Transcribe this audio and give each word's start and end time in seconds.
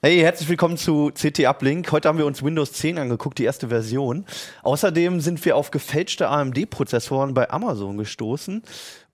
Hey, 0.00 0.20
herzlich 0.20 0.48
willkommen 0.48 0.76
zu 0.76 1.10
CT 1.12 1.44
Uplink. 1.46 1.90
Heute 1.90 2.06
haben 2.06 2.18
wir 2.18 2.26
uns 2.26 2.44
Windows 2.44 2.72
10 2.72 2.98
angeguckt, 2.98 3.36
die 3.36 3.42
erste 3.42 3.66
Version. 3.66 4.26
Außerdem 4.62 5.20
sind 5.20 5.44
wir 5.44 5.56
auf 5.56 5.72
gefälschte 5.72 6.28
AMD-Prozessoren 6.28 7.34
bei 7.34 7.50
Amazon 7.50 7.98
gestoßen. 7.98 8.62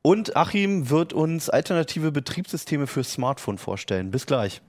Und 0.02 0.36
Achim 0.36 0.90
wird 0.90 1.14
uns 1.14 1.48
alternative 1.48 2.12
Betriebssysteme 2.12 2.86
für 2.86 3.02
Smartphone 3.02 3.56
vorstellen. 3.56 4.10
Bis 4.10 4.26
gleich. 4.26 4.60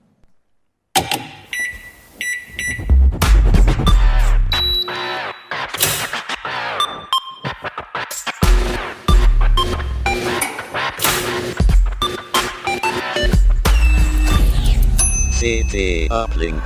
CT 15.46 16.10
Uplink. 16.10 16.60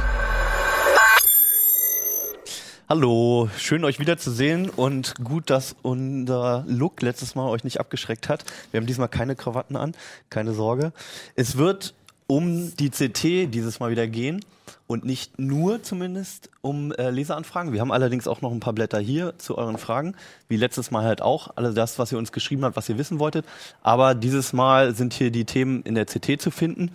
Hallo, 2.89 3.51
schön 3.59 3.85
euch 3.85 3.99
wiederzusehen 3.99 4.71
und 4.71 5.17
gut, 5.23 5.51
dass 5.51 5.77
unser 5.83 6.65
Look 6.67 7.03
letztes 7.03 7.35
Mal 7.35 7.51
euch 7.51 7.63
nicht 7.63 7.79
abgeschreckt 7.79 8.31
hat. 8.31 8.47
Wir 8.71 8.81
haben 8.81 8.87
diesmal 8.87 9.09
keine 9.09 9.37
Krawatten 9.37 9.77
an, 9.77 9.95
keine 10.31 10.55
Sorge. 10.55 10.95
Es 11.37 11.59
wird 11.59 11.93
um 12.27 12.75
die 12.77 12.89
CT 12.89 13.53
dieses 13.53 13.81
Mal 13.81 13.91
wieder 13.91 14.07
gehen 14.07 14.43
und 14.87 15.05
nicht 15.05 15.39
nur 15.39 15.83
zumindest 15.83 16.49
um 16.63 16.93
äh, 16.93 17.11
Leseranfragen. 17.11 17.75
Wir 17.75 17.83
haben 17.83 17.93
allerdings 17.93 18.27
auch 18.27 18.41
noch 18.41 18.51
ein 18.51 18.61
paar 18.61 18.73
Blätter 18.73 18.99
hier 18.99 19.35
zu 19.37 19.59
euren 19.59 19.77
Fragen, 19.77 20.15
wie 20.49 20.57
letztes 20.57 20.91
Mal 20.91 21.05
halt 21.05 21.21
auch. 21.21 21.51
Alles 21.55 21.75
das, 21.75 21.99
was 21.99 22.13
ihr 22.13 22.19
uns 22.19 22.33
geschrieben 22.33 22.65
habt, 22.65 22.77
was 22.77 22.89
ihr 22.89 22.97
wissen 22.97 23.19
wolltet. 23.19 23.45
Aber 23.83 24.15
dieses 24.15 24.55
Mal 24.55 24.95
sind 24.95 25.13
hier 25.13 25.31
die 25.31 25.45
Themen 25.45 25.83
in 25.83 25.97
der 25.97 26.07
CT 26.07 26.41
zu 26.41 26.51
finden. 26.51 26.93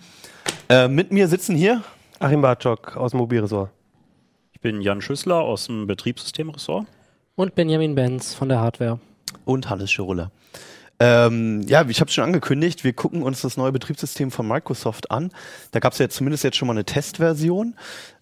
Äh, 0.68 0.88
mit 0.88 1.12
mir 1.12 1.28
sitzen 1.28 1.54
hier 1.56 1.82
Achim 2.18 2.42
Bartschok 2.42 2.96
aus 2.96 3.12
dem 3.12 3.18
Mobilressort. 3.18 3.70
Ich 4.52 4.60
bin 4.60 4.80
Jan 4.80 5.00
Schüssler 5.00 5.36
aus 5.36 5.66
dem 5.66 5.86
Betriebssystemressort. 5.86 6.86
Und 7.36 7.54
Benjamin 7.54 7.94
Benz 7.94 8.34
von 8.34 8.48
der 8.48 8.60
Hardware. 8.60 8.98
und 9.44 9.68
Hannes 9.70 9.90
Schirulla. 9.92 10.30
Ähm, 10.98 11.60
ja, 11.68 11.84
ich 11.86 12.00
habe 12.00 12.10
schon 12.10 12.24
angekündigt, 12.24 12.82
wir 12.82 12.94
gucken 12.94 13.22
uns 13.22 13.42
das 13.42 13.58
neue 13.58 13.70
Betriebssystem 13.70 14.30
von 14.30 14.48
Microsoft 14.48 15.10
an. 15.10 15.30
Da 15.72 15.78
gab 15.78 15.92
es 15.92 15.98
ja 15.98 16.08
zumindest 16.08 16.42
jetzt 16.42 16.56
schon 16.56 16.66
mal 16.68 16.72
eine 16.72 16.84
Testversion. 16.86 17.74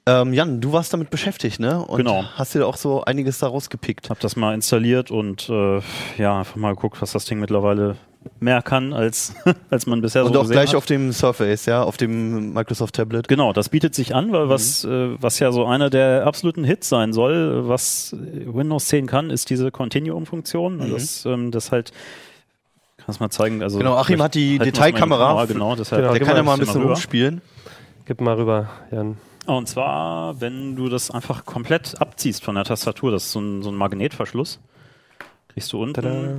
Ähm, 0.06 0.32
Jan, 0.34 0.60
du 0.60 0.72
warst 0.72 0.92
damit 0.92 1.08
beschäftigt, 1.10 1.60
ne? 1.60 1.78
Und 1.84 1.98
Genau. 1.98 2.24
hast 2.34 2.54
dir 2.54 2.66
auch 2.66 2.76
so 2.76 3.04
einiges 3.04 3.38
daraus 3.38 3.70
gepickt. 3.70 4.10
Hab 4.10 4.18
das 4.18 4.34
mal 4.34 4.54
installiert 4.54 5.12
und 5.12 5.48
äh, 5.48 5.80
ja, 6.18 6.40
einfach 6.40 6.56
mal 6.56 6.74
geguckt, 6.74 7.00
was 7.00 7.12
das 7.12 7.24
Ding 7.26 7.38
mittlerweile 7.38 7.96
mehr 8.44 8.62
kann, 8.62 8.92
als, 8.92 9.34
als 9.70 9.86
man 9.86 10.00
bisher 10.00 10.24
Und 10.24 10.32
so 10.34 10.38
auch 10.38 10.42
gesehen 10.42 10.52
gleich 10.52 10.68
hat. 10.70 10.76
auf 10.76 10.86
dem 10.86 11.12
Surface, 11.12 11.66
ja, 11.66 11.82
auf 11.82 11.96
dem 11.96 12.52
Microsoft 12.52 12.94
Tablet. 12.94 13.26
Genau, 13.26 13.52
das 13.52 13.70
bietet 13.70 13.94
sich 13.94 14.14
an, 14.14 14.30
weil 14.32 14.48
was, 14.48 14.84
äh, 14.84 15.20
was 15.20 15.38
ja 15.40 15.50
so 15.50 15.64
einer 15.64 15.90
der 15.90 16.26
absoluten 16.26 16.62
Hits 16.62 16.88
sein 16.88 17.12
soll, 17.12 17.68
was 17.68 18.14
Windows 18.20 18.86
10 18.86 19.06
kann, 19.06 19.30
ist 19.30 19.50
diese 19.50 19.70
Continuum-Funktion. 19.70 20.76
Mhm. 20.76 20.92
Das, 20.92 21.24
ähm, 21.26 21.50
das 21.50 21.72
halt, 21.72 21.92
kannst 23.04 23.20
mal 23.20 23.30
zeigen. 23.30 23.62
Also 23.62 23.78
Genau, 23.78 23.96
Achim 23.96 24.22
hat 24.22 24.34
die 24.34 24.50
halt 24.50 24.60
mal 24.60 24.64
Detailkamera. 24.66 25.44
Genau, 25.46 25.74
deshalb 25.74 26.02
Genau, 26.02 26.12
Der 26.12 26.20
kann 26.20 26.28
mal 26.28 26.36
ja 26.36 26.42
mal 26.42 26.52
ein 26.54 26.60
bisschen 26.60 26.80
rüber. 26.82 26.92
rumspielen. 26.92 27.42
Gib 28.06 28.20
mal 28.20 28.34
rüber, 28.34 28.68
Jan. 28.92 29.16
Und 29.46 29.68
zwar, 29.68 30.40
wenn 30.40 30.74
du 30.76 30.88
das 30.88 31.10
einfach 31.10 31.44
komplett 31.44 32.00
abziehst 32.00 32.42
von 32.44 32.54
der 32.54 32.64
Tastatur, 32.64 33.10
das 33.10 33.24
ist 33.24 33.32
so 33.32 33.40
ein, 33.40 33.62
so 33.62 33.70
ein 33.70 33.74
Magnetverschluss, 33.76 34.58
kriegst 35.48 35.72
du 35.72 35.82
unten, 35.82 35.94
Tada. 35.94 36.34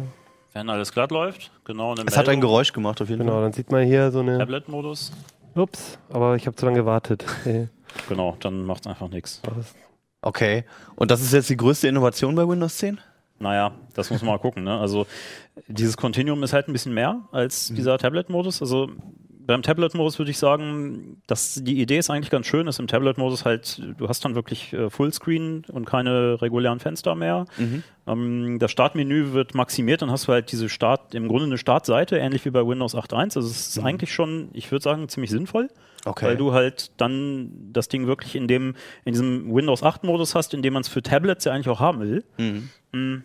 Wenn 0.56 0.70
alles 0.70 0.92
glatt 0.94 1.12
läuft, 1.12 1.52
genau 1.66 1.92
eine 1.92 2.06
Es 2.08 2.16
hat 2.18 2.26
ein 2.28 2.36
Meldung, 2.38 2.50
Geräusch 2.50 2.74
gemacht 2.74 3.02
auf 3.02 3.10
jeden 3.10 3.20
Genau, 3.20 3.34
Fall. 3.34 3.42
dann 3.44 3.54
sieht 3.54 3.72
man 3.72 3.84
hier 3.86 4.10
so 4.12 4.22
eine. 4.22 4.38
Tablet-Modus, 4.40 5.12
Ups, 5.54 6.00
aber 6.10 6.36
ich 6.36 6.48
habe 6.48 6.56
zu 6.56 6.66
lange 6.66 6.78
gewartet. 6.80 7.24
Okay. 7.42 7.68
genau, 8.10 8.36
dann 8.40 8.66
macht 8.66 8.88
einfach 8.88 9.08
nichts. 9.10 9.42
Okay. 10.22 10.64
Und 10.96 11.12
das 11.12 11.22
ist 11.22 11.32
jetzt 11.34 11.50
die 11.50 11.56
größte 11.58 11.88
Innovation 11.88 12.34
bei 12.36 12.48
Windows 12.48 12.78
10? 12.78 13.00
Naja, 13.40 13.72
das 13.94 14.10
muss 14.10 14.22
man 14.22 14.32
mal 14.32 14.40
gucken. 14.40 14.64
Ne? 14.64 14.78
Also 14.80 15.06
dieses 15.68 15.96
Continuum 15.98 16.42
ist 16.44 16.54
halt 16.54 16.68
ein 16.68 16.74
bisschen 16.74 16.94
mehr 16.94 17.20
als 17.32 17.70
Mhm. 17.70 17.76
dieser 17.76 17.98
Tablet-Modus. 17.98 18.62
Also 18.62 18.90
beim 19.46 19.62
Tablet-Modus 19.62 20.20
würde 20.20 20.32
ich 20.32 20.38
sagen, 20.38 21.22
dass 21.28 21.56
die 21.64 21.82
Idee 21.82 21.98
ist 21.98 22.10
eigentlich 22.10 22.30
ganz 22.30 22.48
schön, 22.48 22.68
ist 22.68 22.80
im 22.80 22.88
Tablet-Modus 22.88 23.46
halt, 23.46 23.82
du 23.98 24.08
hast 24.08 24.26
dann 24.26 24.36
wirklich 24.36 24.74
äh, 24.74 24.90
Fullscreen 24.90 25.66
und 25.72 25.86
keine 25.86 26.42
regulären 26.42 26.80
Fenster 26.80 27.16
mehr. 27.16 27.46
Mhm. 27.58 27.84
Ähm, 28.08 28.60
das 28.60 28.72
Startmenü 28.72 29.34
wird 29.34 29.56
maximiert, 29.56 30.02
dann 30.02 30.12
hast 30.12 30.28
du 30.28 30.34
halt 30.34 30.52
diese 30.52 30.70
Start, 30.70 31.16
im 31.16 31.28
Grunde 31.28 31.46
eine 31.46 31.58
Startseite, 31.58 32.18
ähnlich 32.18 32.46
wie 32.46 32.52
bei 32.52 32.66
Windows 32.66 32.96
8.1. 32.96 33.38
Also 33.38 33.42
es 33.42 33.70
ist 33.70 33.80
eigentlich 33.80 34.14
schon, 34.14 34.50
ich 34.54 34.72
würde 34.72 34.84
sagen, 34.84 35.08
ziemlich 35.10 35.32
sinnvoll. 35.32 35.64
Mhm. 35.64 35.70
Okay. 36.06 36.26
Weil 36.28 36.38
du 36.38 36.54
halt 36.54 36.92
dann 36.98 37.50
das 37.74 37.88
Ding 37.88 38.06
wirklich 38.06 38.36
in 38.36 38.48
dem, 38.48 38.76
in 39.06 39.14
diesem 39.14 39.54
Windows 39.54 39.82
8 39.82 40.04
Modus 40.04 40.36
hast, 40.36 40.54
in 40.54 40.62
dem 40.62 40.74
man 40.74 40.82
es 40.82 40.88
für 40.88 41.02
Tablets 41.02 41.46
ja 41.46 41.52
eigentlich 41.52 41.70
auch 41.70 41.80
haben 41.80 42.00
will. 42.00 42.24
Mhm. 42.38 42.70
Mm. 42.92 43.24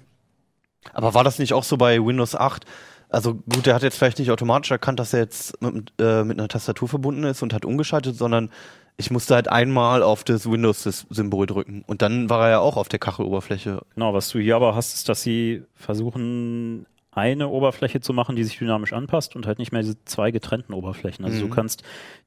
Aber 0.94 1.12
war 1.12 1.22
das 1.22 1.38
nicht 1.38 1.52
auch 1.52 1.62
so 1.62 1.76
bei 1.76 2.02
Windows 2.02 2.34
8? 2.34 2.64
Also 3.10 3.34
gut, 3.34 3.66
der 3.66 3.74
hat 3.74 3.82
jetzt 3.82 3.98
vielleicht 3.98 4.18
nicht 4.18 4.30
automatisch 4.30 4.70
erkannt, 4.70 5.00
dass 5.00 5.12
er 5.12 5.20
jetzt 5.20 5.60
mit, 5.62 5.92
äh, 6.00 6.22
mit 6.24 6.38
einer 6.38 6.48
Tastatur 6.48 6.88
verbunden 6.88 7.24
ist 7.24 7.42
und 7.42 7.52
hat 7.52 7.64
umgeschaltet, 7.64 8.16
sondern 8.16 8.50
ich 8.96 9.10
musste 9.10 9.34
halt 9.34 9.48
einmal 9.48 10.02
auf 10.02 10.24
das 10.24 10.48
Windows-Symbol 10.50 11.46
drücken. 11.46 11.82
Und 11.86 12.02
dann 12.02 12.28
war 12.30 12.44
er 12.44 12.50
ja 12.50 12.58
auch 12.60 12.76
auf 12.76 12.88
der 12.88 12.98
Kacheloberfläche. 12.98 13.80
Genau, 13.94 14.14
was 14.14 14.28
du 14.28 14.38
hier 14.38 14.56
aber 14.56 14.74
hast, 14.74 14.94
ist, 14.94 15.08
dass 15.08 15.22
sie 15.22 15.62
versuchen, 15.74 16.86
eine 17.12 17.48
Oberfläche 17.48 18.00
zu 18.00 18.12
machen, 18.12 18.36
die 18.36 18.44
sich 18.44 18.58
dynamisch 18.58 18.92
anpasst 18.92 19.34
und 19.34 19.46
halt 19.46 19.58
nicht 19.58 19.72
mehr 19.72 19.82
diese 19.82 19.96
zwei 20.04 20.30
getrennten 20.30 20.72
Oberflächen. 20.74 21.24
Also 21.24 21.38
Mhm. 21.38 21.48
du 21.48 21.54
kannst 21.54 21.82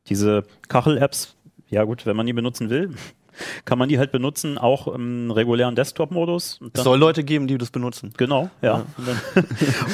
diese 0.09 0.43
Kachel-Apps, 0.67 1.35
ja 1.69 1.83
gut, 1.85 2.05
wenn 2.05 2.17
man 2.17 2.25
die 2.25 2.33
benutzen 2.33 2.69
will, 2.69 2.89
kann 3.65 3.77
man 3.79 3.87
die 3.87 3.97
halt 3.99 4.11
benutzen, 4.11 4.57
auch 4.57 4.87
im 4.87 5.31
regulären 5.31 5.75
Desktop-Modus. 5.75 6.57
Und 6.59 6.77
Es 6.77 6.83
soll 6.83 6.99
Leute 6.99 7.23
geben, 7.23 7.47
die 7.47 7.57
das 7.57 7.71
benutzen. 7.71 8.13
Genau, 8.17 8.49
ja. 8.61 8.85
Und 8.97 9.07
dann, 9.07 9.45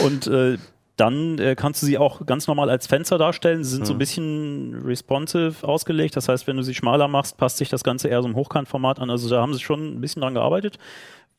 und, 0.06 0.27
äh, 0.27 0.57
dann 1.00 1.40
äh, 1.40 1.56
kannst 1.56 1.82
du 1.82 1.86
sie 1.86 1.98
auch 1.98 2.26
ganz 2.26 2.48
normal 2.48 2.70
als 2.70 2.88
Fenster 2.88 3.18
darstellen. 3.18 3.64
Sie 3.64 3.72
sind 3.72 3.86
so 3.88 3.94
ein 3.94 4.00
bisschen 4.00 4.82
responsive 4.84 5.66
ausgelegt. 5.66 6.16
Das 6.18 6.28
heißt, 6.28 6.46
wenn 6.48 6.58
du 6.58 6.64
sie 6.64 6.74
schmaler 6.76 7.08
machst, 7.08 7.38
passt 7.38 7.58
sich 7.58 7.70
das 7.70 7.84
Ganze 7.84 8.10
eher 8.10 8.22
so 8.22 8.28
im 8.28 8.36
Hochkantformat 8.36 9.00
an. 9.00 9.10
Also 9.10 9.30
da 9.30 9.42
haben 9.42 9.54
sie 9.54 9.62
schon 9.62 9.96
ein 9.96 10.02
bisschen 10.02 10.22
dran 10.22 10.34
gearbeitet. 10.34 10.78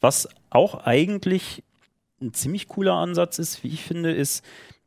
Was 0.01 0.29
auch 0.49 0.87
eigentlich 0.87 1.63
ein 2.23 2.33
ziemlich 2.33 2.69
cooler 2.69 2.95
Ansatz 2.95 3.39
ist, 3.39 3.63
wie 3.63 3.69
ich 3.69 3.83
finde, 3.83 4.13
ist, 4.13 4.45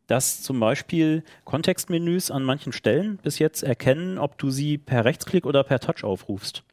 dass 0.07 0.41
zum 0.41 0.59
Beispiel 0.59 1.23
Kontextmenüs 1.45 2.31
an 2.31 2.43
manchen 2.43 2.73
Stellen 2.73 3.17
bis 3.17 3.39
jetzt 3.39 3.63
erkennen, 3.63 4.17
ob 4.17 4.37
du 4.37 4.49
sie 4.49 4.77
per 4.77 5.05
Rechtsklick 5.05 5.45
oder 5.45 5.63
per 5.63 5.79
Touch 5.79 6.03
aufrufst. 6.03 6.63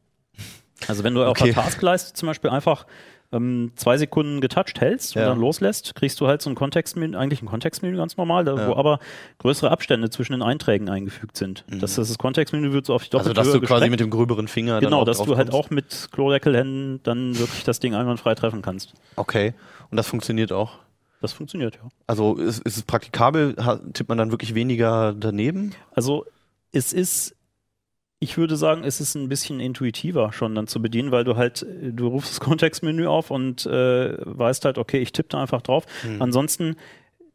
Also 0.89 1.05
wenn 1.05 1.15
du 1.15 1.23
auf 1.25 1.33
Okay. 1.41 1.53
der 1.53 1.63
Taskleiste 1.63 2.15
zum 2.15 2.27
Beispiel 2.29 2.51
einfach 2.51 2.87
ähm, 3.33 3.73
zwei 3.77 3.97
Sekunden 3.97 4.41
getoucht 4.41 4.81
hältst 4.81 5.15
und 5.15 5.23
Ja. 5.23 5.29
dann 5.29 5.39
loslässt, 5.39 5.95
kriegst 5.95 6.21
du 6.21 6.27
halt 6.27 6.43
so 6.43 6.51
ein 6.51 6.57
Kontextmenü, 6.57 7.17
eigentlich 7.17 7.43
ein 7.43 7.47
Kontextmenü 7.47 7.97
ganz 7.97 8.17
normal, 8.17 8.45
da, 8.45 8.57
Ja. 8.57 8.69
wo 8.69 8.75
aber 8.75 8.99
größere 9.39 9.71
Abstände 9.71 10.11
zwischen 10.11 10.33
den 10.33 10.43
Einträgen 10.43 10.89
eingefügt 10.89 11.37
sind. 11.37 11.65
Das, 11.69 11.95
das 11.95 12.19
Kontextmenü 12.19 12.73
wird 12.73 12.87
so 12.87 12.95
auf 12.95 13.05
die 13.05 13.17
Also 13.17 13.31
doppelte 13.33 13.51
dass 13.51 13.53
du 13.53 13.67
quasi 13.67 13.89
mit 13.89 14.01
dem 14.01 14.11
gröberen 14.11 14.49
Finger 14.49 14.81
dann 14.81 14.91
Genau, 14.91 15.05
dass 15.05 15.23
du 15.23 15.37
halt 15.37 15.53
auch 15.53 15.71
mit 15.71 16.09
Klodeckelhänden 16.13 17.01
dann 17.05 17.39
wirklich 17.39 17.65
das 17.65 17.79
Ding 17.81 17.95
einwandfrei 17.95 18.35
treffen 18.35 18.63
kannst. 18.63 18.95
Okay. 19.17 19.55
Und 19.91 19.97
das 19.97 20.07
funktioniert 20.09 20.53
auch. 20.53 20.79
Das 21.21 21.33
funktioniert, 21.33 21.77
ja. 21.77 21.89
Also 22.07 22.37
ist, 22.37 22.61
ist 22.63 22.79
es 22.79 22.83
praktikabel? 22.83 23.55
Tippt 23.93 24.09
man 24.09 24.17
dann 24.19 24.31
wirklich 24.31 24.55
weniger 24.55 25.13
daneben? 25.13 25.75
Also 25.95 26.25
es 26.73 26.93
ist, 26.93 27.37
ich 28.23 28.37
würde 28.37 28.57
sagen, 28.57 28.85
es 28.85 29.01
ist 29.01 29.15
ein 29.15 29.29
bisschen 29.29 29.61
intuitiver 29.61 30.33
schon 30.33 30.55
dann 30.55 30.67
zu 30.67 30.81
bedienen, 30.83 31.11
weil 31.11 31.25
du 31.25 31.37
halt, 31.37 31.63
äh, 31.63 31.93
du 31.93 32.09
rufst 32.09 32.31
das 32.33 32.41
Kontextmenü 32.49 33.07
auf 33.07 33.31
und 33.31 33.67
äh, 33.67 34.17
weißt 34.21 34.65
halt, 34.67 34.79
okay, 34.79 34.99
ich 34.99 35.13
tippe 35.13 35.31
da 35.31 35.41
einfach 35.41 35.63
drauf. 35.63 35.87
Hm. 36.03 36.21
Ansonsten 36.23 36.77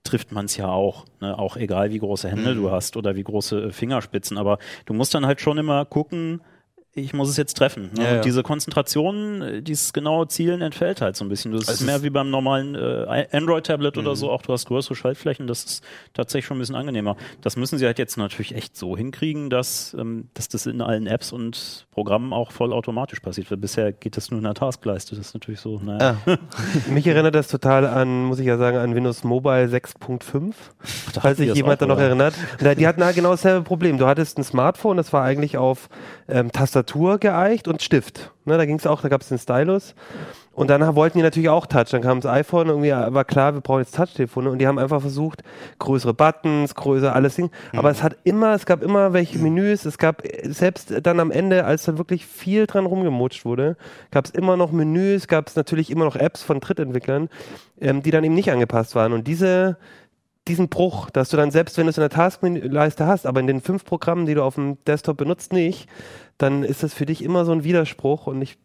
trifft 0.03 0.31
man 0.31 0.46
es 0.46 0.56
ja 0.56 0.68
auch, 0.68 1.06
ne? 1.19 1.38
auch 1.38 1.57
egal 1.57 1.91
wie 1.91 1.97
große 1.97 2.29
Hände 2.29 2.53
Mhm. 2.53 2.57
du 2.62 2.72
hast 2.72 2.96
oder 2.96 3.16
wie 3.16 3.23
große 3.23 3.63
äh, 3.66 3.72
Fingerspitzen, 3.72 4.38
aber 4.38 4.59
du 4.85 4.94
musst 4.94 5.16
dann 5.16 5.25
halt 5.25 5.41
schon 5.41 5.57
immer 5.57 5.84
gucken, 5.85 6.41
ich 6.97 7.13
muss 7.13 7.28
es 7.29 7.35
jetzt 7.35 7.56
treffen. 7.57 7.90
Ne? 7.97 8.03
Ja, 8.03 8.14
ja. 8.16 8.22
Diese 8.22 8.41
Konzentration, 8.41 9.61
dieses 9.61 9.91
genaue 9.91 10.29
Zielen 10.29 10.61
entfällt 10.61 11.02
halt 11.02 11.17
so 11.17 11.25
ein 11.25 11.29
bisschen. 11.29 11.52
Das 11.52 11.67
Also 11.67 11.84
ist 11.84 11.85
mehr 11.85 12.03
wie 12.03 12.09
beim 12.09 12.29
normalen 12.29 12.73
äh, 12.73 13.28
Android-Tablet 13.34 13.97
oder 13.97 14.11
Mhm. 14.11 14.16
so, 14.16 14.31
auch 14.31 14.41
du 14.41 14.53
hast 14.53 14.66
größere 14.66 14.96
Schaltflächen, 14.96 15.46
das 15.46 15.66
ist 15.66 15.84
tatsächlich 16.14 16.46
schon 16.46 16.55
ein 16.55 16.61
bisschen 16.61 16.78
angenehmer. 16.78 17.17
Das 17.41 17.58
müssen 17.58 17.78
sie 17.78 17.85
halt 17.85 17.99
jetzt 17.99 18.16
natürlich 18.17 18.55
echt 18.55 18.78
so 18.78 18.96
hinkriegen, 18.96 19.49
dass, 19.49 19.93
ähm, 19.99 20.29
dass 20.35 20.47
das 20.47 20.67
in 20.67 20.79
allen 20.81 21.05
Apps 21.05 21.34
und 21.34 21.85
Programmen 21.91 22.31
auch 22.31 22.53
vollautomatisch 22.53 23.20
passiert. 23.20 23.52
Weil 23.52 23.58
bisher 23.58 23.91
geht 23.91 24.16
das 24.16 24.31
nur 24.31 24.37
in 24.37 24.46
der 24.46 24.53
Taskleiste. 24.53 25.17
Das 25.17 25.28
ist 25.28 25.34
natürlich 25.34 25.59
so, 25.59 25.81
naja. 25.84 26.16
Ah, 26.25 26.37
Mich 26.90 27.05
erinnert 27.08 27.35
das 27.35 27.49
total 27.49 27.85
an, 27.87 28.23
muss 28.23 28.40
ich 28.40 28.46
ja 28.47 28.58
sagen, 28.58 28.78
an 28.78 28.96
Windows 28.96 29.25
Mobile 29.25 29.66
6.5. 29.67 30.53
Da 31.14 31.20
Falls 31.20 31.40
sich 31.40 31.53
jemand 31.53 31.81
da 31.81 31.87
noch 31.87 31.99
erinnert. 31.99 32.35
Die 32.61 32.87
hatten 32.87 33.03
halt 33.03 33.16
genau 33.17 33.31
dasselbe 33.31 33.64
Problem. 33.66 33.97
Du 33.97 34.08
hattest 34.08 34.37
ein 34.37 34.46
Smartphone, 34.46 34.96
das 34.96 35.11
war 35.11 35.23
eigentlich 35.23 35.58
auf 35.58 35.90
ähm, 36.29 36.53
Tastatur 36.53 36.84
geeicht 36.93 37.67
und 37.67 37.82
Stift. 37.82 38.32
Ne, 38.46 38.58
da 38.58 38.66
ging 38.66 38.78
es 38.78 38.85
auch, 38.85 39.02
da 39.02 39.09
gab 39.09 39.22
es 39.22 39.29
den 39.29 39.40
Stylus. 39.40 39.96
Und 40.53 40.70
dann 40.70 40.96
wollten 40.96 41.17
die 41.17 41.23
natürlich 41.23 41.49
auch 41.49 41.66
Touch. 41.66 41.90
Dann 41.91 42.02
kam 42.02 42.22
das 42.22 42.32
iPhone, 42.32 42.67
irgendwie 42.70 42.91
war 42.91 43.26
klar, 43.26 43.53
wir 43.53 43.61
brauchen 43.61 43.79
jetzt 43.79 43.96
Touch-Telefone. 43.96 44.49
Und 44.49 44.59
die 44.59 44.67
haben 44.67 44.79
einfach 44.79 45.02
versucht, 45.02 45.43
größere 45.79 46.14
Buttons, 46.14 46.76
größer 46.76 47.14
alles 47.14 47.35
Ding. 47.35 47.52
Mhm. 47.73 47.79
Aber 47.79 47.90
es 47.90 48.02
hat 48.02 48.16
immer, 48.23 48.53
es 48.53 48.66
gab 48.66 48.82
immer 48.82 49.11
welche 49.11 49.37
Menüs. 49.40 49.84
Es 49.85 49.97
gab 49.97 50.23
selbst 50.43 50.93
dann 51.03 51.20
am 51.20 51.32
Ende, 51.32 51.66
als 51.66 51.84
da 51.84 51.97
wirklich 51.97 52.26
viel 52.26 52.67
dran 52.67 52.85
rumgemutscht 52.85 53.43
wurde, 53.43 53.76
gab 54.11 54.26
es 54.26 54.32
immer 54.32 54.55
noch 54.55 54.72
Menüs, 54.72 55.28
gab 55.28 55.47
es 55.47 55.55
natürlich 55.58 55.91
immer 55.91 56.05
noch 56.05 56.16
Apps 56.16 56.41
von 56.41 56.61
Drittentwicklern, 56.61 57.29
ähm, 57.82 58.02
die 58.02 58.11
dann 58.11 58.23
eben 58.23 58.35
nicht 58.35 58.52
angepasst 58.52 58.96
waren. 58.96 59.11
Und 59.11 59.28
diese 59.28 59.78
diesen 60.47 60.70
Bruch, 60.70 61.09
dass 61.09 61.29
du 61.29 61.37
dann 61.37 61.52
selbst, 61.52 61.78
wenn 61.78 61.85
du 61.85 61.90
es 61.90 61.97
in 61.97 62.02
der 62.02 62.09
Taskleiste 62.09 63.08
hast, 63.08 63.26
aber 63.26 63.40
in 63.40 63.47
den 63.47 63.61
fünf 63.61 63.84
Programmen, 63.84 64.26
die 64.26 64.35
du 64.35 64.43
auf 64.43 64.55
dem 64.55 64.78
Desktop 64.85 65.17
benutzt, 65.17 65.52
nicht, 65.52 65.90
dann 66.37 66.64
ist 66.64 66.84
das 66.84 66.93
für 66.93 67.05
dich 67.05 67.23
immer 67.23 67.46
so 67.46 67.52
ein 67.52 67.64
Widerspruch 67.64 68.28
und 68.28 68.41
ich 68.41 68.58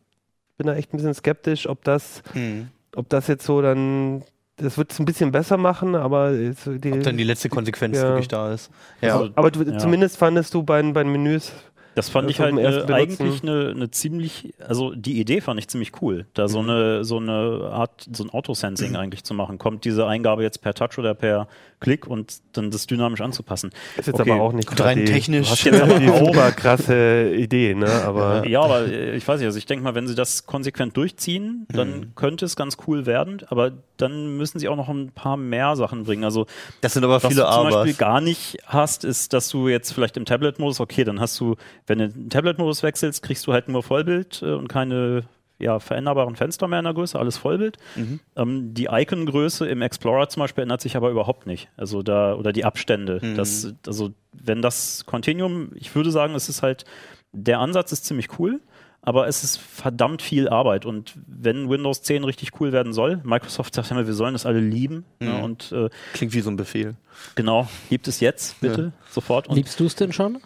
bin 0.59 0.67
da 0.67 0.75
echt 0.75 0.93
ein 0.93 0.97
bisschen 0.97 1.15
skeptisch, 1.15 1.69
ob 1.69 1.85
das, 1.85 2.23
Mhm. 2.35 2.69
ob 2.97 3.09
das 3.09 3.27
jetzt 3.29 3.45
so 3.47 3.63
dann, 3.63 4.23
das 4.57 4.77
wird 4.77 4.93
es 4.93 4.99
ein 4.99 5.07
bisschen 5.07 5.33
besser 5.33 5.57
machen, 5.57 5.95
aber 5.95 6.33
die, 6.33 6.93
Ob 6.93 7.03
dann 7.03 7.17
die 7.17 7.25
letzte 7.25 7.49
Konsequenz 7.49 7.97
Ja. 7.97 8.03
wirklich 8.09 8.29
da 8.29 8.53
ist. 8.53 8.71
Ja. 9.01 9.19
Also, 9.19 9.33
aber 9.35 9.51
du, 9.51 9.63
Ja. 9.63 9.79
zumindest 9.79 10.19
fandest 10.19 10.53
du 10.53 10.63
bei, 10.63 10.83
bei 10.83 11.03
den 11.03 11.13
Menüs, 11.13 11.53
Das 11.95 12.09
fand 12.09 12.27
Das 12.27 12.33
ich 12.37 12.41
halt 12.41 12.53
äh, 12.53 12.57
Benutzen. 12.57 12.93
eigentlich 12.93 13.43
eine, 13.43 13.71
eine 13.71 13.91
ziemlich, 13.91 14.55
also 14.67 14.95
die 14.95 15.19
Idee 15.21 15.41
fand 15.41 15.59
ich 15.59 15.69
ziemlich 15.69 16.01
cool, 16.01 16.27
da 16.35 16.47
so 16.49 16.63
Mhm. 16.63 16.71
eine 16.71 17.05
so 17.05 17.17
eine 17.19 17.71
Art, 17.73 18.07
so 18.13 18.23
ein 18.25 18.31
Autosensing 18.31 18.95
eigentlich 18.97 19.25
zu 19.25 19.35
machen. 19.35 19.59
Kommt 19.59 19.85
diese 19.85 20.07
Eingabe 20.07 20.43
jetzt 20.43 20.63
per 20.63 20.75
Touch 20.75 20.99
oder 20.99 21.15
per 21.15 21.49
Klick 21.81 22.07
und 22.07 22.41
dann 22.53 22.71
das 22.71 22.87
dynamisch 22.87 23.21
anzupassen. 23.23 23.71
ist 23.97 24.07
jetzt 24.07 24.21
Okay. 24.21 24.31
aber 24.33 24.41
auch 24.43 24.53
nicht 24.53 24.69
Gut, 24.69 24.81
rein 24.81 25.05
technisch. 25.07 25.47
du 25.47 25.53
hast 25.53 25.65
jetzt 25.65 25.81
aber 25.83 25.99
die 25.99 26.09
super 26.09 26.53
krasse 26.53 27.35
Idee, 27.35 27.75
ne? 27.75 28.03
Aber 28.03 28.47
Ja, 28.47 28.61
aber 28.63 28.87
äh, 28.87 29.17
ich 29.17 29.27
weiß 29.27 29.41
nicht, 29.41 29.47
also 29.47 29.59
ich 29.59 29.67
denke 29.67 29.83
mal, 29.83 29.95
wenn 29.95 30.07
sie 30.07 30.15
das 30.15 30.47
konsequent 30.47 30.97
durchziehen, 30.97 31.67
dann 31.73 31.91
Mhm. 32.01 32.15
könnte 32.15 32.45
es 32.45 32.55
ganz 32.55 32.77
cool 32.87 33.07
werden, 33.07 33.39
aber 33.49 33.73
dann 33.97 34.37
müssen 34.37 34.59
sie 34.59 34.69
auch 34.69 34.77
noch 34.77 34.89
ein 34.89 35.11
paar 35.13 35.37
mehr 35.37 35.75
Sachen 35.77 36.05
bringen. 36.05 36.25
Also 36.25 36.47
Das 36.83 36.93
sind 36.93 37.03
aber 37.05 37.15
was 37.23 37.27
viele 37.27 37.43
du 37.45 37.51
zum 37.51 37.69
Beispiel 37.71 37.95
gar 37.95 38.21
nicht 38.21 38.59
hast, 38.67 39.05
ist, 39.05 39.33
dass 39.33 39.49
du 39.49 39.69
jetzt 39.69 39.93
vielleicht 39.93 40.17
im 40.17 40.25
Tablet-Modus, 40.25 40.81
okay, 40.81 41.05
dann 41.05 41.19
hast 41.21 41.39
du, 41.41 41.57
wenn 41.91 41.99
du 41.99 42.09
den 42.09 42.31
Tablet-Modus 42.31 42.85
wechselst, 42.85 43.23
kriegst 43.23 43.47
du 43.49 43.53
halt 43.53 43.69
nur 43.69 43.83
Vollbild 43.83 44.43
äh, 44.43 44.53
und 44.53 44.69
keine 44.69 45.25
ja, 45.59 45.79
veränderbaren 45.81 46.37
Fenster 46.37 46.69
mehr 46.69 46.79
in 46.79 46.85
der 46.85 46.95
Größe, 46.95 47.19
alles 47.19 47.37
Vollbild. 47.37 47.77
Mhm. 47.97 48.21
Ähm, 48.37 48.73
die 48.75 48.89
Icon-Größe 48.91 49.67
im 49.67 49.83
Explorer 49.83 50.29
zum 50.29 50.41
Beispiel 50.41 50.63
ändert 50.63 50.81
sich 50.81 50.97
aber 50.97 51.11
überhaupt 51.11 51.47
nicht. 51.47 51.69
Also 51.77 52.03
da, 52.03 52.35
oder 52.35 52.53
die 52.53 52.65
Abstände. 52.65 53.19
Mhm. 53.21 53.35
Das, 53.37 53.75
also 53.87 54.13
wenn 54.33 54.63
das 54.63 55.05
Continuum, 55.05 55.73
ich 55.75 55.95
würde 55.95 56.13
sagen, 56.13 56.35
es 56.35 56.49
ist 56.49 56.63
halt, 56.63 56.85
der 57.33 57.59
Ansatz 57.59 57.93
ist 57.93 58.07
ziemlich 58.07 58.39
cool, 58.39 58.61
aber 59.03 59.27
es 59.27 59.43
ist 59.43 59.59
verdammt 59.59 60.23
viel 60.23 60.49
Arbeit. 60.49 60.87
Und 60.87 61.15
wenn 61.27 61.69
Windows 61.69 62.03
10 62.03 62.23
richtig 62.23 62.61
cool 62.61 62.73
werden 62.73 62.93
soll, 62.93 63.21
Microsoft 63.25 63.75
sagt 63.75 63.91
immer, 63.91 64.07
wir 64.07 64.15
sollen 64.15 64.35
das 64.35 64.47
alle 64.47 64.61
lieben. 64.61 65.05
Mhm. 65.19 65.27
Ja, 65.27 65.39
und 65.41 65.73
äh, 65.73 65.91
Klingt 66.15 66.33
wie 66.35 66.41
so 66.41 66.51
ein 66.51 66.57
Befehl. 66.57 66.95
genau, 67.35 67.69
gibt 67.89 68.07
es 68.07 68.21
jetzt, 68.21 68.61
bitte, 68.61 68.93
sofort. 69.11 69.49
Und 69.49 69.57
Liebst 69.57 69.81
du 69.81 69.87
es 69.87 69.97
denn 69.97 70.13
schon? 70.13 70.39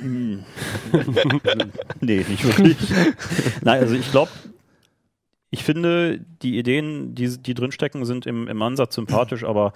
Nee, 0.00 2.24
nicht 2.28 2.44
wirklich. 2.44 2.76
Nein, 3.62 3.80
also 3.80 3.94
ich 3.94 4.10
glaube, 4.10 4.30
ich 5.50 5.64
finde, 5.64 6.20
die 6.42 6.58
Ideen, 6.58 7.14
die, 7.14 7.38
die 7.38 7.54
drinstecken, 7.54 8.04
sind 8.04 8.26
im, 8.26 8.48
im 8.48 8.62
Ansatz 8.62 8.94
sympathisch, 8.94 9.44
aber 9.44 9.72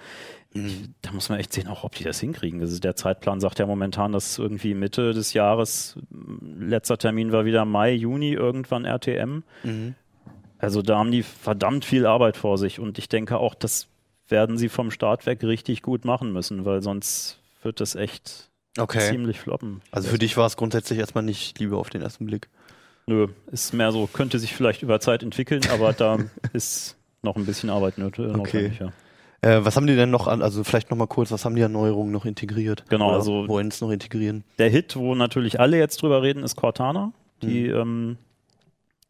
da 1.01 1.11
muss 1.13 1.29
man 1.29 1.39
echt 1.39 1.53
sehen, 1.53 1.67
auch 1.67 1.85
ob 1.85 1.95
die 1.95 2.03
das 2.03 2.19
hinkriegen. 2.19 2.59
Das 2.59 2.71
ist, 2.71 2.83
der 2.83 2.95
Zeitplan 2.95 3.39
sagt 3.39 3.59
ja 3.59 3.65
momentan, 3.65 4.11
dass 4.11 4.37
irgendwie 4.37 4.73
Mitte 4.73 5.13
des 5.13 5.33
Jahres, 5.33 5.97
letzter 6.59 6.97
Termin 6.97 7.31
war 7.31 7.45
wieder 7.45 7.63
Mai, 7.63 7.93
Juni 7.93 8.33
irgendwann 8.33 8.83
RTM. 8.83 9.43
Mhm. 9.63 9.95
Also 10.57 10.81
da 10.81 10.97
haben 10.97 11.11
die 11.11 11.23
verdammt 11.23 11.85
viel 11.85 12.05
Arbeit 12.05 12.37
vor 12.37 12.57
sich 12.57 12.79
und 12.79 12.99
ich 12.99 13.07
denke 13.07 13.37
auch, 13.37 13.55
das 13.55 13.87
werden 14.27 14.57
sie 14.57 14.69
vom 14.69 14.91
Start 14.91 15.25
weg 15.25 15.43
richtig 15.43 15.81
gut 15.81 16.05
machen 16.05 16.33
müssen, 16.33 16.65
weil 16.65 16.81
sonst 16.81 17.39
wird 17.63 17.79
das 17.79 17.95
echt 17.95 18.50
Okay. 18.77 19.09
ziemlich 19.11 19.39
floppen. 19.39 19.81
Also 19.91 20.09
für 20.09 20.17
dich 20.17 20.37
war 20.37 20.45
es 20.47 20.55
grundsätzlich 20.57 20.99
erstmal 20.99 21.23
nicht 21.23 21.59
Liebe 21.59 21.75
auf 21.77 21.89
den 21.89 22.01
ersten 22.01 22.25
Blick. 22.25 22.47
Nö, 23.07 23.27
ist 23.51 23.73
mehr 23.73 23.91
so, 23.91 24.07
könnte 24.07 24.39
sich 24.39 24.53
vielleicht 24.55 24.81
über 24.83 24.99
Zeit 24.99 25.23
entwickeln, 25.23 25.61
aber 25.73 25.91
da 25.93 26.19
ist 26.53 26.95
noch 27.21 27.35
ein 27.35 27.45
bisschen 27.45 27.69
Arbeit 27.69 27.97
nöt- 27.97 28.17
notwendig. 28.19 28.79
Ja. 28.79 28.91
Äh, 29.41 29.65
was 29.65 29.75
haben 29.75 29.87
die 29.87 29.95
denn 29.95 30.11
noch 30.11 30.27
an, 30.27 30.41
also 30.41 30.63
vielleicht 30.63 30.91
nochmal 30.91 31.07
kurz, 31.07 31.31
was 31.31 31.43
haben 31.45 31.55
die 31.55 31.63
an 31.63 31.71
Neuerungen 31.71 32.11
noch 32.11 32.25
integriert? 32.25 32.85
Genau, 32.89 33.07
Oder 33.09 33.15
also- 33.17 33.47
Wollen 33.47 33.67
es 33.69 33.81
noch 33.81 33.89
integrieren? 33.91 34.43
Der 34.59 34.69
Hit, 34.69 34.95
wo 34.95 35.15
natürlich 35.15 35.59
alle 35.59 35.77
jetzt 35.77 36.01
drüber 36.01 36.21
reden, 36.21 36.43
ist 36.43 36.55
Cortana. 36.55 37.11
Die, 37.41 37.69
Mhm. 37.69 37.75
ähm, 37.75 38.17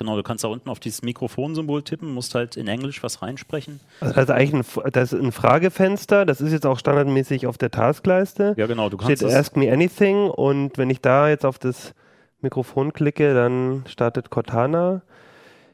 genau, 0.02 0.16
du 0.16 0.24
kannst 0.24 0.44
da 0.44 0.48
unten 0.48 0.70
auf 0.70 0.80
dieses 0.80 1.04
Mikrofonsymbol 1.04 1.84
tippen, 1.84 2.12
musst 2.12 2.34
halt 2.34 2.58
in 2.58 2.68
Englisch 2.68 3.04
was 3.04 3.22
reinsprechen. 3.22 3.80
also 4.00 4.34
eigentlich 4.34 4.54
ein, 4.54 4.92
das 4.92 5.14
ist 5.14 5.22
ein 5.22 5.32
Fragefenster, 5.32 6.26
das 6.26 6.42
ist 6.42 6.52
jetzt 6.52 6.66
auch 6.66 6.80
standardmäßig 6.80 7.46
auf 7.46 7.58
der 7.58 7.70
Taskleiste. 7.70 8.56
Ja, 8.58 8.66
genau, 8.66 8.90
du 8.90 8.98
steht 8.98 9.20
kannst 9.20 9.24
das, 9.24 9.34
Ask 9.34 9.56
Me 9.56 9.72
Anything 9.72 10.30
und 10.30 10.78
wenn 10.78 10.90
ich 10.90 11.02
da 11.02 11.30
jetzt 11.30 11.46
auf 11.46 11.60
das 11.60 11.94
Mikrofon 12.42 12.94
klicke, 12.94 13.34
dann 13.36 13.84
startet 13.88 14.32
Cortana. 14.32 15.04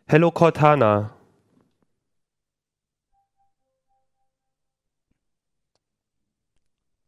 Hello 0.08 0.32
Cortana. 0.32 1.12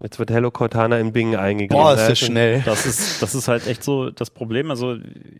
Jetzt 0.01 0.17
wird 0.17 0.31
Hello 0.31 0.49
Cortana 0.49 0.97
in 0.97 1.11
Bing 1.11 1.35
eingegeben. 1.35 1.75
Boah, 1.77 1.93
ist 1.93 1.99
Ja, 2.01 2.07
das 2.09 2.19
schon- 2.19 2.27
schnell. 2.29 2.61
das 2.65 2.85
ist, 2.85 3.21
das 3.21 3.35
ist 3.35 3.49
halt 3.49 3.67
echt 3.67 3.83
so 3.83 4.09
das 4.11 4.29
Problem. 4.29 4.69
Also 4.71 4.95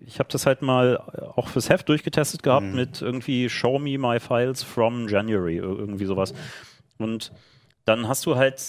ich 0.05 0.19
habe 0.19 0.27
das 0.31 0.45
halt 0.45 0.61
mal 0.61 0.97
auch 1.35 1.47
fürs 1.47 1.69
Heft 1.69 1.87
durchgetestet 1.87 2.43
gehabt 2.43 2.65
Mhm. 2.65 2.75
mit 2.75 3.01
irgendwie 3.01 3.47
Show 3.49 3.79
me 3.79 3.97
my 3.97 4.19
files 4.19 4.61
from 4.63 5.07
January, 5.07 5.59
ir- 5.59 5.63
irgendwie 5.79 6.03
sowas. 6.05 6.33
Und 6.97 7.31
dann 7.85 8.09
hast 8.09 8.25
du 8.25 8.35
halt 8.35 8.61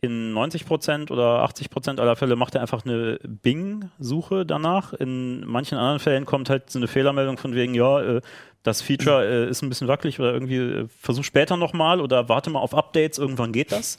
in 0.00 0.32
90% 0.32 1.10
oder 1.10 1.42
80% 1.42 1.98
aller 1.98 2.14
Fälle 2.14 2.36
macht 2.36 2.54
er 2.54 2.60
einfach 2.60 2.84
eine 2.84 3.18
Bing-Suche 3.26 4.46
danach. 4.46 4.92
In 4.92 5.44
manchen 5.44 5.76
anderen 5.76 5.98
Fällen 5.98 6.24
kommt 6.26 6.48
halt 6.48 6.70
so 6.70 6.78
eine 6.78 6.86
Fehlermeldung 6.86 7.36
von 7.38 7.56
wegen, 7.56 7.74
ja, 7.74 8.00
äh, 8.00 8.20
das 8.62 8.80
Feature 8.82 9.26
äh, 9.26 9.50
ist 9.50 9.62
ein 9.62 9.68
bisschen 9.68 9.88
wackelig 9.88 10.20
oder 10.20 10.32
irgendwie 10.32 10.58
äh, 10.58 10.86
versuch 11.00 11.24
später 11.24 11.56
nochmal 11.56 12.00
oder 12.00 12.28
warte 12.28 12.50
mal 12.50 12.60
auf 12.60 12.74
Updates, 12.74 13.18
irgendwann 13.18 13.50
geht 13.50 13.72
das. 13.72 13.98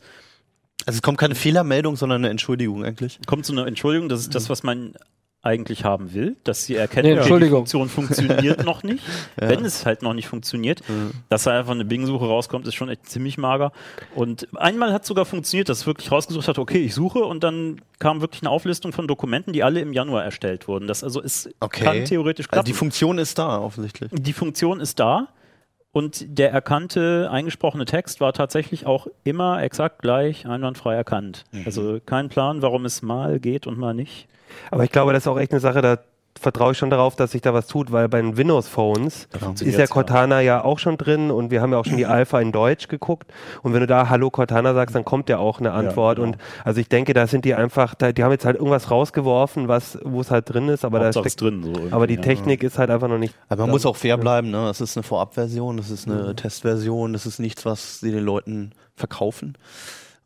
Also 0.89 0.97
es 0.97 1.01
kommt 1.03 1.19
keine 1.19 1.35
Fehlermeldung, 1.35 1.95
sondern 1.95 2.21
eine 2.21 2.29
Entschuldigung 2.31 2.83
eigentlich. 2.83 3.19
Kommt 3.27 3.45
so 3.45 3.53
eine 3.53 3.65
Entschuldigung, 3.67 4.09
das 4.09 4.21
ist 4.21 4.33
das, 4.33 4.49
was 4.49 4.63
man 4.63 4.95
eigentlich 5.43 5.85
haben 5.85 6.13
will, 6.15 6.35
dass 6.43 6.65
sie 6.65 6.75
erkennen, 6.75 7.03
Nee, 7.05 7.11
okay, 7.11 7.15
die 7.15 7.19
Entschuldigung. 7.21 7.59
Funktion 7.67 7.89
funktioniert 7.89 8.65
noch 8.65 8.81
nicht. 8.81 9.03
Ja. 9.39 9.49
Wenn 9.49 9.63
es 9.63 9.85
halt 9.85 10.01
noch 10.01 10.13
nicht 10.15 10.27
funktioniert, 10.27 10.81
dass 11.29 11.43
da 11.43 11.57
einfach 11.59 11.71
eine 11.73 11.85
Bing-Suche 11.85 12.25
rauskommt, 12.25 12.67
ist 12.67 12.73
schon 12.75 12.89
echt 12.89 13.07
ziemlich 13.07 13.37
mager. 13.37 13.71
Und 14.15 14.47
einmal 14.57 14.91
hat 14.91 15.03
es 15.03 15.07
sogar 15.07 15.25
funktioniert, 15.25 15.69
dass 15.69 15.77
es 15.81 15.85
wirklich 15.87 16.11
rausgesucht 16.11 16.47
hat, 16.47 16.57
okay, 16.57 16.79
ich 16.79 16.95
suche 16.95 17.19
und 17.19 17.43
dann 17.43 17.79
kam 17.99 18.19
wirklich 18.19 18.41
eine 18.41 18.49
Auflistung 18.49 18.91
von 18.93 19.07
Dokumenten, 19.07 19.53
die 19.53 19.63
alle 19.63 19.79
im 19.79 19.93
Januar 19.93 20.23
erstellt 20.25 20.67
wurden. 20.67 20.87
Das 20.87 21.03
also 21.05 21.21
ist, 21.21 21.49
Okay. 21.61 21.83
kann 21.85 22.03
theoretisch 22.05 22.47
Also 22.47 22.53
klappen. 22.53 22.65
die 22.65 22.73
Funktion 22.73 23.17
ist 23.19 23.37
da 23.37 23.59
offensichtlich. 23.59 24.09
die 24.11 24.33
Funktion 24.33 24.79
ist 24.81 24.99
da. 24.99 25.27
Und 25.91 26.37
der 26.37 26.51
erkannte, 26.51 27.29
eingesprochene 27.31 27.85
Text 27.85 28.21
war 28.21 28.33
tatsächlich 28.33 28.85
auch 28.85 29.07
immer 29.23 29.63
exakt 29.63 30.01
gleich 30.01 30.45
einwandfrei 30.45 30.95
erkannt. 30.95 31.45
Mhm. 31.51 31.63
Also 31.65 31.99
kein 32.05 32.29
Plan, 32.29 32.61
warum 32.61 32.85
es 32.85 33.01
mal 33.01 33.39
geht 33.39 33.65
und 33.65 33.77
mal 33.77 33.93
nicht. 33.93 34.27
Aber 34.71 34.83
ich 34.83 34.91
glaube, 34.91 35.13
das 35.13 35.23
ist 35.23 35.27
auch 35.27 35.39
echt 35.39 35.51
eine 35.51 35.59
Sache, 35.59 35.81
da 35.81 35.97
vertraue 36.39 36.71
ich 36.71 36.77
schon 36.77 36.89
darauf, 36.89 37.15
dass 37.15 37.31
sich 37.31 37.41
da 37.41 37.53
was 37.53 37.67
tut, 37.67 37.91
weil 37.91 38.07
bei 38.07 38.21
den 38.21 38.37
Windows-Phones 38.37 39.27
ist 39.59 39.73
ja 39.73 39.79
ja. 39.79 39.87
Cortana 39.87 40.41
ja 40.41 40.63
auch 40.63 40.79
schon 40.79 40.97
drin 40.97 41.31
und 41.31 41.51
wir 41.51 41.61
haben 41.61 41.71
ja 41.71 41.79
auch 41.79 41.85
schon 41.85 41.97
die 41.97 42.05
Alpha 42.05 42.39
in 42.39 42.51
Deutsch 42.51 42.87
geguckt 42.87 43.31
und 43.61 43.73
wenn 43.73 43.81
du 43.81 43.87
da 43.87 44.09
Hallo 44.09 44.29
Cortana 44.29 44.73
sagst, 44.73 44.95
dann 44.95 45.05
kommt 45.05 45.29
ja 45.29 45.37
auch 45.37 45.59
eine 45.59 45.71
Antwort 45.71 46.17
genau. 46.17 46.29
und 46.29 46.37
also 46.63 46.79
ich 46.79 46.87
denke, 46.87 47.13
da 47.13 47.27
sind 47.27 47.45
die 47.45 47.55
einfach, 47.55 47.93
da, 47.95 48.11
die 48.11 48.23
haben 48.23 48.31
jetzt 48.31 48.45
halt 48.45 48.55
irgendwas 48.55 48.89
rausgeworfen, 48.89 49.67
was, 49.67 49.97
wo 50.03 50.21
es 50.21 50.31
halt 50.31 50.53
drin 50.53 50.69
ist, 50.69 50.85
aber 50.85 50.99
da 50.99 51.05
Hauptsache 51.05 51.27
es 51.27 51.33
steckt, 51.33 51.41
drin. 51.41 51.63
So 51.63 51.87
aber 51.91 52.07
die 52.07 52.15
ja. 52.15 52.21
Technik 52.21 52.63
ist 52.63 52.77
halt 52.77 52.89
einfach 52.89 53.07
noch 53.07 53.17
nicht. 53.17 53.35
Aber 53.49 53.63
man 53.63 53.67
da. 53.67 53.73
muss 53.73 53.85
auch 53.85 53.97
fair 53.97 54.17
bleiben, 54.17 54.51
ne? 54.51 54.65
Das 54.65 54.81
ist 54.81 54.95
eine 54.95 55.03
Vorabversion, 55.03 55.77
das 55.77 55.89
ist 55.89 56.07
eine 56.07 56.35
Testversion, 56.35 57.13
das 57.13 57.25
ist 57.25 57.39
nichts, 57.39 57.65
was 57.65 57.99
sie 57.99 58.11
den 58.11 58.23
Leuten 58.23 58.71
verkaufen 58.95 59.57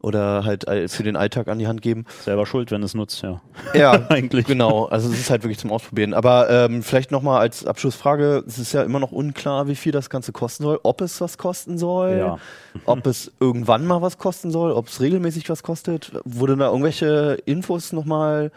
oder 0.03 0.43
halt 0.45 0.67
all- 0.67 0.87
für 0.89 1.01
den 1.01 1.15
Alltag 1.15 1.47
an 1.47 1.57
die 1.57 1.65
Hand 1.65 1.81
geben. 1.81 2.05
Selber 2.21 2.45
schuld, 2.45 2.69
wenn 2.69 2.83
es 2.83 2.93
nutzt, 2.93 3.23
ja. 3.23 3.41
Ja, 3.73 4.05
Eigentlich. 4.09 4.45
Genau, 4.45 4.85
also 4.85 5.09
es 5.09 5.17
ist 5.19 5.29
halt 5.31 5.41
wirklich 5.43 5.57
zum 5.57 5.71
Ausprobieren. 5.71 6.13
Aber 6.13 6.49
ähm, 6.51 6.83
vielleicht 6.83 7.09
nochmal 7.11 7.39
als 7.39 7.65
Abschlussfrage, 7.65 8.43
es 8.45 8.59
ist 8.59 8.73
ja 8.73 8.83
immer 8.83 8.99
noch 8.99 9.11
unklar, 9.11 9.67
wie 9.67 9.75
viel 9.75 9.91
das 9.91 10.11
Ganze 10.11 10.31
kosten 10.31 10.63
soll, 10.63 10.79
ob 10.83 11.01
es 11.01 11.19
was 11.21 11.37
kosten 11.39 11.77
soll, 11.79 12.17
Ja. 12.19 12.37
ob 12.85 13.07
es 13.07 13.31
irgendwann 13.39 13.87
mal 13.87 14.01
was 14.03 14.17
kosten 14.19 14.51
soll, 14.51 14.73
ob 14.73 14.89
es 14.89 15.01
regelmäßig 15.01 15.49
was 15.49 15.63
kostet. 15.63 16.11
Wurde 16.25 16.55
da 16.57 16.67
irgendwelche 16.67 17.37
Infos 17.45 17.93
nochmal 17.93 18.51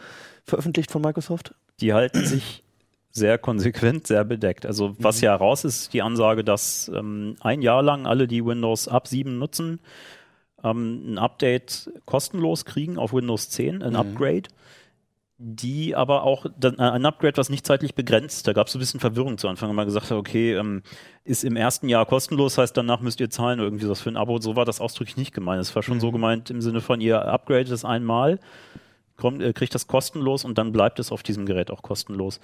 veröffentlicht 0.45 0.91
von 0.91 1.01
Microsoft? 1.01 1.55
Die 1.81 1.95
halten 1.95 2.25
sich 2.27 2.63
sehr 3.13 3.39
konsequent, 3.39 4.07
sehr 4.07 4.25
bedeckt. 4.25 4.67
Also 4.67 4.95
was 4.99 5.21
ja 5.23 5.35
raus 5.35 5.65
ist, 5.65 5.81
ist 5.83 5.93
die 5.95 6.03
Ansage, 6.03 6.45
dass 6.45 6.91
ähm, 6.95 7.37
ein 7.41 7.63
Jahr 7.63 7.83
lang 7.83 8.07
alle, 8.07 8.27
die 8.27 8.45
Windows 8.45 8.89
ab 8.89 9.09
7 9.09 9.39
nutzen, 9.39 9.81
ähm, 10.71 11.15
ein 11.15 11.19
Update 11.19 11.91
kostenlos 12.05 12.65
kriegen 12.65 12.99
auf 12.99 13.13
Windows 13.13 13.51
10, 13.51 13.83
ein 13.83 13.97
Upgrade. 13.97 14.49
die 15.39 15.95
aber 15.95 16.23
auch 16.23 16.47
dann, 16.59 16.79
äh, 16.79 16.83
ein 16.83 17.05
Upgrade, 17.05 17.37
was 17.37 17.51
nicht 17.51 17.67
zeitlich 17.67 17.95
begrenzt. 17.95 18.47
Da 18.47 18.55
gab 18.55 18.69
es 18.69 18.73
so 18.73 18.79
ein 18.79 18.81
bisschen 18.81 19.01
Verwirrung 19.01 19.37
zu 19.37 19.49
Anfang, 19.49 19.69
wenn 19.69 19.77
man 19.77 19.85
gesagt 19.85 20.11
hat, 20.11 20.17
okay, 20.17 20.55
ähm, 20.55 20.83
ist 21.25 21.45
im 21.45 21.57
ersten 21.57 21.91
Jahr 21.91 22.07
kostenlos, 22.07 22.57
heißt 22.57 22.75
danach 22.75 23.01
müsst 23.01 23.21
ihr 23.21 23.29
zahlen 23.29 23.59
irgendwie 23.59 23.87
was 23.87 24.01
für 24.01 24.09
ein 24.09 24.17
Abo. 24.17 24.39
So 24.39 24.57
war 24.57 24.65
das 24.65 24.81
ausdrücklich 24.81 25.19
nicht 25.19 25.35
gemeint. 25.35 25.61
Es 25.61 25.75
war 25.77 25.83
schon 25.83 26.01
so 26.01 26.11
gemeint 26.11 26.49
im 26.49 26.63
Sinne 26.63 26.81
von, 26.81 27.03
ihr 27.03 27.21
upgradet 27.23 27.71
es 27.71 27.85
einmal, 27.85 28.41
kommt, 29.19 29.43
äh, 29.43 29.53
kriegt 29.53 29.75
das 29.75 29.87
kostenlos 29.87 30.45
und 30.47 30.57
dann 30.57 30.73
bleibt 30.73 30.99
es 31.01 31.13
auf 31.13 31.23
diesem 31.23 31.45
Gerät 31.45 31.71
auch 31.71 31.83
kostenlos. 31.83 32.41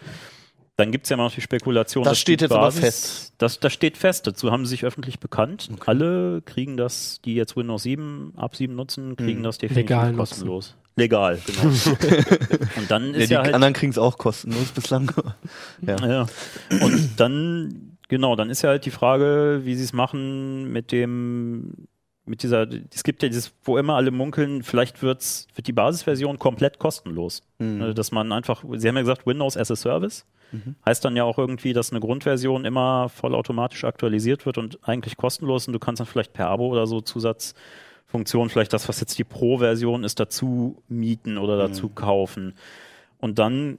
Dann 0.83 0.91
gibt 0.91 1.05
es 1.07 1.11
ja 1.11 1.15
immer 1.15 1.25
noch 1.25 1.35
die 1.35 1.41
Spekulation. 1.41 2.03
Das 2.03 2.11
dass 2.13 2.19
steht 2.19 2.41
die 2.41 2.45
jetzt 2.47 2.53
aber 2.53 2.73
fest. 2.73 3.35
Das, 3.39 3.61
das 3.61 3.73
steht 3.73 3.97
fest. 3.97 4.27
Dazu 4.27 4.51
haben 4.51 4.67
sie 4.67 4.71
sich 4.71 4.85
öffentlich 4.85 5.21
bekannt. 5.21 5.69
Alle 5.87 6.43
kriegen 6.43 6.77
das, 6.77 7.21
die 7.25 7.35
jetzt 7.37 7.57
Windows 7.57 7.85
7 7.85 8.33
ab 8.37 8.57
7 8.57 8.75
nutzen, 8.75 9.15
kriegen 9.15 9.39
Mhm. 9.39 9.45
das 9.45 9.59
definitiv 9.59 9.91
Legal 9.91 10.13
kostenlos. 10.15 10.75
Legal, 10.97 11.39
genau. 11.47 11.63
und 12.77 12.91
dann 12.91 13.15
Ja, 13.15 13.21
ist 13.21 13.31
die 13.31 13.35
ja, 13.35 13.43
halt 13.45 13.55
anderen 13.55 13.75
kriegen 13.75 13.93
es 13.93 13.99
auch 13.99 14.19
kostenlos 14.19 14.73
bislang. 14.73 15.13
ja. 15.87 15.97
ja. 16.05 16.27
Und 16.83 17.11
dann, 17.17 17.97
genau, 18.09 18.35
dann 18.35 18.51
ist 18.51 18.63
ja 18.63 18.71
halt 18.71 18.85
die 18.85 18.91
Frage, 18.91 19.61
wie 19.63 19.77
sie 19.77 19.85
es 19.85 19.93
machen 19.93 20.71
mit 20.73 20.91
dem, 20.91 21.87
mit 22.27 22.43
dieser, 22.43 22.67
es 22.93 23.05
gibt 23.05 23.23
ja 23.23 23.29
dieses, 23.29 23.53
wo 23.63 23.79
immer 23.79 23.95
alle 23.95 24.11
munkeln, 24.11 24.65
vielleicht 24.65 25.01
wird's, 25.01 25.47
wird 25.55 25.67
die 25.69 25.73
Basisversion 25.73 26.41
komplett 26.41 26.79
kostenlos. 26.81 27.43
Mhm. 27.59 27.81
Also, 27.83 27.95
Dass 27.95 28.11
man 28.11 28.33
einfach, 28.33 28.65
sie 28.77 28.89
haben 28.89 28.97
ja 28.97 29.03
gesagt, 29.03 29.27
Windows 29.27 29.57
as 29.57 29.71
a 29.71 29.77
Service. 29.77 30.27
Heißt 30.85 31.05
dann 31.05 31.17
ja 31.17 31.25
auch 31.25 31.39
irgendwie, 31.39 31.73
dass 31.73 31.91
eine 31.91 32.01
Grundversion 32.01 32.65
immer 32.65 33.09
vollautomatisch 33.09 33.85
aktualisiert 33.85 34.47
wird 34.47 34.59
und 34.59 34.79
eigentlich 34.83 35.17
kostenlos 35.17 35.67
und 35.67 35.73
du 35.73 35.79
kannst 35.79 36.01
dann 36.01 36.07
vielleicht 36.07 36.33
per 36.33 36.49
Abo 36.49 36.69
oder 36.69 36.87
so 36.87 37.01
Zusatzfunktionen, 37.01 38.51
vielleicht 38.51 38.73
das, 38.73 38.89
was 38.89 39.01
jetzt 39.01 39.19
die 39.19 39.25
Pro-Version 39.25 40.05
ist, 40.05 40.21
dazu 40.21 40.83
mieten 40.89 41.39
oder 41.39 41.57
dazu 41.57 41.89
kaufen. 41.89 42.55
Und 43.19 43.39
dann 43.39 43.79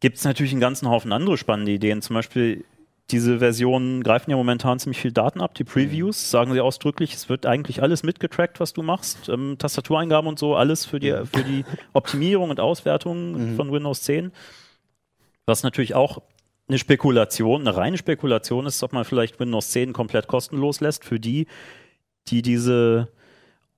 gibt 0.00 0.18
es 0.18 0.24
natürlich 0.24 0.52
einen 0.52 0.60
ganzen 0.60 0.88
Haufen 0.88 1.12
andere 1.12 1.38
spannende 1.38 1.72
Ideen. 1.72 2.02
Zum 2.02 2.14
Beispiel 2.14 2.64
diese 3.10 3.40
Versionen 3.40 4.02
greifen 4.02 4.30
ja 4.30 4.36
momentan 4.36 4.78
ziemlich 4.78 5.00
viel 5.00 5.12
Daten 5.12 5.40
ab. 5.40 5.54
Die 5.54 5.64
Previews 5.64 6.30
sagen 6.30 6.52
sie 6.52 6.60
ausdrücklich, 6.60 7.12
es 7.14 7.28
wird 7.28 7.46
eigentlich 7.46 7.82
alles 7.82 8.02
mitgetrackt, 8.02 8.58
was 8.58 8.72
du 8.72 8.82
machst. 8.82 9.28
Ähm, 9.28 9.56
Tastatureingaben 9.58 10.28
und 10.28 10.38
so, 10.38 10.56
alles 10.56 10.86
für 10.86 10.98
die, 10.98 11.10
für 11.10 11.42
die 11.42 11.64
Optimierung 11.92 12.50
und 12.50 12.60
Auswertung 12.60 13.56
von 13.56 13.72
Windows 13.72 14.02
10. 14.02 14.32
Was 15.46 15.62
natürlich 15.62 15.94
auch 15.94 16.18
eine 16.68 16.78
Spekulation, 16.78 17.62
eine 17.62 17.76
reine 17.76 17.98
Spekulation 17.98 18.66
ist, 18.66 18.82
ob 18.82 18.92
man 18.92 19.04
vielleicht 19.04 19.38
Windows 19.40 19.70
10 19.70 19.92
komplett 19.92 20.26
kostenlos 20.28 20.80
lässt 20.80 21.04
für 21.04 21.18
die, 21.20 21.46
die 22.28 22.42
diese 22.42 23.08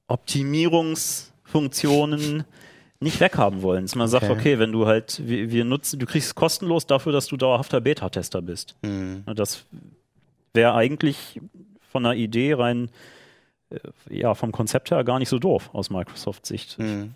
Optimierungsfunktionen 0.06 2.44
nicht 3.00 3.21
weghaben 3.21 3.62
wollen. 3.62 3.85
Dass 3.85 3.94
man 3.94 4.09
sagt, 4.09 4.25
Okay. 4.25 4.33
okay, 4.33 4.59
wenn 4.59 4.73
du 4.73 4.87
halt, 4.87 5.21
wir, 5.26 5.50
wir 5.50 5.64
nutzen, 5.64 5.99
du 5.99 6.06
kriegst 6.06 6.28
es 6.28 6.35
kostenlos 6.35 6.87
dafür, 6.87 7.12
dass 7.12 7.26
du 7.26 7.37
dauerhafter 7.37 7.80
Beta-Tester 7.80 8.42
bist. 8.42 8.76
Mhm. 8.83 9.25
Das 9.35 9.64
wäre 10.52 10.75
eigentlich 10.75 11.40
von 11.90 12.04
der 12.04 12.14
Idee 12.14 12.54
rein, 12.54 12.90
äh, 13.71 13.78
ja, 14.11 14.35
vom 14.35 14.52
Konzept 14.52 14.90
her 14.90 15.04
gar 15.04 15.18
nicht 15.18 15.28
so 15.28 15.38
doof 15.38 15.71
aus 15.73 15.90
Microsoft-Sicht. 15.90 16.78
Mhm. 16.78 17.14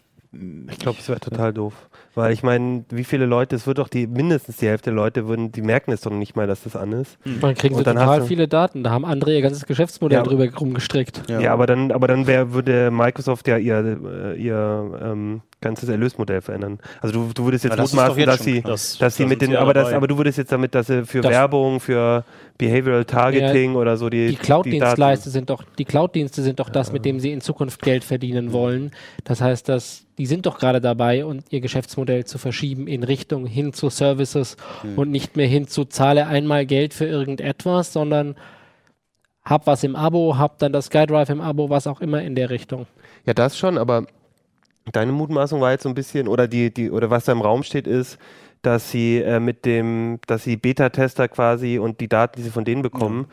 Ich 0.70 0.78
glaube, 0.78 0.98
es 1.00 1.08
wäre 1.08 1.20
total 1.20 1.52
doof. 1.52 1.74
Weil 2.14 2.32
ich 2.32 2.42
meine, 2.42 2.84
wie 2.90 3.04
viele 3.04 3.26
Leute, 3.26 3.54
es 3.56 3.66
wird 3.66 3.78
doch 3.78 3.88
die, 3.88 4.06
mindestens 4.06 4.56
die 4.56 4.66
Hälfte 4.66 4.90
der 4.90 4.94
Leute 4.96 5.28
würden, 5.28 5.52
die 5.52 5.62
merken 5.62 5.92
es 5.92 6.00
doch 6.00 6.10
nicht 6.10 6.34
mal, 6.36 6.46
dass 6.46 6.62
das 6.64 6.74
an 6.74 6.92
ist. 6.92 7.16
Dann 7.40 7.54
kriegen 7.54 7.76
sie 7.76 7.84
dann 7.84 7.96
total 7.96 8.22
viele 8.22 8.48
Daten. 8.48 8.82
Da 8.82 8.90
haben 8.90 9.04
andere 9.04 9.34
ihr 9.34 9.42
ganzes 9.42 9.66
Geschäftsmodell 9.66 10.18
Ja. 10.18 10.24
drüber 10.24 10.48
rumgestrickt. 10.52 11.22
Ja, 11.28 11.52
aber 11.52 11.66
dann, 11.66 11.92
aber 11.92 12.08
dann 12.08 12.26
wär, 12.26 12.52
würde 12.52 12.90
Microsoft 12.90 13.46
ja 13.46 13.56
ihr, 13.56 13.98
äh, 14.34 14.40
ihr 14.40 15.00
ähm, 15.02 15.42
ganzes 15.60 15.88
Erlösmodell 15.88 16.40
verändern. 16.40 16.78
Also 17.00 17.14
du, 17.26 17.32
du 17.34 17.44
würdest 17.44 17.64
jetzt 17.64 17.72
Ja, 17.72 17.76
das 17.76 17.92
mutmaßen, 17.92 18.18
jetzt 18.18 18.28
dass 18.28 18.44
sie. 18.44 18.62
Das- 18.62 18.98
dass 18.98 19.16
sie 19.16 19.26
mit 19.26 19.40
den, 19.42 19.48
sie 19.48 19.54
ja 19.54 19.60
aber 19.60 19.74
das, 19.74 19.92
aber 19.92 20.06
du 20.06 20.16
würdest 20.16 20.38
jetzt 20.38 20.52
damit, 20.52 20.74
dass 20.74 20.86
sie 20.86 21.04
für 21.04 21.20
Das- 21.20 21.32
Werbung, 21.32 21.80
für 21.80 22.24
Behavioral 22.58 23.04
Targeting 23.04 23.74
oder 23.74 23.96
so 23.96 24.08
die 24.08 24.26
Die 24.28 24.32
die 24.32 24.36
Cloud-Dienstleister 24.36 25.30
sind 25.30 25.50
doch, 25.50 25.64
die 25.78 25.84
Cloud-Dienste 25.84 26.42
sind 26.42 26.60
doch 26.60 26.68
das, 26.70 26.92
mit 26.92 27.04
dem 27.04 27.18
sie 27.18 27.32
in 27.32 27.40
Zukunft 27.40 27.82
Geld 27.82 28.04
verdienen 28.04 28.52
wollen. 28.52 28.92
Das 29.24 29.40
heißt, 29.40 29.68
dass 29.68 30.04
die 30.16 30.26
sind 30.26 30.46
doch 30.46 30.58
gerade 30.58 30.80
dabei, 30.80 31.24
und 31.24 31.44
ihr 31.50 31.60
Geschäftsmodell 31.60 32.24
zu 32.24 32.38
verschieben 32.38 32.86
in 32.88 33.02
Richtung 33.04 33.46
hin 33.46 33.72
zu 33.72 33.88
Services 33.90 34.56
und 34.96 35.10
nicht 35.10 35.36
mehr 35.36 35.46
hin 35.46 35.66
zu 35.68 35.84
zahle 35.84 36.26
einmal 36.26 36.66
Geld 36.66 36.94
für 36.94 37.04
irgendetwas, 37.06 37.92
sondern 37.92 38.34
hab 39.44 39.66
was 39.66 39.82
im 39.84 39.96
Abo, 39.96 40.36
hab 40.36 40.58
dann 40.58 40.72
das 40.72 40.86
SkyDrive 40.86 41.30
im 41.30 41.40
Abo, 41.40 41.70
was 41.70 41.86
auch 41.86 42.00
immer 42.00 42.20
in 42.22 42.34
der 42.34 42.50
Richtung. 42.50 42.86
Ja, 43.26 43.34
das 43.34 43.56
schon, 43.56 43.78
aber 43.78 44.06
deine 44.92 45.12
Mutmaßung 45.12 45.60
war 45.60 45.72
jetzt 45.72 45.82
so 45.82 45.88
ein 45.88 45.94
bisschen, 45.94 46.28
oder 46.28 46.48
die, 46.48 46.72
die, 46.72 46.90
oder 46.90 47.10
was 47.10 47.24
da 47.24 47.32
im 47.32 47.40
Raum 47.40 47.62
steht, 47.62 47.86
ist, 47.86 48.18
dass 48.62 48.90
sie 48.90 49.18
äh, 49.18 49.40
mit 49.40 49.64
dem, 49.64 50.18
dass 50.26 50.44
sie 50.44 50.56
Beta-Tester 50.56 51.28
quasi 51.28 51.78
und 51.78 52.00
die 52.00 52.08
Daten, 52.08 52.36
die 52.36 52.42
sie 52.42 52.50
von 52.50 52.64
denen 52.64 52.82
bekommen, 52.82 53.26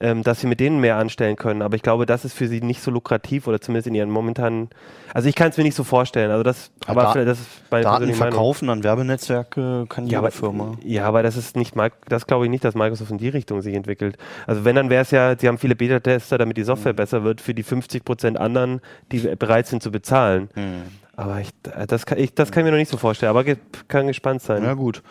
ähm, 0.00 0.22
dass 0.22 0.40
sie 0.40 0.46
mit 0.46 0.60
denen 0.60 0.80
mehr 0.80 0.96
anstellen 0.96 1.36
können. 1.36 1.60
Aber 1.62 1.74
ich 1.76 1.82
glaube, 1.82 2.06
das 2.06 2.24
ist 2.24 2.32
für 2.34 2.46
sie 2.48 2.60
nicht 2.60 2.82
so 2.82 2.90
lukrativ 2.90 3.46
oder 3.48 3.60
zumindest 3.60 3.86
in 3.88 3.94
ihren 3.94 4.10
momentanen. 4.10 4.68
Also 5.12 5.28
ich 5.28 5.34
kann 5.34 5.50
es 5.50 5.56
mir 5.56 5.64
nicht 5.64 5.74
so 5.74 5.84
vorstellen. 5.84 6.30
Also 6.30 6.42
das, 6.42 6.70
Ja, 6.84 6.90
aber 6.90 7.02
Da- 7.14 7.24
das 7.24 7.40
ist 7.40 7.48
meine 7.70 7.82
Daten 7.84 7.96
persönliche 7.96 8.20
Meinung. 8.20 8.32
verkaufen 8.34 8.70
an 8.70 8.84
Werbenetzwerke 8.84 9.86
kann 9.88 10.04
jede 10.04 10.12
Ja, 10.14 10.18
aber, 10.20 10.30
Firma. 10.30 10.76
ja, 10.84 11.04
aber 11.06 11.22
das 11.22 11.36
ist 11.36 11.56
nicht, 11.56 11.74
das 12.08 12.26
glaube 12.26 12.44
ich 12.44 12.50
nicht, 12.50 12.64
dass 12.64 12.74
Microsoft 12.74 13.10
in 13.10 13.18
die 13.18 13.28
Richtung 13.28 13.60
sich 13.62 13.74
entwickelt. 13.74 14.16
Also 14.46 14.64
wenn, 14.64 14.76
dann 14.76 14.90
wäre 14.90 15.02
es 15.02 15.10
ja, 15.10 15.36
sie 15.38 15.48
haben 15.48 15.58
viele 15.58 15.74
Beta-Tester, 15.76 16.38
damit 16.38 16.56
die 16.56 16.62
Software 16.64 16.92
besser 16.92 17.24
wird, 17.24 17.40
für 17.40 17.54
die 17.54 17.62
50 17.62 18.04
Prozent 18.04 18.38
anderen, 18.38 18.80
die 19.12 19.18
bereit 19.36 19.66
sind 19.66 19.82
zu 19.82 19.90
bezahlen. 19.90 20.48
Mhm. 20.54 20.82
Aber 21.16 21.40
ich, 21.40 21.48
das, 21.88 22.06
kann, 22.06 22.16
ich, 22.18 22.32
das 22.34 22.52
kann 22.52 22.60
ich 22.60 22.64
mir 22.66 22.70
noch 22.70 22.78
nicht 22.78 22.90
so 22.92 22.96
vorstellen, 22.96 23.30
aber 23.30 23.42
ge 23.42 23.56
kann 23.88 24.06
gespannt 24.06 24.40
sein. 24.40 24.62
Ja 24.62 24.74
gut. 24.74 25.02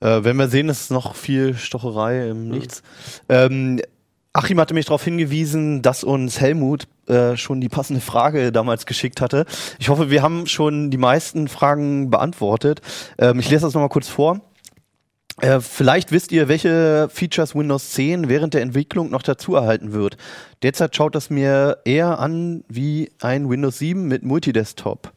Äh, 0.00 0.22
wenn 0.22 0.36
wir 0.36 0.46
sehen, 0.46 0.68
es 0.68 0.82
ist 0.82 0.90
noch 0.92 1.16
viel 1.16 1.54
Stocherei 1.54 2.28
im 2.28 2.48
Nichts. 2.48 2.84
Ähm, 3.28 3.80
Achim 4.36 4.60
hatte 4.60 4.74
mich 4.74 4.84
darauf 4.84 5.02
hingewiesen, 5.02 5.80
dass 5.80 6.04
uns 6.04 6.40
Helmut 6.40 6.88
äh, 7.08 7.36
schon 7.36 7.62
die 7.62 7.70
passende 7.70 8.02
Frage 8.02 8.52
damals 8.52 8.84
geschickt 8.84 9.22
hatte. 9.22 9.46
Ich 9.78 9.88
hoffe, 9.88 10.10
wir 10.10 10.22
haben 10.22 10.46
schon 10.46 10.90
die 10.90 10.98
meisten 10.98 11.48
Fragen 11.48 12.10
beantwortet. 12.10 12.82
Ähm, 13.18 13.40
ich 13.40 13.48
lese 13.48 13.62
das 13.62 13.72
nochmal 13.72 13.88
kurz 13.88 14.08
vor. 14.08 14.42
Äh, 15.40 15.60
vielleicht 15.60 16.12
wisst 16.12 16.32
ihr, 16.32 16.48
welche 16.48 17.08
Features 17.10 17.54
Windows 17.54 17.92
10 17.92 18.28
während 18.28 18.52
der 18.52 18.60
Entwicklung 18.60 19.10
noch 19.10 19.22
dazu 19.22 19.54
erhalten 19.54 19.92
wird. 19.94 20.18
Derzeit 20.62 20.94
schaut 20.94 21.14
das 21.14 21.30
mir 21.30 21.78
eher 21.86 22.18
an 22.18 22.62
wie 22.68 23.12
ein 23.20 23.48
Windows 23.48 23.78
7 23.78 24.06
mit 24.06 24.22
Multidesktop. 24.22 25.12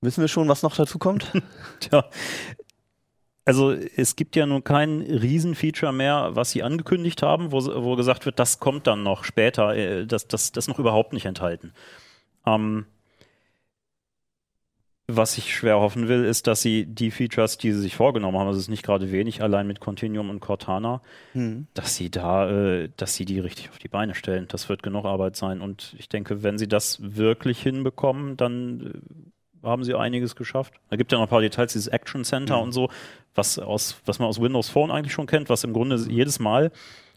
Wissen 0.00 0.22
wir 0.22 0.28
schon, 0.28 0.48
was 0.48 0.62
noch 0.62 0.74
dazu 0.74 0.98
kommt? 0.98 1.32
Tja, 1.80 2.04
also 3.44 3.72
es 3.72 4.16
gibt 4.16 4.36
ja 4.36 4.46
nun 4.46 4.62
kein 4.64 5.00
Riesenfeature 5.00 5.92
mehr, 5.92 6.30
was 6.32 6.52
sie 6.52 6.62
angekündigt 6.62 7.22
haben, 7.22 7.50
wo, 7.52 7.58
wo 7.82 7.96
gesagt 7.96 8.24
wird, 8.24 8.38
das 8.38 8.60
kommt 8.60 8.86
dann 8.86 9.02
noch 9.02 9.24
später, 9.24 9.74
äh, 9.74 10.06
das, 10.06 10.28
das, 10.28 10.52
das 10.52 10.64
ist 10.64 10.68
noch 10.68 10.78
überhaupt 10.78 11.12
nicht 11.12 11.26
enthalten. 11.26 11.72
Ähm, 12.46 12.86
was 15.08 15.36
ich 15.36 15.54
schwer 15.54 15.80
hoffen 15.80 16.08
will, 16.08 16.24
ist, 16.24 16.46
dass 16.46 16.62
sie 16.62 16.86
die 16.86 17.10
Features, 17.10 17.58
die 17.58 17.72
sie 17.72 17.80
sich 17.80 17.96
vorgenommen 17.96 18.38
haben, 18.38 18.46
also 18.46 18.58
es 18.58 18.66
ist 18.66 18.70
nicht 18.70 18.84
gerade 18.84 19.10
wenig, 19.10 19.42
allein 19.42 19.66
mit 19.66 19.80
Continuum 19.80 20.30
und 20.30 20.40
Cortana, 20.40 21.02
Hm. 21.32 21.66
dass 21.74 21.96
sie 21.96 22.10
da, 22.10 22.48
äh, 22.48 22.88
dass 22.96 23.14
sie 23.14 23.24
die 23.24 23.40
richtig 23.40 23.70
auf 23.70 23.78
die 23.78 23.88
Beine 23.88 24.14
stellen. 24.14 24.46
Das 24.48 24.68
wird 24.68 24.82
genug 24.82 25.04
Arbeit 25.04 25.36
sein. 25.36 25.60
Und 25.60 25.94
ich 25.98 26.08
denke, 26.08 26.42
wenn 26.42 26.58
sie 26.58 26.68
das 26.68 26.98
wirklich 27.02 27.60
hinbekommen, 27.60 28.36
dann 28.36 28.80
äh, 28.80 29.30
haben 29.62 29.84
sie 29.84 29.94
einiges 29.94 30.36
geschafft. 30.36 30.74
Da 30.90 30.96
gibt 30.96 31.12
ja 31.12 31.18
noch 31.18 31.26
ein 31.26 31.30
paar 31.30 31.40
Details, 31.40 31.72
dieses 31.72 31.88
Action 31.88 32.24
Center 32.24 32.60
und 32.60 32.72
so, 32.72 32.88
was 33.34 33.58
aus, 33.58 33.96
was 34.04 34.18
man 34.18 34.28
aus 34.28 34.40
Windows 34.40 34.68
Phone 34.68 34.90
eigentlich 34.90 35.12
schon 35.12 35.26
kennt, 35.26 35.48
was 35.48 35.64
im 35.64 35.72
Grunde 35.72 35.96
jedes 36.08 36.38
Mal, 36.38 36.70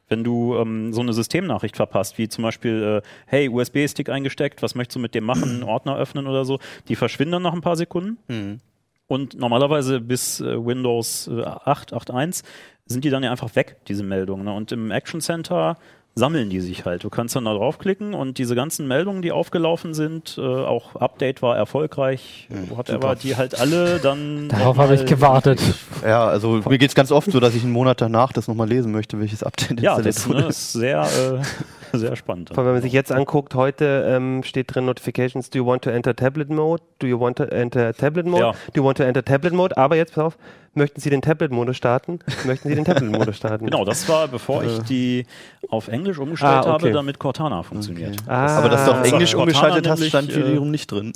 wenn 0.08 0.24
du 0.24 0.56
ähm, 0.56 0.94
so 0.94 1.02
eine 1.02 1.14
Systemnachricht 1.14 1.76
verpasst, 1.76 2.18
wie 2.18 2.30
zum 2.30 2.44
Beispiel, 2.44 3.02
äh, 3.04 3.08
hey, 3.26 3.50
USB-Stick 3.50 4.10
eingesteckt, 4.10 4.62
was 4.62 4.76
möchtest 4.76 4.98
du 4.98 5.00
mit 5.00 5.16
dem 5.16 5.24
machen, 5.24 5.64
Ordner 5.68 5.98
öffnen 5.98 6.28
oder 6.28 6.46
so, 6.46 6.60
die 6.88 6.96
verschwinden 6.96 7.34
dann 7.34 7.44
nach 7.44 7.54
ein 7.54 7.62
paar 7.62 7.76
Sekunden. 7.76 8.18
Hm. 8.28 8.60
Und 9.08 9.38
normalerweise 9.38 10.00
bis 10.00 10.42
äh, 10.42 10.66
Windows 10.66 11.28
äh, 11.28 11.44
8, 11.44 11.94
8.1 11.94 12.44
sind 12.86 13.04
die 13.04 13.10
dann 13.10 13.24
ja 13.24 13.32
einfach 13.32 13.56
weg, 13.56 13.78
diese 13.88 14.04
Meldungen. 14.04 14.46
Ne? 14.46 14.54
Und 14.54 14.72
im 14.72 14.92
Action 14.92 15.22
Center 15.22 15.78
sammeln 16.18 16.50
die 16.50 16.62
sich 16.62 16.86
halt. 16.86 17.04
Du 17.04 17.10
kannst 17.10 17.36
dann 17.36 17.44
da 17.44 17.54
draufklicken 17.54 18.14
und 18.14 18.38
diese 18.38 18.56
ganzen 18.56 18.88
Meldungen, 18.88 19.22
die 19.22 19.34
aufgelaufen 19.34 19.94
sind, 19.94 20.38
äh, 20.38 20.42
auch 20.42 20.96
Update 20.96 21.42
war 21.42 21.58
erfolgreich, 21.58 22.48
whatever, 22.70 23.16
die 23.16 23.36
halt 23.36 23.60
alle 23.60 24.00
dann. 24.00 24.48
Darauf 24.50 24.78
habe 24.78 24.96
ich 24.96 25.06
gewartet. 25.06 25.62
Ja, 26.06 26.28
also 26.28 26.62
mir 26.68 26.78
geht's 26.78 26.94
ganz 26.94 27.12
oft 27.12 27.32
so, 27.32 27.40
dass 27.40 27.56
ich 27.56 27.64
einen 27.64 27.72
Monat 27.72 28.00
danach 28.00 28.32
das 28.32 28.48
nochmal 28.48 28.68
lesen 28.68 28.92
möchte, 28.92 29.20
welches 29.20 29.42
Update 29.42 29.82
Ja, 29.82 30.00
das 30.00 30.28
ne, 30.28 30.48
ist 30.48 30.74
sehr, 30.74 31.02
äh, 31.02 31.42
sehr 32.00 32.16
spannend. 32.16 32.50
Vor 32.50 32.60
allem, 32.60 32.68
wenn 32.68 32.74
man 32.76 32.82
sich 32.82 32.94
jetzt 32.94 33.12
anguckt, 33.12 33.56
heute 33.56 34.06
ähm, 34.08 34.44
steht 34.44 34.74
drin 34.74 34.86
Notifications, 34.86 35.50
do 35.50 35.60
you 35.60 35.66
want 35.66 35.84
to 35.84 35.90
enter 35.90 36.16
Tablet 36.16 36.50
Mode? 36.50 36.84
Do 37.00 37.08
you 37.08 37.20
want 37.20 37.38
to 37.38 37.44
enter 37.46 37.94
Tablet 37.94 38.26
Mode? 38.26 38.44
Ja. 38.44 38.52
Do 38.74 38.82
you 38.82 38.84
want 38.86 38.98
to 38.98 39.04
enter 39.04 39.24
Tablet 39.24 39.54
Mode? 39.54 39.78
Aber 39.78 39.96
jetzt, 39.96 40.14
pass 40.14 40.24
auf, 40.24 40.38
möchten 40.74 41.00
Sie 41.02 41.10
den 41.10 41.22
Tablet-Modus 41.22 41.78
starten? 41.78 42.20
Möchten 42.46 42.68
Sie 42.70 42.76
den 42.76 42.86
Tablet-Modus 42.86 43.38
starten? 43.38 43.66
Genau, 43.66 43.86
das 43.86 44.08
war, 44.10 44.28
bevor 44.28 44.64
ich 44.64 44.80
die 44.84 45.26
auf 45.70 45.88
Englisch 45.88 46.18
umgestellt 46.18 46.52
Ah, 46.52 46.60
okay. 46.62 46.70
habe, 46.70 46.92
damit 46.92 47.18
Cortana 47.20 47.64
funktioniert. 47.64 48.16
Ah, 48.28 48.58
Aber 48.58 48.70
dass 48.70 48.86
du 48.86 48.92
auf 48.92 49.04
Englisch 49.04 49.34
umgeschaltet 49.36 49.88
hast, 49.88 50.06
stand 50.06 50.28
nämlich, 50.30 50.48
wiederum 50.48 50.72
nicht 50.72 50.92
drin. 50.92 51.14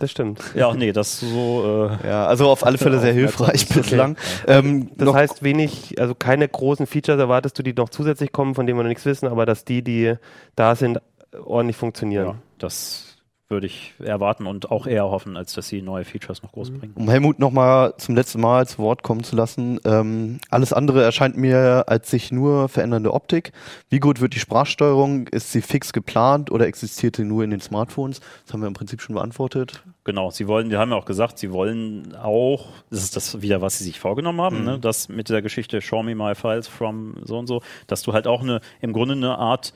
Das 0.00 0.12
stimmt. 0.12 0.40
Ja, 0.54 0.72
nee, 0.74 0.92
das 0.92 1.18
so. 1.18 1.88
Äh, 2.02 2.06
Ja, 2.08 2.26
also 2.26 2.48
auf 2.48 2.64
alle 2.64 2.78
Fälle 2.78 3.00
sehr 3.00 3.12
hilfreich 3.20 3.68
bislang. 3.68 4.16
Ähm, 4.46 4.90
Das 4.96 5.12
heißt, 5.12 5.42
wenig, 5.42 6.00
also 6.00 6.14
keine 6.14 6.46
großen 6.48 6.86
Features 6.86 7.18
erwartest 7.18 7.58
du, 7.58 7.64
die 7.64 7.72
noch 7.74 7.88
zusätzlich 7.88 8.30
kommen, 8.30 8.54
von 8.54 8.64
denen 8.66 8.78
wir 8.78 8.84
noch 8.84 8.88
nichts 8.88 9.04
wissen, 9.06 9.26
aber 9.26 9.44
dass 9.44 9.64
die, 9.64 9.82
die 9.82 10.14
da 10.54 10.76
sind, 10.76 11.00
ordentlich 11.44 11.76
funktionieren. 11.76 12.26
ja, 12.26 12.34
das 12.58 13.17
würde 13.50 13.66
ich 13.66 13.94
erwarten 13.98 14.46
und 14.46 14.70
auch 14.70 14.86
eher 14.86 15.04
hoffen, 15.04 15.36
als 15.36 15.54
dass 15.54 15.68
sie 15.68 15.80
neue 15.80 16.04
Features 16.04 16.42
noch 16.42 16.52
groß 16.52 16.70
bringen. 16.70 16.92
Um 16.94 17.08
Helmut 17.08 17.38
nochmal 17.38 17.94
zum 17.96 18.14
letzten 18.14 18.42
Mal 18.42 18.66
zu 18.66 18.78
Wort 18.78 19.02
kommen 19.02 19.24
zu 19.24 19.36
lassen. 19.36 19.80
Ähm, 19.86 20.38
alles 20.50 20.74
andere 20.74 21.02
erscheint 21.02 21.36
mir 21.38 21.84
als 21.86 22.10
sich 22.10 22.30
nur 22.30 22.68
verändernde 22.68 23.14
Optik. 23.14 23.52
Wie 23.88 24.00
gut 24.00 24.20
wird 24.20 24.34
die 24.34 24.38
Sprachsteuerung? 24.38 25.28
Ist 25.28 25.50
sie 25.50 25.62
fix 25.62 25.94
geplant 25.94 26.50
oder 26.50 26.66
existiert 26.66 27.16
sie 27.16 27.24
nur 27.24 27.42
in 27.42 27.50
den 27.50 27.60
Smartphones? 27.60 28.20
Das 28.44 28.52
haben 28.52 28.60
wir 28.60 28.68
im 28.68 28.74
Prinzip 28.74 29.00
schon 29.00 29.14
beantwortet. 29.14 29.82
Genau, 30.04 30.30
sie 30.30 30.46
wollen, 30.46 30.68
die 30.68 30.76
haben 30.76 30.90
ja 30.90 30.96
auch 30.96 31.04
gesagt, 31.04 31.38
sie 31.38 31.52
wollen 31.52 32.14
auch, 32.16 32.68
das 32.90 33.02
ist 33.02 33.16
das 33.16 33.42
wieder, 33.42 33.60
was 33.60 33.78
sie 33.78 33.84
sich 33.84 34.00
vorgenommen 34.00 34.40
haben, 34.40 34.64
ne, 34.64 34.78
das 34.78 35.10
mit 35.10 35.28
der 35.28 35.42
Geschichte 35.42 35.82
Show 35.82 36.02
me 36.02 36.14
my 36.14 36.34
files 36.34 36.66
from 36.66 37.16
so 37.24 37.38
und 37.38 37.46
so, 37.46 37.60
dass 37.88 38.02
du 38.02 38.14
halt 38.14 38.26
auch 38.26 38.40
eine, 38.40 38.60
im 38.80 38.94
Grunde 38.94 39.12
eine 39.14 39.36
Art 39.36 39.74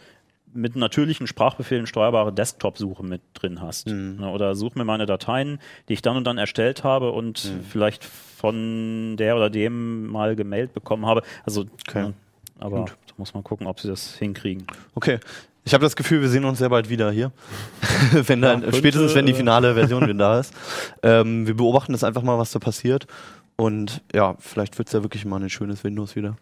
mit 0.54 0.76
natürlichen 0.76 1.26
Sprachbefehlen 1.26 1.86
steuerbare 1.86 2.32
Desktop-Suche 2.32 3.02
mit 3.04 3.20
drin 3.34 3.60
hast. 3.60 3.86
Ne, 3.88 4.28
oder 4.30 4.54
such 4.54 4.74
mir 4.74 4.84
meine 4.84 5.06
Dateien, 5.06 5.58
die 5.88 5.94
ich 5.94 6.02
dann 6.02 6.16
und 6.16 6.24
dann 6.24 6.38
erstellt 6.38 6.84
habe 6.84 7.12
und 7.12 7.52
vielleicht 7.70 8.04
von 8.04 9.16
der 9.16 9.36
oder 9.36 9.50
dem 9.50 10.06
mal 10.08 10.36
gemailt 10.36 10.72
bekommen 10.74 11.06
habe. 11.06 11.22
Also, 11.44 11.66
Okay. 11.88 12.02
ne, 12.02 12.14
aber 12.58 12.80
Gut. 12.80 12.90
da 13.06 13.14
muss 13.16 13.34
man 13.34 13.42
gucken, 13.44 13.66
ob 13.66 13.80
sie 13.80 13.88
das 13.88 14.14
hinkriegen. 14.16 14.66
Okay. 14.94 15.18
Ich 15.64 15.74
habe 15.74 15.84
das 15.84 15.94
Gefühl, 15.94 16.20
wir 16.22 16.28
sehen 16.28 16.44
uns 16.44 16.58
sehr 16.58 16.70
bald 16.70 16.88
wieder 16.88 17.12
hier. 17.12 17.30
wenn 18.12 18.42
dann, 18.42 18.62
könnte, 18.62 18.76
spätestens 18.76 19.14
wenn 19.14 19.26
die 19.26 19.34
finale 19.34 19.74
Version 19.74 20.18
da 20.18 20.40
ist. 20.40 20.52
Ähm, 21.04 21.46
wir 21.46 21.54
beobachten 21.54 21.92
jetzt 21.92 22.02
einfach 22.02 22.22
mal, 22.22 22.36
was 22.36 22.50
da 22.50 22.58
passiert. 22.58 23.06
Und 23.56 24.02
ja, 24.12 24.34
vielleicht 24.40 24.78
wird 24.78 24.88
es 24.88 24.92
ja 24.92 25.02
wirklich 25.04 25.24
mal 25.24 25.40
ein 25.40 25.50
schönes 25.50 25.84
Windows 25.84 26.16
wieder. 26.16 26.36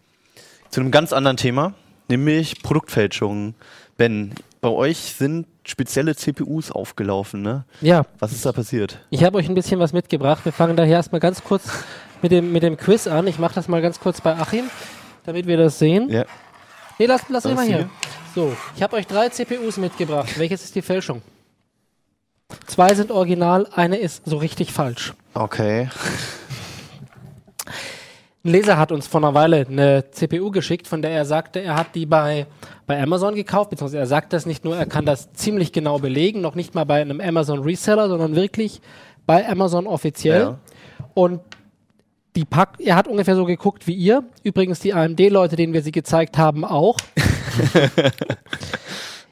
Zu 0.71 0.81
einem 0.81 0.91
ganz 0.91 1.13
anderen 1.13 1.37
Thema, 1.37 1.75
nämlich 2.11 2.63
Produktfälschungen. 2.63 3.55
Ben, 3.97 4.35
bei 4.61 4.69
euch 4.69 4.99
sind 4.99 5.47
spezielle 5.65 6.15
CPUs 6.15 6.71
aufgelaufen, 6.71 7.43
ne? 7.43 7.65
Ja, 7.81 8.05
Was 8.19 8.33
ist 8.33 8.45
da 8.45 8.53
passiert? 8.53 8.99
ich 9.11 9.25
habe 9.25 9.39
euch 9.39 9.49
ein 9.49 9.55
bisschen 9.55 9.81
was 9.81 9.93
mitgebracht. 9.93 10.45
Wir 10.45 10.53
fangen 10.53 10.77
daher 10.77 10.97
erstmal 10.97 11.21
ganz 11.21 11.43
kurz 11.43 11.65
mit 12.23 12.33
dem, 12.33 12.53
mit 12.53 12.63
dem 12.63 12.77
Quiz 12.77 13.07
an. 13.07 13.27
Ich 13.27 13.39
mache 13.39 13.55
das 13.55 13.69
mal 13.69 13.81
ganz 13.81 14.01
kurz 14.01 14.21
bei 14.21 14.35
Achim, 14.37 14.65
damit 15.25 15.47
wir 15.47 15.57
das 15.57 15.79
sehen. 15.79 16.11
Ja. 16.11 16.25
Nee, 16.99 17.07
lass, 17.07 17.23
lass 17.29 17.45
hier. 17.45 17.63
hier? 17.63 17.91
So, 18.35 18.55
ich 18.77 18.83
habe 18.83 18.97
euch 18.97 19.07
drei 19.07 19.29
CPUs 19.29 19.79
mitgebracht. 19.79 20.39
Welches 20.39 20.65
ist 20.65 20.75
die 20.75 20.83
Fälschung? 20.83 21.23
Zwei 22.67 22.95
sind 22.95 23.11
original, 23.11 23.67
eine 23.75 23.97
ist 23.97 24.23
so 24.27 24.37
richtig 24.37 24.73
falsch. 24.73 25.15
Okay. 25.35 25.89
Ein 28.43 28.53
Leser 28.53 28.79
hat 28.79 28.91
uns 28.91 29.07
vor 29.07 29.21
einer 29.21 29.35
Weile 29.35 29.67
eine 29.69 30.11
CPU 30.11 30.51
geschickt, 30.51 30.89
von 30.89 31.03
der 31.03 31.11
er 31.11 31.27
sagte, 31.27 31.61
er 31.61 31.77
hat 31.77 31.95
die 31.95 32.07
bei, 32.07 32.47
bei 32.87 33.01
Amazon 33.03 33.35
gekauft, 33.35 33.69
beziehungsweise 33.69 33.99
er 33.99 34.07
sagt 34.07 34.33
das 34.33 34.47
nicht 34.47 34.65
nur, 34.65 34.77
er 34.77 34.87
kann 34.87 35.05
das 35.05 35.31
ziemlich 35.35 35.73
genau 35.73 35.99
belegen, 35.99 36.41
noch 36.41 36.55
nicht 36.55 36.75
mal 36.75 36.85
bei 36.85 37.03
einem 37.03 37.21
Amazon 37.21 37.59
Reseller, 37.59 38.09
sondern 38.09 38.35
wirklich 38.35 38.81
bei 39.27 39.47
Amazon 39.47 39.87
offiziell. 39.87 40.41
Ja. 40.41 40.59
Und 41.13 41.41
die 42.35 42.47
Pack, 42.47 42.79
er 42.79 42.97
hat 42.97 43.09
ungefähr 43.09 43.37
so 43.37 43.45
geguckt 43.45 43.87
wie 43.87 43.95
ihr. 43.95 44.25
Übrigens 44.43 44.81
die 44.81 44.95
AMD-Leute, 44.95 45.57
denen 45.57 45.75
wir 45.75 45.83
sie 45.83 45.93
gezeigt 45.93 46.39
haben, 46.39 46.65
auch. 46.65 46.97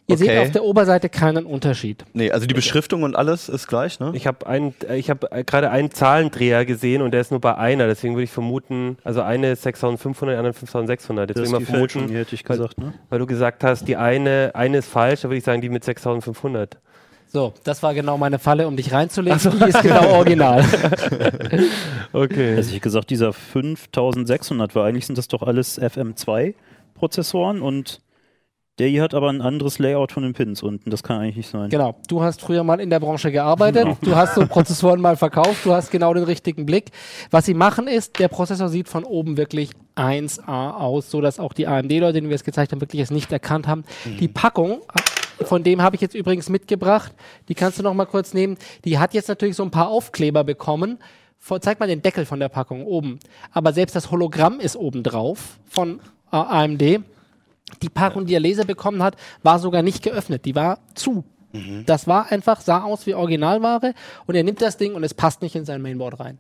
ihr 0.09 0.17
seht 0.19 0.29
Okay. 0.31 0.39
auf 0.41 0.51
der 0.51 0.65
Oberseite 0.65 1.09
keinen 1.09 1.47
Unterschied. 1.47 2.05
Nee, 2.15 2.31
also 2.33 2.47
die 2.47 2.55
Beschriftung 2.55 3.03
und 3.05 3.15
alles 3.15 3.49
ist 3.49 3.69
gleich, 3.69 4.01
ne? 4.01 4.11
Ich 4.15 4.27
habe 4.27 4.47
ein, 4.47 4.75
äh, 4.89 4.97
ich 4.97 5.11
habe 5.11 5.31
äh, 5.31 5.45
gerade 5.45 5.71
einen 5.71 5.91
Zahlendreher 5.93 6.65
gesehen 6.65 7.03
und 7.03 7.13
der 7.13 7.21
ist 7.21 7.31
nur 7.31 7.41
bei 7.41 7.55
einer, 7.57 7.87
deswegen 7.87 8.15
würde 8.15 8.25
ich 8.25 8.31
vermuten, 8.31 8.97
also 9.05 9.23
eine 9.23 9.53
ist 9.53 9.63
6500, 9.63 10.35
die 10.35 10.39
andere 10.39 10.55
5600. 10.55 11.29
Jetzt 11.31 11.39
Das 11.39 11.51
würde 11.53 11.63
ist 11.63 11.69
ich 11.69 11.73
mal 11.75 11.87
die 11.87 11.89
vermuten, 11.93 12.15
hätte 12.17 12.35
ich 12.35 12.49
weil- 12.49 12.57
gesagt, 12.57 12.79
ne? 12.79 12.95
weil 13.11 13.19
du 13.21 13.27
gesagt 13.27 13.63
hast, 13.63 13.87
die 13.87 13.97
eine, 13.97 14.51
eine 14.55 14.79
ist 14.79 14.89
falsch, 14.89 15.21
da 15.21 15.29
würde 15.29 15.39
ich 15.39 15.45
sagen, 15.45 15.61
die 15.61 15.69
mit 15.69 15.85
6500. 15.85 16.79
So, 17.31 17.53
das 17.63 17.83
war 17.83 17.93
genau 17.93 18.17
meine 18.17 18.39
Falle, 18.39 18.67
um 18.67 18.75
dich 18.75 18.91
reinzulegen. 18.91 19.39
Die 19.39 19.69
ist 19.69 19.83
genau 19.83 20.09
original. 20.15 20.65
Okay. 22.15 22.57
Also 22.57 22.75
ich 22.75 22.81
gesagt, 22.81 23.11
dieser 23.11 23.35
5600 23.35 24.75
war 24.75 24.87
eigentlich 24.87 25.05
sind 25.07 25.19
das 25.19 25.29
doch 25.29 25.43
alles 25.43 25.79
FM2-Prozessoren 25.79 27.61
und 27.61 28.01
der 28.79 28.89
hier 28.89 29.03
hat 29.03 29.15
aber 29.15 29.29
ein 29.29 29.41
anderes 29.41 29.79
Layout 29.79 30.13
von 30.13 30.23
den 30.23 30.35
Pins 30.35 30.63
unten. 30.63 30.91
Das 30.91 31.03
kann 31.03 31.21
eigentlich 31.21 31.37
nicht 31.37 31.51
sein. 31.51 31.69
Genau. 31.69 31.97
Du 32.09 32.23
hast 32.23 32.41
früher 32.41 32.63
mal 32.63 32.81
in 32.81 32.91
der 32.91 33.01
Branche 33.01 33.33
gearbeitet. 33.33 33.89
Du 34.03 34.15
hast 34.15 34.35
so 34.35 34.47
Prozessoren 34.47 35.01
mal 35.01 35.17
verkauft. 35.17 35.65
Du 35.65 35.73
hast 35.73 35.91
genau 35.91 36.15
den 36.15 36.25
richtigen 36.25 36.67
Blick. 36.67 36.91
Was 37.31 37.47
sie 37.47 37.55
machen 37.55 37.89
ist, 37.89 38.19
der 38.19 38.29
Prozessor 38.29 38.69
sieht 38.69 38.89
von 38.89 39.05
oben 39.05 39.37
wirklich 39.37 39.71
1A 39.97 40.77
aus, 40.77 41.11
so 41.11 41.21
dass 41.21 41.41
auch 41.41 41.53
die 41.53 41.67
AMD-Leute, 41.67 42.13
denen 42.13 42.29
wir 42.29 42.37
es 42.37 42.45
gezeigt 42.45 42.73
haben, 42.73 42.81
wirklich 42.81 43.03
es 43.03 43.11
nicht 43.11 43.33
erkannt 43.33 43.67
haben. 43.67 43.85
Die 44.21 44.29
Packung, 44.29 44.81
von 45.43 45.65
dem 45.65 45.83
habe 45.83 45.97
ich 45.97 46.03
jetzt 46.03 46.15
übrigens 46.15 46.49
mitgebracht. 46.49 47.13
Die 47.49 47.55
kannst 47.55 47.79
du 47.79 47.83
noch 47.83 47.95
mal 47.95 48.07
kurz 48.07 48.33
nehmen. 48.33 48.57
Die 48.85 48.99
hat 48.99 49.15
jetzt 49.15 49.29
natürlich 49.29 49.57
so 49.57 49.65
ein 49.65 49.71
paar 49.71 49.89
Aufkleber 49.89 50.45
bekommen. 50.45 50.99
Vor, 51.41 51.61
zeig 51.61 51.81
mal 51.81 51.87
den 51.87 52.03
Deckel 52.03 52.27
von 52.27 52.41
der 52.41 52.49
Packung 52.49 52.85
oben. 52.85 53.19
Aber 53.53 53.73
selbst 53.73 53.97
das 53.97 54.11
Hologramm 54.11 54.61
ist 54.61 54.77
oben 54.77 55.03
drauf 55.03 55.59
von 55.69 56.01
AMD. 56.31 57.01
Die 57.83 57.89
Packung, 57.89 58.27
die 58.27 58.33
der 58.33 58.41
Leser 58.41 58.65
bekommen 58.65 59.03
hat, 59.03 59.17
war 59.43 59.59
sogar 59.59 59.83
nicht 59.83 60.03
geöffnet. 60.03 60.45
Die 60.45 60.55
war 60.55 60.79
zu. 60.95 61.25
Das 61.87 62.07
war 62.07 62.31
einfach, 62.31 62.61
sah 62.61 62.83
aus 62.83 63.07
wie 63.07 63.15
Originalware 63.15 63.95
und 64.27 64.35
er 64.35 64.45
nimmt 64.45 64.61
das 64.61 64.77
Ding 64.77 64.95
und 64.95 65.03
es 65.03 65.15
passt 65.15 65.41
nicht 65.41 65.55
in 65.57 65.65
sein 65.65 65.81
Mainboard 65.81 66.21
rein. 66.21 66.39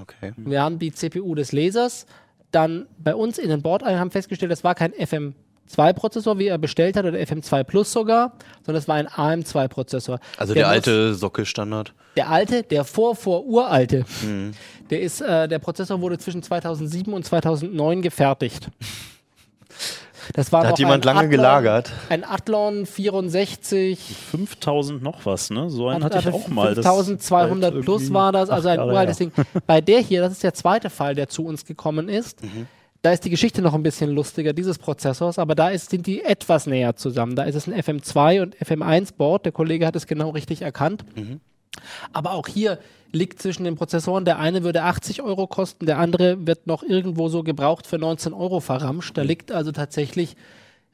Okay. 0.00 0.32
Wir 0.36 0.62
haben 0.62 0.78
die 0.78 0.92
CPU 0.92 1.34
des 1.34 1.52
Lesers 1.52 2.04
dann 2.50 2.86
bei 2.98 3.14
uns 3.14 3.38
in 3.38 3.48
den 3.48 3.62
Board 3.62 3.82
ein, 3.82 3.98
haben 3.98 4.10
festgestellt, 4.10 4.52
das 4.52 4.62
war 4.62 4.74
kein 4.74 4.92
FM2-Prozessor, 4.92 6.38
wie 6.38 6.48
er 6.48 6.58
bestellt 6.58 6.96
hat, 6.96 7.06
oder 7.06 7.18
FM2 7.18 7.64
Plus 7.64 7.90
sogar, 7.92 8.34
sondern 8.64 8.80
es 8.82 8.88
war 8.88 8.96
ein 8.96 9.08
AM2-Prozessor. 9.08 10.18
Also 10.36 10.52
der, 10.54 10.64
muss- 10.66 10.72
alte 10.72 11.14
Sockelstandard. 11.14 11.94
Der 12.16 12.28
alte, 12.28 12.62
der 12.62 12.84
vor, 12.84 13.16
vor 13.16 13.46
uralte, 13.46 14.04
der 14.90 15.00
ist, 15.00 15.22
äh, 15.22 15.48
der 15.48 15.58
Prozessor 15.60 16.02
wurde 16.02 16.18
zwischen 16.18 16.42
2007 16.42 17.12
und 17.14 17.24
2009 17.24 18.02
gefertigt. 18.02 18.68
Das 20.34 20.50
war 20.52 20.62
Da 20.62 20.68
hat 20.70 20.78
jemand 20.78 21.04
ein 21.04 21.14
lange 21.14 21.20
Athlon- 21.28 21.30
gelagert. 21.30 21.92
Ein 22.08 22.24
Athlon 22.24 22.86
64 22.86 23.98
5000 24.30 25.02
noch 25.02 25.24
was, 25.26 25.50
ne? 25.50 25.68
So 25.70 25.88
einen 25.88 26.02
hatte 26.04 26.18
ich 26.18 26.26
hatte 26.26 26.34
auch 26.36 26.48
mal. 26.48 26.74
Das 26.74 26.84
5200 26.86 27.74
halt 27.74 27.84
plus 27.84 28.12
war 28.12 28.32
das, 28.32 28.48
also 28.50 28.68
ein 28.68 28.76
Jahre 28.78 28.90
uraltes. 28.90 29.18
Ding. 29.18 29.32
Bei 29.66 29.80
der 29.80 30.00
hier, 30.00 30.20
das 30.22 30.32
ist 30.32 30.42
der 30.42 30.54
zweite 30.54 30.90
Fall, 30.90 31.14
der 31.14 31.28
zu 31.28 31.44
uns 31.44 31.64
gekommen 31.64 32.08
ist. 32.08 32.40
Da 33.02 33.10
ist 33.12 33.24
die 33.24 33.30
Geschichte 33.30 33.62
noch 33.62 33.74
ein 33.74 33.82
bisschen 33.82 34.10
lustiger 34.10 34.52
dieses 34.52 34.78
Prozessors, 34.78 35.38
aber 35.38 35.54
da 35.56 35.70
ist, 35.70 35.90
sind 35.90 36.06
die 36.06 36.22
etwas 36.22 36.66
näher 36.66 36.94
zusammen. 36.94 37.34
Da 37.34 37.42
ist 37.42 37.56
es 37.56 37.66
ein 37.66 37.74
FM2 37.74 38.42
und 38.42 38.56
FM1 38.56 39.14
Board. 39.16 39.44
Der 39.44 39.52
Kollege 39.52 39.86
hat 39.86 39.96
es 39.96 40.06
genau 40.06 40.30
richtig 40.30 40.62
erkannt. 40.62 41.04
Aber 42.12 42.32
auch 42.32 42.48
hier 42.48 42.78
liegt 43.12 43.40
zwischen 43.42 43.64
den 43.64 43.74
Prozessoren, 43.76 44.24
der 44.24 44.38
eine 44.38 44.62
würde 44.64 44.82
80 44.82 45.22
Euro 45.22 45.46
kosten, 45.46 45.86
der 45.86 45.98
andere 45.98 46.46
wird 46.46 46.66
noch 46.66 46.82
irgendwo 46.82 47.28
so 47.28 47.42
gebraucht 47.42 47.86
für 47.86 47.98
19 47.98 48.32
Euro 48.32 48.60
verramscht. 48.60 49.16
Da 49.16 49.22
liegt 49.22 49.52
also 49.52 49.72
tatsächlich 49.72 50.36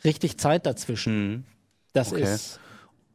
richtig 0.05 0.39
Zeit 0.39 0.67
dazwischen. 0.67 1.47
Das 1.93 2.13
Okay. 2.13 2.23
ist 2.23 2.61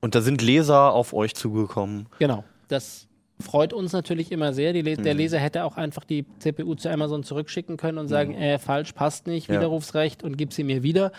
Und 0.01 0.15
da 0.15 0.21
sind 0.21 0.41
Leser 0.41 0.93
auf 0.93 1.13
euch 1.13 1.35
zugekommen. 1.35 2.07
Genau. 2.19 2.43
Das 2.67 3.07
freut 3.39 3.73
uns 3.73 3.91
natürlich 3.93 4.31
immer 4.31 4.53
sehr. 4.53 4.73
Die 4.73 4.81
Les 4.81 4.97
Der 4.99 5.13
Leser 5.13 5.39
hätte 5.39 5.63
auch 5.65 5.75
einfach 5.77 6.03
die 6.05 6.25
CPU 6.39 6.75
zu 6.75 6.89
Amazon 6.89 7.23
zurückschicken 7.23 7.77
können 7.77 7.97
und 7.97 8.07
sagen, 8.07 8.33
äh, 8.35 8.57
falsch, 8.59 8.93
passt 8.93 9.27
nicht, 9.27 9.47
Ja. 9.49 9.55
Widerrufsrecht 9.55 10.23
und 10.23 10.37
gib 10.37 10.53
sie 10.53 10.63
mir 10.63 10.81
wieder. 10.83 11.11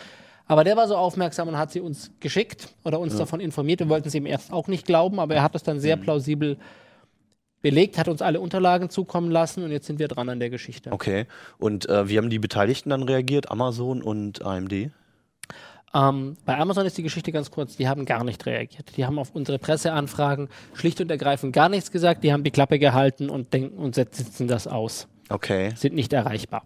Aber 0.47 0.65
der 0.65 0.77
war 0.77 0.89
so 0.89 0.97
aufmerksam 0.97 1.49
und 1.49 1.57
hat 1.57 1.73
sie 1.73 1.81
uns 1.81 2.11
geschickt 2.21 2.69
oder 2.85 3.01
uns 3.01 3.17
davon 3.17 3.41
informiert. 3.41 3.81
Wir 3.81 3.89
wollten 3.89 4.09
es 4.09 4.15
ihm 4.15 4.27
erst 4.27 4.53
auch 4.53 4.69
nicht 4.69 4.87
glauben, 4.87 5.19
aber 5.19 5.35
er 5.35 5.43
hat 5.43 5.55
es 5.55 5.63
dann 5.63 5.81
sehr 5.81 5.97
plausibel 5.97 6.59
belegt, 7.63 7.97
hat 7.97 8.09
uns 8.09 8.21
alle 8.21 8.41
Unterlagen 8.41 8.91
zukommen 8.91 9.31
lassen 9.31 9.65
und 9.65 9.71
jetzt 9.71 9.87
sind 9.87 9.99
wir 9.99 10.07
dran 10.07 10.29
an 10.29 10.39
der 10.39 10.51
Geschichte. 10.51 10.93
Okay. 10.93 11.27
Und 11.57 11.89
äh, 11.89 12.09
wie 12.11 12.19
haben 12.19 12.29
die 12.29 12.39
Beteiligten 12.39 12.91
dann 12.91 13.03
reagiert? 13.05 13.51
Amazon 13.51 14.03
und 14.03 14.45
AMD? 14.45 14.91
Ähm, 15.95 16.37
bei 16.45 16.59
Amazon 16.59 16.85
ist 16.85 16.99
die 16.99 17.03
Geschichte 17.03 17.33
ganz 17.33 17.51
kurz, 17.51 17.77
die 17.77 17.89
haben 17.89 18.05
gar 18.05 18.23
nicht 18.23 18.45
reagiert. 18.45 18.97
Die 18.97 19.07
haben 19.07 19.19
auf 19.19 19.31
unsere 19.35 19.59
Presseanfragen 19.59 20.49
schlicht 20.75 21.01
und 21.01 21.11
ergreifend 21.11 21.55
gar 21.55 21.71
nichts 21.71 21.91
gesagt, 21.91 22.23
die 22.23 22.35
haben 22.35 22.45
die 22.45 22.51
Klappe 22.51 22.79
gehalten 22.79 23.31
und 23.31 23.55
denken 23.55 23.79
und 23.79 23.95
sitzen 23.95 24.47
das 24.47 24.67
aus. 24.67 25.09
Okay. 25.31 25.73
sind 25.75 25.95
nicht 25.95 26.13
erreichbar. 26.13 26.65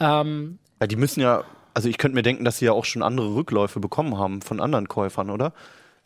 Ähm, 0.00 0.58
Weil 0.78 0.88
die 0.88 0.96
müssen 0.96 1.20
ja, 1.20 1.44
also 1.74 1.88
ich 1.88 1.98
könnte 1.98 2.14
mir 2.14 2.22
denken, 2.22 2.44
dass 2.44 2.58
sie 2.58 2.66
ja 2.66 2.72
auch 2.72 2.84
schon 2.84 3.02
andere 3.02 3.34
Rückläufe 3.34 3.80
bekommen 3.80 4.18
haben 4.18 4.42
von 4.42 4.60
anderen 4.60 4.88
Käufern, 4.88 5.30
oder? 5.30 5.52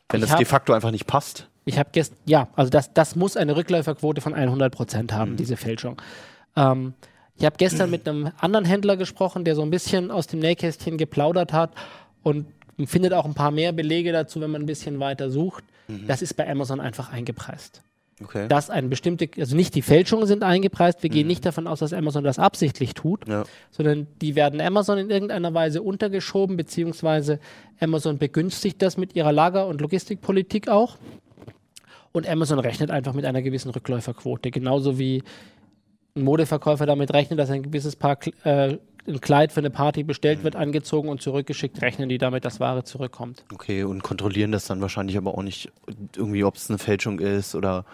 Wenn 0.08 0.22
Ich 0.22 0.28
das 0.28 0.36
de 0.36 0.46
facto 0.46 0.72
einfach 0.72 0.90
nicht 0.90 1.06
passt. 1.06 1.48
ich 1.64 1.78
habe 1.78 1.88
gestern, 1.92 2.18
ja, 2.26 2.48
also 2.56 2.70
das, 2.70 2.92
das 2.92 3.16
muss 3.16 3.36
eine 3.36 3.56
Rückläuferquote 3.56 4.20
von 4.20 4.34
100 4.34 4.72
Prozent 4.74 5.12
haben, 5.12 5.36
diese 5.36 5.56
Fälschung. 5.56 6.00
Ähm, 6.56 6.94
ich 7.36 7.44
habe 7.44 7.56
gestern 7.56 7.90
mit 7.90 8.06
einem 8.08 8.30
anderen 8.38 8.64
Händler 8.64 8.96
gesprochen, 8.96 9.44
der 9.44 9.54
so 9.56 9.62
ein 9.62 9.70
bisschen 9.70 10.10
aus 10.10 10.26
dem 10.26 10.38
Nähkästchen 10.40 10.98
geplaudert 10.98 11.52
hat 11.52 11.72
und 12.22 12.46
findet 12.86 13.12
auch 13.12 13.24
ein 13.24 13.34
paar 13.34 13.50
mehr 13.50 13.72
Belege 13.72 14.12
dazu, 14.12 14.40
wenn 14.40 14.50
man 14.50 14.62
ein 14.62 14.66
bisschen 14.66 15.00
weiter 15.00 15.30
sucht. 15.30 15.64
Das 16.06 16.22
ist 16.22 16.34
bei 16.34 16.48
Amazon 16.48 16.80
einfach 16.80 17.10
eingepreist. 17.12 17.82
Okay. 18.22 18.46
dass 18.46 18.70
ein 18.70 18.90
bestimmte, 18.90 19.28
also 19.38 19.56
nicht 19.56 19.74
die 19.74 19.82
Fälschungen 19.82 20.26
sind 20.26 20.44
eingepreist, 20.44 21.02
wir 21.02 21.10
gehen 21.10 21.26
nicht 21.26 21.44
davon 21.44 21.66
aus, 21.66 21.80
dass 21.80 21.92
Amazon 21.92 22.22
das 22.22 22.38
absichtlich 22.38 22.94
tut, 22.94 23.26
Ja. 23.28 23.42
sondern 23.72 24.06
die 24.22 24.36
werden 24.36 24.60
Amazon 24.60 24.98
in 24.98 25.10
irgendeiner 25.10 25.52
Weise 25.52 25.82
untergeschoben, 25.82 26.56
beziehungsweise 26.56 27.40
Amazon 27.80 28.18
begünstigt 28.18 28.80
das 28.82 28.96
mit 28.96 29.16
ihrer 29.16 29.32
Lager- 29.32 29.66
und 29.66 29.80
Logistikpolitik 29.80 30.68
auch. 30.68 30.96
Und 32.12 32.28
Amazon 32.28 32.60
rechnet 32.60 32.92
einfach 32.92 33.14
mit 33.14 33.24
einer 33.24 33.42
gewissen 33.42 33.70
Rückläuferquote, 33.70 34.52
genauso 34.52 34.96
wie 34.98 35.24
ein 36.16 36.22
Modeverkäufer 36.22 36.86
damit 36.86 37.12
rechnet, 37.12 37.40
dass 37.40 37.50
ein 37.50 37.64
gewisses 37.64 37.96
Paar 37.96 38.16
äh, 38.44 38.78
ein 39.06 39.20
Kleid 39.20 39.52
für 39.52 39.60
eine 39.60 39.70
Party 39.70 40.02
bestellt 40.02 40.44
wird, 40.44 40.56
angezogen 40.56 41.08
und 41.08 41.20
zurückgeschickt, 41.20 41.80
rechnen 41.82 42.08
die 42.08 42.18
damit, 42.18 42.44
dass 42.44 42.60
Ware 42.60 42.84
zurückkommt. 42.84 43.44
Okay, 43.52 43.84
und 43.84 44.02
kontrollieren 44.02 44.52
das 44.52 44.66
dann 44.66 44.80
wahrscheinlich 44.80 45.16
aber 45.16 45.36
auch 45.36 45.42
nicht 45.42 45.70
irgendwie, 46.16 46.44
ob 46.44 46.56
es 46.56 46.70
eine 46.70 46.78
Fälschung 46.78 47.18
ist 47.18 47.54
oder. 47.54 47.84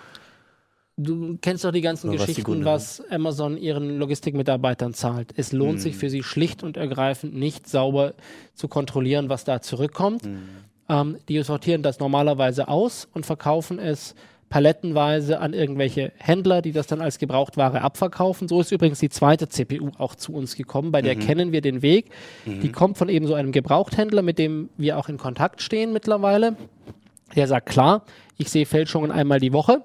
Du 0.97 1.39
kennst 1.41 1.65
doch 1.65 1.73
die 1.73 1.81
ganzen 1.81 2.11
Oder 2.11 2.19
was 2.19 2.27
die 2.27 2.35
Geschichten, 2.35 2.65
was 2.65 3.03
Amazon 3.11 3.57
ihren 3.57 3.99
Logistikmitarbeitern 3.99 4.93
zahlt. 4.93 5.33
Es 5.35 5.53
lohnt 5.53 5.81
sich 5.81 5.97
für 5.97 6.11
sie 6.11 6.23
schlicht 6.23 6.63
und 6.63 6.77
ergreifend 6.77 7.35
nicht 7.35 7.67
sauber 7.67 8.13
zu 8.55 8.69
kontrollieren, 8.69 9.31
was 9.31 9.45
da 9.45 9.63
zurückkommt. 9.63 10.29
Ähm, 10.91 11.17
die 11.29 11.43
sortieren 11.43 11.83
das 11.83 12.01
normalerweise 12.01 12.69
aus 12.69 13.09
und 13.15 13.25
verkaufen 13.25 13.79
es 13.79 14.15
palettenweise 14.51 15.41
an 15.41 15.55
irgendwelche 15.55 16.13
Händler, 16.19 16.61
die 16.61 16.73
das 16.73 16.89
dann 16.89 17.01
als 17.01 17.19
Gebrauchtware 17.19 17.81
abverkaufen. 17.81 18.49
So 18.49 18.61
ist 18.61 18.73
übrigens 18.73 18.99
die 18.99 19.09
zweite 19.09 19.49
CPU 19.49 19.93
auch 19.97 20.17
zu 20.17 20.35
uns 20.35 20.57
gekommen. 20.57 20.93
Bei 20.93 21.01
der 21.01 21.15
kennen 21.17 21.53
wir 21.53 21.63
den 21.63 21.81
Weg. 21.81 22.11
Die 22.45 22.73
kommt 22.73 22.99
von 22.99 23.09
eben 23.09 23.27
so 23.27 23.35
einem 23.35 23.53
Gebrauchthändler, 23.53 24.23
mit 24.23 24.39
dem 24.39 24.69
wir 24.77 24.99
auch 24.99 25.09
in 25.09 25.17
Kontakt 25.17 25.63
stehen 25.63 25.93
mittlerweile. 25.93 26.57
Der 27.37 27.47
sagt, 27.47 27.67
klar, 27.69 28.05
ich 28.37 28.51
sehe 28.51 28.67
Fälschungen 28.67 29.13
einmal 29.13 29.39
die 29.39 29.53
Woche. 29.53 29.85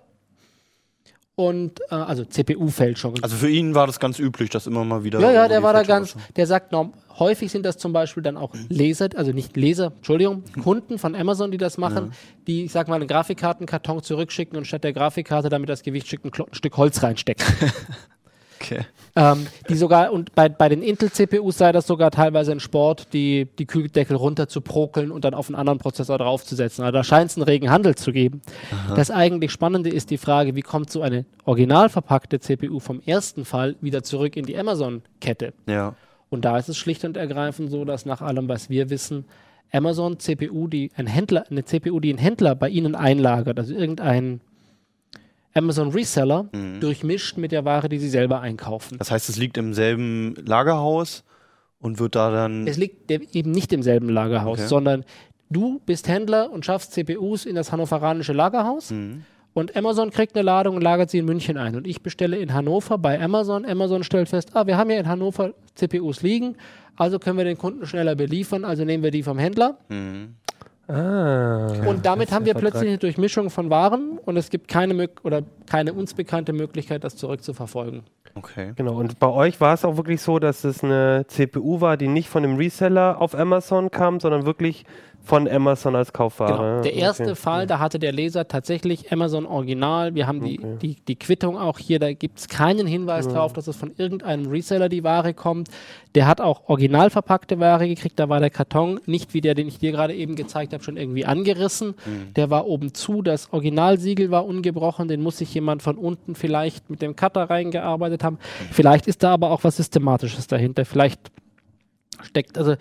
Und 1.37 1.81
äh, 1.91 1.95
also 1.95 2.23
CPU-Fälschungen. 2.23 3.21
Also 3.21 3.35
für 3.35 3.49
ihn 3.49 3.75
war 3.75 3.87
das 3.87 3.99
ganz 3.99 4.19
üblich, 4.19 4.49
dass 4.49 4.67
immer 4.67 4.85
mal 4.85 5.03
wieder. 5.03 5.19
ja, 5.19 5.31
ja, 5.31 5.47
der 5.49 5.61
war 5.63 5.73
da 5.73 5.83
ganz, 5.83 6.15
der 6.37 6.47
sagt, 6.47 6.71
norm, 6.71 6.93
häufig 7.19 7.51
sind 7.51 7.65
das 7.65 7.77
zum 7.77 7.91
Beispiel 7.91 8.23
dann 8.23 8.37
auch 8.37 8.53
Leser, 8.69 9.09
also 9.15 9.33
nicht 9.33 9.57
Leser, 9.57 9.91
Entschuldigung, 9.97 10.43
Kunden 10.63 10.97
von 10.97 11.13
Amazon, 11.13 11.51
die 11.51 11.57
das 11.57 11.77
machen, 11.77 12.13
die, 12.47 12.63
ich 12.63 12.71
sag 12.71 12.87
mal, 12.87 12.95
einen 12.95 13.07
Grafikkartenkarton 13.09 14.01
zurückschicken 14.01 14.57
und 14.57 14.65
statt 14.65 14.85
der 14.85 14.93
Grafikkarte 14.93 15.49
damit 15.49 15.67
das 15.67 15.83
Gewicht 15.83 16.07
Klo- 16.07 16.45
ein 16.49 16.53
Stück 16.53 16.77
Holz 16.77 17.03
reinstecken. 17.03 17.45
Okay. 18.59 18.85
ähm, 19.15 19.47
die 19.69 19.75
sogar, 19.75 20.11
und 20.11 20.33
bei, 20.35 20.49
bei 20.49 20.69
den 20.69 20.81
Intel-CPUs 20.81 21.57
sei 21.57 21.71
das 21.71 21.87
sogar 21.87 22.11
teilweise 22.11 22.51
ein 22.51 22.59
Sport, 22.59 23.13
die, 23.13 23.47
die 23.59 23.65
Kühldeckel 23.65 24.15
runter 24.15 24.47
zu 24.47 24.61
prokeln 24.61 25.11
und 25.11 25.25
dann 25.25 25.33
auf 25.33 25.47
einen 25.47 25.55
anderen 25.55 25.79
Prozessor 25.79 26.17
draufzusetzen. 26.17 26.83
Also 26.83 26.93
da 26.93 27.03
scheint 27.03 27.31
es 27.31 27.37
einen 27.37 27.43
regen 27.43 27.69
Handel 27.69 27.95
zu 27.95 28.11
geben. 28.11 28.41
Das 28.95 29.11
eigentlich 29.11 29.51
Spannende 29.51 29.89
ist 29.89 30.09
die 30.09 30.17
Frage, 30.17 30.55
wie 30.55 30.61
kommt 30.61 30.89
so 30.89 31.01
eine 31.01 31.25
original 31.45 31.89
verpackte 31.89 32.39
CPU 32.39 32.79
vom 32.79 33.01
ersten 33.05 33.45
Fall 33.45 33.75
wieder 33.81 34.03
zurück 34.03 34.35
in 34.35 34.45
die 34.45 34.57
Amazon-Kette? 34.57 35.53
Ja. 35.67 35.95
Und 36.29 36.45
da 36.45 36.57
ist 36.57 36.69
es 36.69 36.77
schlicht 36.77 37.05
und 37.05 37.17
ergreifend 37.17 37.71
so, 37.71 37.85
dass 37.85 38.05
nach 38.05 38.21
allem, 38.21 38.49
was 38.49 38.69
wir 38.69 38.89
wissen, 38.89 39.25
Amazon 39.71 40.19
CPU, 40.19 40.67
die 40.67 40.91
ein 40.95 41.07
Händler, 41.07 41.45
eine 41.49 41.65
CPU, 41.65 41.99
die 41.99 42.13
ein 42.13 42.17
Händler 42.17 42.55
bei 42.55 42.69
ihnen 42.69 42.95
einlagert, 42.95 43.59
also 43.59 43.73
irgendein 43.73 44.41
Amazon 45.55 45.89
Reseller, 45.91 46.49
durchmischt 46.81 47.37
mit 47.37 47.51
der 47.51 47.63
Ware, 47.65 47.87
die 47.89 47.97
sie 47.97 48.09
selber 48.09 48.41
einkaufen. 48.41 48.97
Das 48.97 49.09
heißt, 49.09 49.29
es 49.29 49.37
liegt 49.37 49.57
im 49.57 49.73
selben 49.73 50.35
Lagerhaus 50.45 51.23
und 51.79 51.97
wird 51.99 52.15
da 52.15 52.29
dann. 52.29 52.67
Es 52.67 52.77
liegt 52.77 53.09
eben 53.09 53.51
nicht 53.51 53.71
im 53.73 53.81
selben 53.81 54.09
Lagerhaus, 54.09 54.59
Okay. 54.59 54.67
sondern 54.67 55.05
du 55.49 55.79
bist 55.85 56.07
Händler 56.09 56.51
und 56.51 56.65
schaffst 56.65 56.91
CPUs 56.91 57.45
in 57.45 57.55
das 57.55 57.71
hannoveranische 57.71 58.33
Lagerhaus. 58.33 58.91
Mhm. 58.91 59.23
Und 59.53 59.77
Amazon 59.77 60.11
kriegt 60.11 60.35
eine 60.35 60.43
Ladung 60.43 60.75
und 60.75 60.81
lagert 60.81 61.09
sie 61.09 61.19
in 61.19 61.25
München 61.25 61.55
ein. 61.55 61.77
Und 61.77 61.87
ich 61.87 62.01
bestelle 62.03 62.37
in 62.37 62.53
Hannover 62.53 62.97
bei 62.97 63.21
Amazon. 63.21 63.65
Amazon 63.65 64.03
stellt 64.03 64.27
fest, 64.27 64.49
ah, 64.53 64.67
wir 64.67 64.75
haben 64.75 64.89
ja 64.89 64.99
in 64.99 65.07
Hannover 65.07 65.53
CPUs 65.75 66.21
liegen, 66.21 66.57
also 66.97 67.19
können 67.19 67.37
wir 67.37 67.45
den 67.45 67.57
Kunden 67.57 67.85
schneller 67.85 68.15
beliefern, 68.15 68.65
also 68.65 68.83
nehmen 68.83 69.03
wir 69.03 69.11
die 69.11 69.23
vom 69.23 69.37
Händler. 69.37 69.77
Mhm. 69.87 70.35
Ah. 70.87 71.87
Und 71.87 72.05
damit 72.05 72.31
haben 72.31 72.45
wir 72.45 72.53
plötzlich 72.53 72.89
eine 72.89 72.97
Durchmischung 72.97 73.49
von 73.49 73.69
Waren 73.69 74.19
und 74.23 74.37
es 74.37 74.49
gibt 74.49 74.67
keine 74.67 75.09
oder 75.23 75.41
keine 75.65 75.93
uns 75.93 76.13
bekannte 76.13 76.53
Möglichkeit, 76.53 77.03
das 77.03 77.15
zurückzuverfolgen. 77.15 78.03
Okay. 78.35 78.73
Genau, 78.75 78.95
und 78.95 79.17
bei 79.17 79.29
euch 79.29 79.61
war 79.61 79.73
es 79.73 79.85
auch 79.85 79.97
wirklich 79.97 80.21
so, 80.21 80.39
dass 80.39 80.63
es 80.63 80.83
eine 80.83 81.25
CPU 81.27 81.79
war, 81.81 81.95
die 81.97 82.07
nicht 82.07 82.29
von 82.29 82.43
einem 82.43 82.57
Reseller 82.57 83.21
auf 83.21 83.33
Amazon 83.33 83.89
kam, 83.89 84.19
sondern 84.19 84.45
wirklich 84.45 84.85
von 85.25 85.47
Amazon 85.47 85.95
als 85.95 86.13
Kaufware. 86.13 86.51
Genau. 86.53 86.81
Der 86.83 86.93
erste 86.93 87.23
Okay. 87.23 87.35
Fall, 87.35 87.67
da 87.67 87.79
hatte 87.79 87.97
der 87.97 88.11
Leser 88.11 88.47
tatsächlich 88.47 89.11
Amazon 89.11 89.45
Original. 89.47 90.13
Wir 90.13 90.27
haben 90.27 90.43
die, 90.43 90.59
Okay. 90.59 90.77
die, 90.81 90.95
die 91.07 91.15
Quittung 91.15 91.57
auch 91.57 91.79
hier. 91.79 91.97
Da 91.99 92.13
gibt 92.13 92.37
es 92.39 92.47
keinen 92.47 92.85
Hinweis 92.85 93.27
darauf, 93.27 93.51
dass 93.51 93.65
es 93.67 93.75
von 93.75 93.91
irgendeinem 93.97 94.45
Reseller 94.47 94.87
die 94.87 95.03
Ware 95.03 95.33
kommt. 95.33 95.69
Der 96.13 96.27
hat 96.27 96.41
auch 96.41 96.69
original 96.69 97.09
verpackte 97.09 97.59
Ware 97.59 97.87
gekriegt. 97.87 98.19
Da 98.19 98.29
war 98.29 98.39
der 98.39 98.51
Karton 98.51 98.99
nicht 99.07 99.33
wie 99.33 99.41
der, 99.41 99.55
den 99.55 99.67
ich 99.67 99.79
dir 99.79 99.91
gerade 99.91 100.13
eben 100.13 100.35
gezeigt 100.35 100.73
habe, 100.73 100.83
schon 100.83 100.95
irgendwie 100.95 101.25
angerissen. 101.25 101.95
Der 102.35 102.49
war 102.51 102.67
oben 102.67 102.93
zu. 102.93 103.23
Das 103.23 103.51
Originalsiegel 103.51 104.29
war 104.29 104.45
ungebrochen. 104.45 105.07
Den 105.07 105.21
muss 105.21 105.39
sich 105.39 105.51
jemand 105.53 105.81
von 105.81 105.97
unten 105.97 106.35
vielleicht 106.35 106.89
mit 106.89 107.01
dem 107.01 107.15
Cutter 107.15 107.49
reingearbeitet 107.49 108.23
haben. 108.23 108.37
Vielleicht 108.71 109.07
ist 109.07 109.23
da 109.23 109.33
aber 109.33 109.49
auch 109.49 109.63
was 109.63 109.77
Systematisches 109.77 110.45
dahinter. 110.47 110.85
Vielleicht 110.85 111.19
steckt, 112.21 112.57
also 112.57 112.75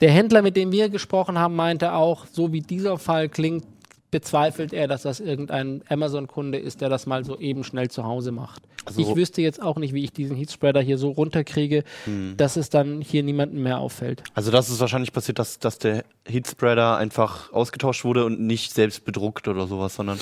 der 0.00 0.10
Händler, 0.10 0.42
mit 0.42 0.56
dem 0.56 0.72
wir 0.72 0.88
gesprochen 0.88 1.38
haben, 1.38 1.54
meinte 1.56 1.92
auch, 1.92 2.26
so 2.26 2.52
wie 2.52 2.60
dieser 2.60 2.98
Fall 2.98 3.28
klingt, 3.28 3.64
bezweifelt 4.10 4.72
er, 4.72 4.88
dass 4.88 5.02
das 5.02 5.20
irgendein 5.20 5.82
Amazon-Kunde 5.88 6.58
ist, 6.58 6.80
der 6.80 6.88
das 6.88 7.06
mal 7.06 7.24
so 7.24 7.38
eben 7.38 7.62
schnell 7.62 7.90
zu 7.90 8.02
Hause 8.04 8.32
macht. 8.32 8.60
Also- 8.84 9.00
ich 9.02 9.14
wüsste 9.14 9.40
jetzt 9.40 9.62
auch 9.62 9.76
nicht, 9.76 9.94
wie 9.94 10.02
ich 10.02 10.12
diesen 10.12 10.36
Heatspreader 10.36 10.80
hier 10.80 10.98
so 10.98 11.10
runterkriege, 11.10 11.84
dass 12.36 12.56
es 12.56 12.70
dann 12.70 13.00
hier 13.02 13.22
niemandem 13.22 13.62
mehr 13.62 13.78
auffällt. 13.78 14.24
Also 14.34 14.50
das 14.50 14.68
ist 14.68 14.80
wahrscheinlich 14.80 15.12
passiert, 15.12 15.38
dass, 15.38 15.60
dass 15.60 15.78
der 15.78 16.04
Heatspreader 16.26 16.96
einfach 16.96 17.52
ausgetauscht 17.52 18.04
wurde 18.04 18.24
und 18.24 18.40
nicht 18.40 18.72
selbst 18.74 19.04
bedruckt 19.04 19.46
oder 19.46 19.68
sowas, 19.68 19.94
sondern 19.94 20.18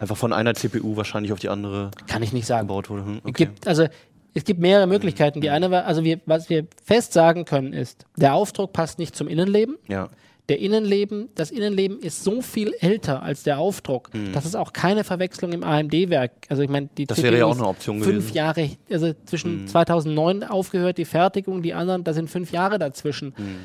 einfach 0.00 0.16
von 0.18 0.34
einer 0.34 0.52
CPU 0.54 0.96
wahrscheinlich 0.96 1.32
auf 1.32 1.38
die 1.38 1.48
andere 1.48 1.92
Kann 2.08 2.22
ich 2.22 2.32
nicht 2.34 2.46
sagen. 2.46 2.66
gebaut 2.68 2.90
wurde. 2.90 3.04
Hm, 3.06 3.20
Okay. 3.24 3.32
gibt, 3.46 3.66
also, 3.66 3.86
es 4.34 4.44
gibt 4.44 4.60
mehrere 4.60 4.86
Möglichkeiten. 4.86 5.40
Die 5.40 5.50
eine 5.50 5.70
war, 5.70 5.84
also 5.86 6.04
wir, 6.04 6.20
was 6.26 6.50
wir 6.50 6.66
fest 6.84 7.12
sagen 7.12 7.44
können, 7.44 7.72
ist, 7.72 8.06
der 8.16 8.34
Aufdruck 8.34 8.72
passt 8.72 8.98
nicht 8.98 9.16
zum 9.16 9.28
Innenleben. 9.28 9.76
Ja. 9.88 10.08
Der 10.48 10.58
Innenleben, 10.58 11.28
das 11.36 11.52
Innenleben 11.52 12.00
ist 12.00 12.24
so 12.24 12.42
viel 12.42 12.74
älter 12.80 13.22
als 13.22 13.44
der 13.44 13.60
Aufdruck, 13.60 14.10
dass 14.32 14.44
es 14.44 14.56
auch 14.56 14.72
keine 14.72 15.04
Verwechslung 15.04 15.52
im 15.52 15.62
AMD-Werk. 15.62 16.32
Also 16.48 16.62
ich 16.64 16.68
meine, 16.68 16.88
die 16.98 17.02
Mhm. 17.02 17.06
Das 17.06 17.22
wäre 17.22 17.38
ja 17.38 17.46
auch 17.46 17.56
eine 17.56 17.68
Option 17.68 18.02
fünf 18.02 18.08
gewesen. 18.08 18.30
Mhm. 18.30 18.34
Jahre, 18.34 18.70
also 18.90 19.12
zwischen 19.26 19.68
2009 19.68 20.42
aufgehört 20.42 20.98
die 20.98 21.04
Fertigung, 21.04 21.62
die 21.62 21.72
anderen, 21.72 22.02
da 22.02 22.12
sind 22.12 22.28
fünf 22.30 22.50
Jahre 22.50 22.80
dazwischen. 22.80 23.34
Mhm. 23.38 23.58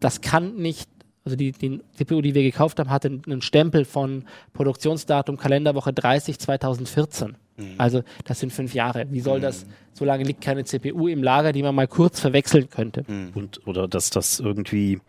Das 0.00 0.20
kann 0.20 0.56
nicht. 0.56 0.90
Also 1.24 1.36
die, 1.36 1.52
die 1.52 1.80
CPU, 1.92 2.20
die 2.20 2.34
wir 2.34 2.42
gekauft 2.42 2.80
haben, 2.80 2.90
hatte 2.90 3.20
einen 3.24 3.42
Stempel 3.42 3.84
von 3.84 4.24
Produktionsdatum 4.52 5.36
Kalenderwoche 5.36 5.92
30 5.92 6.40
2014. 6.40 7.36
Mhm. 7.56 7.74
Also 7.78 8.02
das 8.24 8.40
sind 8.40 8.52
fünf 8.52 8.74
Jahre. 8.74 9.06
Wie 9.10 9.20
soll 9.20 9.40
das? 9.40 9.66
So 9.92 10.04
lange 10.04 10.24
liegt 10.24 10.40
keine 10.40 10.64
CPU 10.64 11.08
im 11.08 11.22
Lager, 11.22 11.52
die 11.52 11.62
man 11.62 11.74
mal 11.74 11.86
kurz 11.88 12.20
verwechseln 12.20 12.70
könnte. 12.70 13.04
Mhm. 13.06 13.30
Und, 13.34 13.66
oder 13.66 13.88
dass 13.88 14.10
das 14.10 14.40
irgendwie 14.40 15.00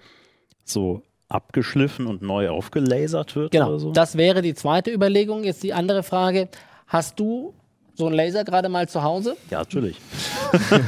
so 0.65 1.01
abgeschliffen 1.29 2.05
und 2.05 2.21
neu 2.21 2.49
aufgelasert 2.49 3.35
wird 3.35 3.51
Genau, 3.51 3.69
oder 3.69 3.79
so? 3.79 3.91
das 3.91 4.17
wäre 4.17 4.41
die 4.41 4.53
zweite 4.53 4.91
Überlegung. 4.91 5.43
Jetzt 5.43 5.63
die 5.63 5.73
andere 5.73 6.03
Frage. 6.03 6.49
Hast 6.87 7.19
du 7.19 7.53
so 7.95 8.05
einen 8.07 8.15
Laser 8.15 8.43
gerade 8.43 8.69
mal 8.69 8.87
zu 8.87 9.03
Hause? 9.03 9.35
ja, 9.49 9.59
natürlich. 9.59 9.97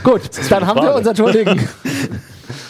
Gut, 0.04 0.22
dann 0.50 0.68
haben 0.68 0.82
wir 0.82 0.94
unser 0.96 1.14
Tourlegen. 1.14 1.60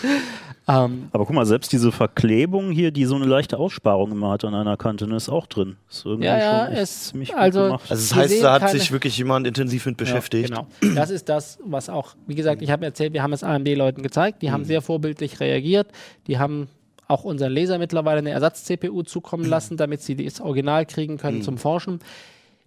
ähm, 0.68 1.10
Aber 1.12 1.26
guck 1.26 1.36
mal, 1.36 1.46
selbst 1.46 1.72
diese 1.72 1.92
Verklebung 1.92 2.72
hier, 2.72 2.92
die 2.92 3.06
so 3.06 3.16
eine 3.16 3.26
leichte 3.26 3.58
Aussparung 3.58 4.12
immer 4.12 4.32
hat 4.32 4.46
an 4.46 4.56
einer 4.56 4.78
Kante, 4.78 5.08
ne, 5.08 5.16
ist 5.16 5.30
auch 5.30 5.46
drin. 5.46 5.78
Ist 5.90 6.06
irgendwie 6.06 6.26
Ja, 6.28 6.38
ja, 6.38 6.66
schon 6.66 6.76
es- 6.76 7.08
ziemlich 7.10 7.30
gut 7.30 7.38
also- 7.38 7.64
gemacht. 7.66 7.84
Also 7.90 8.02
das 8.10 8.16
heißt, 8.16 8.44
da 8.44 8.54
hat 8.54 8.62
keine- 8.64 8.80
sich 8.80 8.92
wirklich 8.92 9.18
jemand 9.18 9.46
intensiv 9.46 9.86
mit 9.86 9.98
beschäftigt. 9.98 10.50
Genau. 10.50 10.68
Das 10.96 11.10
ist 11.12 11.30
das, 11.30 11.60
was 11.64 11.90
auch, 11.90 12.16
wie 12.28 12.36
gesagt, 12.36 12.62
ich 12.62 12.72
habe 12.72 12.84
erzählt, 12.86 13.14
wir 13.14 13.22
haben 13.24 13.34
es 13.34 13.44
AMD-Leuten 13.44 14.02
gezeigt, 14.02 14.42
die 14.42 14.52
haben 14.52 14.62
Mhm. 14.62 14.66
sehr 14.66 14.82
vorbildlich 14.82 15.40
reagiert, 15.40 15.88
die 16.28 16.40
haben 16.40 16.68
auch 17.08 17.24
unseren 17.24 17.52
Leser 17.52 17.78
mittlerweile 17.78 18.18
eine 18.18 18.32
Ersatz-CPU 18.32 19.02
Mhm. 19.02 19.06
zukommen 19.06 19.46
lassen, 19.46 19.78
damit 19.78 20.02
sie 20.02 20.16
das 20.16 20.42
Original 20.42 20.88
kriegen 20.88 21.18
können 21.18 21.44
zum 21.44 21.60
Forschen. 21.60 22.00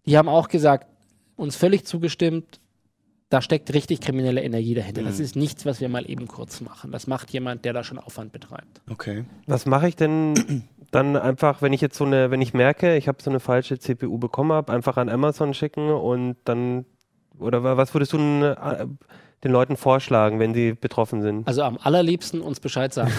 Die 0.06 0.16
haben 0.16 0.28
auch 0.28 0.48
gesagt, 0.48 0.87
uns 1.37 1.56
völlig 1.56 1.84
zugestimmt, 1.84 2.61
da 3.31 3.43
steckt 3.43 3.75
richtig 3.75 4.01
kriminelle 4.01 4.43
Energie 4.43 4.75
dahinter. 4.75 5.03
Mhm. 5.03 5.07
Das 5.07 5.21
ist 5.21 5.37
nichts, 5.37 5.67
was 5.67 5.81
wir 5.81 5.88
mal 5.88 6.09
eben 6.11 6.27
kurz 6.29 6.61
machen. 6.61 6.93
Das 6.93 7.07
macht 7.07 7.31
jemand, 7.31 7.64
der 7.64 7.73
da 7.75 7.85
schon 7.85 7.99
Aufwand 7.99 8.33
betreibt. 8.33 8.81
Okay. 8.91 9.25
Was 9.47 9.67
mache 9.67 9.88
ich 9.88 9.97
denn 9.97 10.35
dann 10.91 11.17
einfach, 11.17 11.61
wenn 11.61 11.73
ich 11.75 11.81
jetzt 11.83 11.97
so 11.99 12.05
eine, 12.05 12.31
wenn 12.31 12.41
ich 12.41 12.55
merke, 12.55 12.97
ich 12.97 13.07
habe 13.09 13.23
so 13.23 13.29
eine 13.31 13.41
falsche 13.41 13.79
CPU 13.79 14.17
bekommen 14.19 14.53
habe, 14.53 14.73
einfach 14.73 14.97
an 14.97 15.09
Amazon 15.11 15.53
schicken 15.53 15.91
und 15.91 16.37
dann 16.45 16.87
oder 17.38 17.62
wa- 17.62 17.77
was 17.77 17.95
würdest 17.95 18.14
du 18.14 18.17
denn, 18.17 18.43
äh, 18.43 18.87
den 19.45 19.53
Leuten 19.53 19.77
vorschlagen, 19.77 20.41
wenn 20.41 20.53
sie 20.55 20.73
betroffen 20.73 21.21
sind? 21.23 21.47
Also 21.47 21.62
am 21.62 21.79
allerliebsten 21.81 22.41
uns 22.41 22.59
Bescheid 22.59 22.93
sagen. 22.95 23.12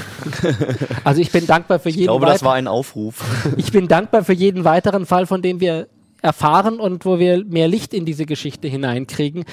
also 1.03 1.21
ich 1.21 1.31
bin 1.31 1.45
dankbar 1.47 1.79
für 1.79 1.89
Ich 1.89 1.95
jeden 1.95 2.07
glaube, 2.07 2.25
das 2.25 2.43
war 2.43 2.55
ein 2.55 2.67
Aufruf. 2.67 3.23
Ich 3.57 3.71
bin 3.71 3.87
dankbar 3.87 4.23
für 4.23 4.33
jeden 4.33 4.63
weiteren 4.65 5.05
Fall, 5.05 5.25
von 5.27 5.41
dem 5.41 5.59
wir 5.61 5.87
erfahren 6.21 6.79
und 6.79 7.05
wo 7.05 7.19
wir 7.19 7.45
mehr 7.45 7.67
Licht 7.67 7.93
in 7.93 8.05
diese 8.05 8.25
Geschichte 8.25 8.67
hineinkriegen. 8.67 9.45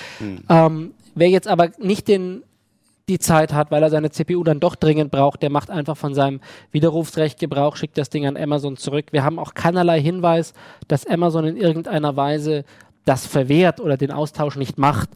Ähm, 0.49 0.95
wer 1.15 1.29
jetzt 1.29 1.49
aber 1.49 1.71
nicht 1.79 2.09
den 2.09 2.43
die 3.09 3.19
Zeit 3.21 3.53
hat, 3.53 3.71
weil 3.71 3.83
er 3.83 3.91
seine 3.91 4.11
CPU 4.11 4.43
dann 4.43 4.59
doch 4.59 4.75
dringend 4.75 5.13
braucht, 5.13 5.43
der 5.43 5.51
macht 5.51 5.71
einfach 5.71 5.97
von 5.97 6.15
seinem 6.15 6.41
Widerrufsrecht 6.73 7.39
Gebrauch, 7.39 7.77
schickt 7.77 7.97
das 7.99 8.11
Ding 8.11 8.27
an 8.27 8.37
Amazon 8.37 8.77
zurück. 8.77 9.07
Wir 9.13 9.23
haben 9.23 9.39
auch 9.39 9.55
keinerlei 9.55 10.01
Hinweis, 10.01 10.55
dass 10.89 11.07
Amazon 11.07 11.45
in 11.45 11.57
irgendeiner 11.57 12.17
Weise 12.17 12.65
das 13.05 13.25
verwehrt 13.25 13.81
oder 13.81 13.97
den 13.97 14.11
Austausch 14.11 14.57
nicht 14.57 14.77
macht. 14.79 15.09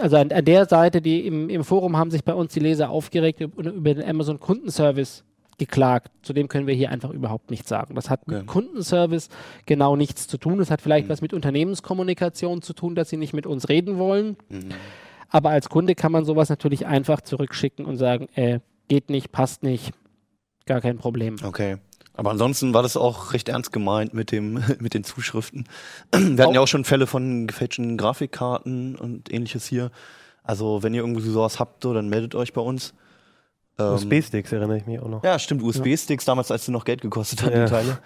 Also 0.00 0.16
an, 0.16 0.30
an 0.30 0.44
der 0.44 0.66
Seite, 0.66 1.02
die 1.02 1.26
im, 1.26 1.50
im 1.50 1.64
Forum 1.64 1.96
haben 1.96 2.12
sich 2.12 2.22
bei 2.22 2.34
uns 2.34 2.52
die 2.52 2.60
Leser 2.60 2.90
aufgeregt 2.90 3.40
über, 3.40 3.72
über 3.72 3.94
den 3.94 4.08
Amazon 4.08 4.38
Kundenservice 4.38 5.24
geklagt. 5.58 6.10
Zu 6.22 6.32
dem 6.32 6.48
können 6.48 6.66
wir 6.66 6.74
hier 6.74 6.90
einfach 6.90 7.10
überhaupt 7.10 7.50
nichts 7.50 7.68
sagen. 7.68 7.94
Das 7.94 8.10
hat 8.10 8.26
mit 8.26 8.38
Okay. 8.38 8.46
Kundenservice 8.46 9.28
genau 9.66 9.96
nichts 9.96 10.26
zu 10.26 10.38
tun. 10.38 10.58
Das 10.58 10.70
hat 10.70 10.80
vielleicht 10.80 11.08
was 11.08 11.20
mit 11.20 11.32
Unternehmenskommunikation 11.32 12.62
zu 12.62 12.72
tun, 12.72 12.94
dass 12.94 13.08
sie 13.10 13.16
nicht 13.16 13.34
mit 13.34 13.46
uns 13.46 13.68
reden 13.68 13.98
wollen. 13.98 14.36
Aber 15.28 15.50
als 15.50 15.68
Kunde 15.68 15.94
kann 15.94 16.12
man 16.12 16.24
sowas 16.24 16.48
natürlich 16.48 16.86
einfach 16.86 17.20
zurückschicken 17.20 17.84
und 17.84 17.96
sagen, 17.96 18.28
äh, 18.34 18.60
geht 18.88 19.10
nicht, 19.10 19.32
passt 19.32 19.62
nicht, 19.62 19.92
gar 20.66 20.80
kein 20.80 20.96
Problem. 20.98 21.36
Okay. 21.44 21.76
Aber 22.14 22.30
ansonsten 22.30 22.74
war 22.74 22.82
das 22.82 22.96
auch 22.96 23.32
recht 23.32 23.48
ernst 23.48 23.72
gemeint 23.72 24.12
mit 24.12 24.32
dem 24.32 24.54
mit 24.80 24.94
den 24.94 25.04
Zuschriften. 25.04 25.66
Wir 26.12 26.44
hatten 26.44 26.54
ja 26.54 26.60
auch 26.60 26.66
schon 26.68 26.84
Fälle 26.84 27.06
von 27.06 27.46
gefälschten 27.46 27.96
Grafikkarten 27.96 28.96
und 28.96 29.32
ähnliches 29.32 29.66
hier. 29.66 29.90
Also 30.42 30.82
wenn 30.82 30.94
ihr 30.94 31.02
irgendwie 31.02 31.20
sowas 31.28 31.60
habt, 31.60 31.82
so, 31.82 31.92
dann 31.94 32.08
meldet 32.08 32.34
euch 32.34 32.52
bei 32.52 32.60
uns. 32.60 32.94
Ähm, 33.78 33.94
USB-Sticks 33.94 34.52
erinnere 34.52 34.76
ich 34.78 34.86
mich 34.86 34.98
auch 35.00 35.08
noch. 35.08 35.22
Ja, 35.24 35.38
stimmt. 35.38 35.62
USB-Sticks 35.62 36.24
damals, 36.24 36.50
als 36.50 36.64
sie 36.66 36.72
noch 36.72 36.84
Geld 36.84 37.00
gekostet 37.00 37.42
haben, 37.42 37.52
Ja. 37.52 37.64
die 37.66 37.70
Teile. 37.70 37.98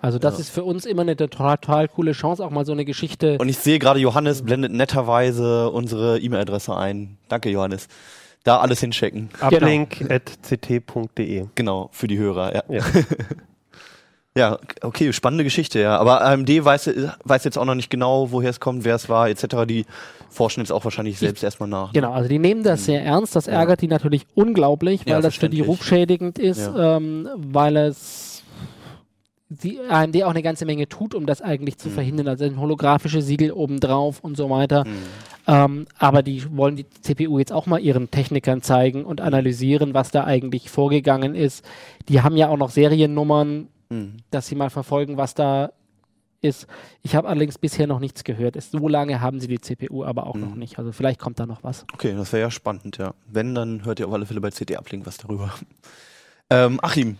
Also 0.00 0.18
das 0.18 0.40
ist 0.40 0.50
für 0.50 0.64
uns 0.64 0.84
immer 0.84 1.02
eine 1.02 1.14
total, 1.16 1.58
total 1.58 1.86
coole 1.88 2.10
Chance, 2.12 2.44
auch 2.44 2.50
mal 2.50 2.66
so 2.66 2.72
eine 2.72 2.84
Geschichte. 2.84 3.38
Und 3.38 3.48
ich 3.48 3.58
sehe 3.58 3.78
gerade, 3.78 4.00
Johannes 4.00 4.42
blendet 4.42 4.72
netterweise 4.72 5.70
unsere 5.70 6.18
E-Mail-Adresse 6.18 6.74
ein. 6.76 7.18
Danke, 7.28 7.50
Johannes. 7.50 7.86
Da 8.42 8.58
alles 8.58 8.80
hinschicken. 8.80 9.30
Uplink.ct.de. 9.40 11.44
Genau, 11.54 11.88
für 11.92 12.08
die 12.08 12.18
Hörer, 12.18 12.64
ja. 12.72 12.82
Ja. 14.34 14.42
Ja, 14.52 14.58
okay, 14.80 15.12
spannende 15.12 15.44
Geschichte, 15.44 15.78
ja. 15.78 15.98
Aber 15.98 16.24
AMD 16.24 16.48
weiß, 16.64 16.90
weiß 17.24 17.44
jetzt 17.44 17.58
auch 17.58 17.66
noch 17.66 17.74
nicht 17.74 17.90
genau, 17.90 18.30
woher 18.32 18.48
es 18.48 18.60
kommt, 18.60 18.82
wer 18.84 18.94
es 18.94 19.10
war, 19.10 19.28
etc. 19.28 19.66
Die 19.68 19.84
forschen 20.30 20.60
jetzt 20.60 20.70
auch 20.70 20.84
wahrscheinlich 20.84 21.18
selbst 21.18 21.44
erstmal 21.44 21.68
nach. 21.68 21.88
ne? 21.88 21.92
Genau, 22.00 22.12
also 22.12 22.30
die 22.30 22.38
nehmen 22.38 22.62
das 22.62 22.86
sehr 22.86 23.04
ernst. 23.04 23.36
Das 23.36 23.46
ärgert 23.46 23.82
die 23.82 23.88
natürlich 23.88 24.26
unglaublich, 24.34 25.04
weil 25.04 25.12
Ja, 25.14 25.20
das 25.20 25.34
für 25.34 25.50
die 25.50 25.60
rufschädigend 25.60 26.38
ist, 26.38 26.60
Ja. 26.60 26.96
ähm, 26.96 27.28
weil 27.36 27.76
es 27.76 28.42
die 29.50 29.78
AMD 29.86 30.22
auch 30.24 30.30
eine 30.30 30.42
ganze 30.42 30.64
Menge 30.64 30.88
tut, 30.88 31.14
um 31.14 31.26
das 31.26 31.42
eigentlich 31.42 31.74
Mhm. 31.74 31.80
zu 31.80 31.90
verhindern. 31.90 32.28
Also 32.28 32.46
ein 32.46 32.58
holographische 32.58 33.20
Siegel 33.20 33.52
obendrauf 33.52 34.20
und 34.20 34.38
so 34.38 34.48
weiter. 34.48 34.84
Ähm, 35.46 35.86
aber 35.98 36.22
die 36.22 36.56
wollen 36.56 36.76
die 36.76 36.86
CPU 37.02 37.38
jetzt 37.38 37.52
auch 37.52 37.66
mal 37.66 37.78
ihren 37.80 38.10
Technikern 38.10 38.62
zeigen 38.62 39.04
und 39.04 39.20
analysieren, 39.20 39.92
was 39.92 40.10
da 40.10 40.24
eigentlich 40.24 40.70
vorgegangen 40.70 41.34
ist. 41.34 41.64
Die 42.08 42.22
haben 42.22 42.36
ja 42.38 42.48
auch 42.48 42.56
noch 42.56 42.70
Seriennummern, 42.70 43.66
Mhm. 43.92 44.16
dass 44.30 44.46
sie 44.46 44.54
mal 44.54 44.70
verfolgen, 44.70 45.16
was 45.16 45.34
da 45.34 45.72
ist. 46.40 46.66
Ich 47.02 47.14
habe 47.14 47.28
allerdings 47.28 47.56
bisher 47.58 47.86
noch 47.86 48.00
nichts 48.00 48.24
gehört. 48.24 48.60
So 48.60 48.88
lange 48.88 49.20
haben 49.20 49.38
sie 49.40 49.46
die 49.46 49.60
CPU 49.60 50.04
aber 50.04 50.26
auch 50.26 50.34
Mhm. 50.34 50.40
noch 50.40 50.54
nicht. 50.56 50.78
Also 50.78 50.90
vielleicht 50.90 51.20
kommt 51.20 51.38
da 51.38 51.46
noch 51.46 51.62
was. 51.62 51.84
Okay, 51.94 52.14
das 52.16 52.32
wäre 52.32 52.42
ja 52.42 52.50
spannend, 52.50 52.98
ja. 52.98 53.14
Wenn, 53.28 53.54
dann 53.54 53.84
hört 53.84 54.00
ihr 54.00 54.08
auf 54.08 54.12
alle 54.12 54.26
Fälle 54.26 54.40
bei 54.40 54.50
CD 54.50 54.76
Uplink 54.76 55.06
was 55.06 55.16
darüber. 55.18 55.52
Ähm, 56.50 56.80
Achim, 56.82 57.16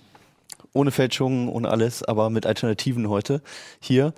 ohne 0.74 0.90
Fälschungen, 0.90 1.48
ohne 1.48 1.70
alles, 1.70 2.02
aber 2.02 2.28
mit 2.28 2.44
Alternativen 2.44 3.08
heute 3.08 3.40
hier. 3.80 4.12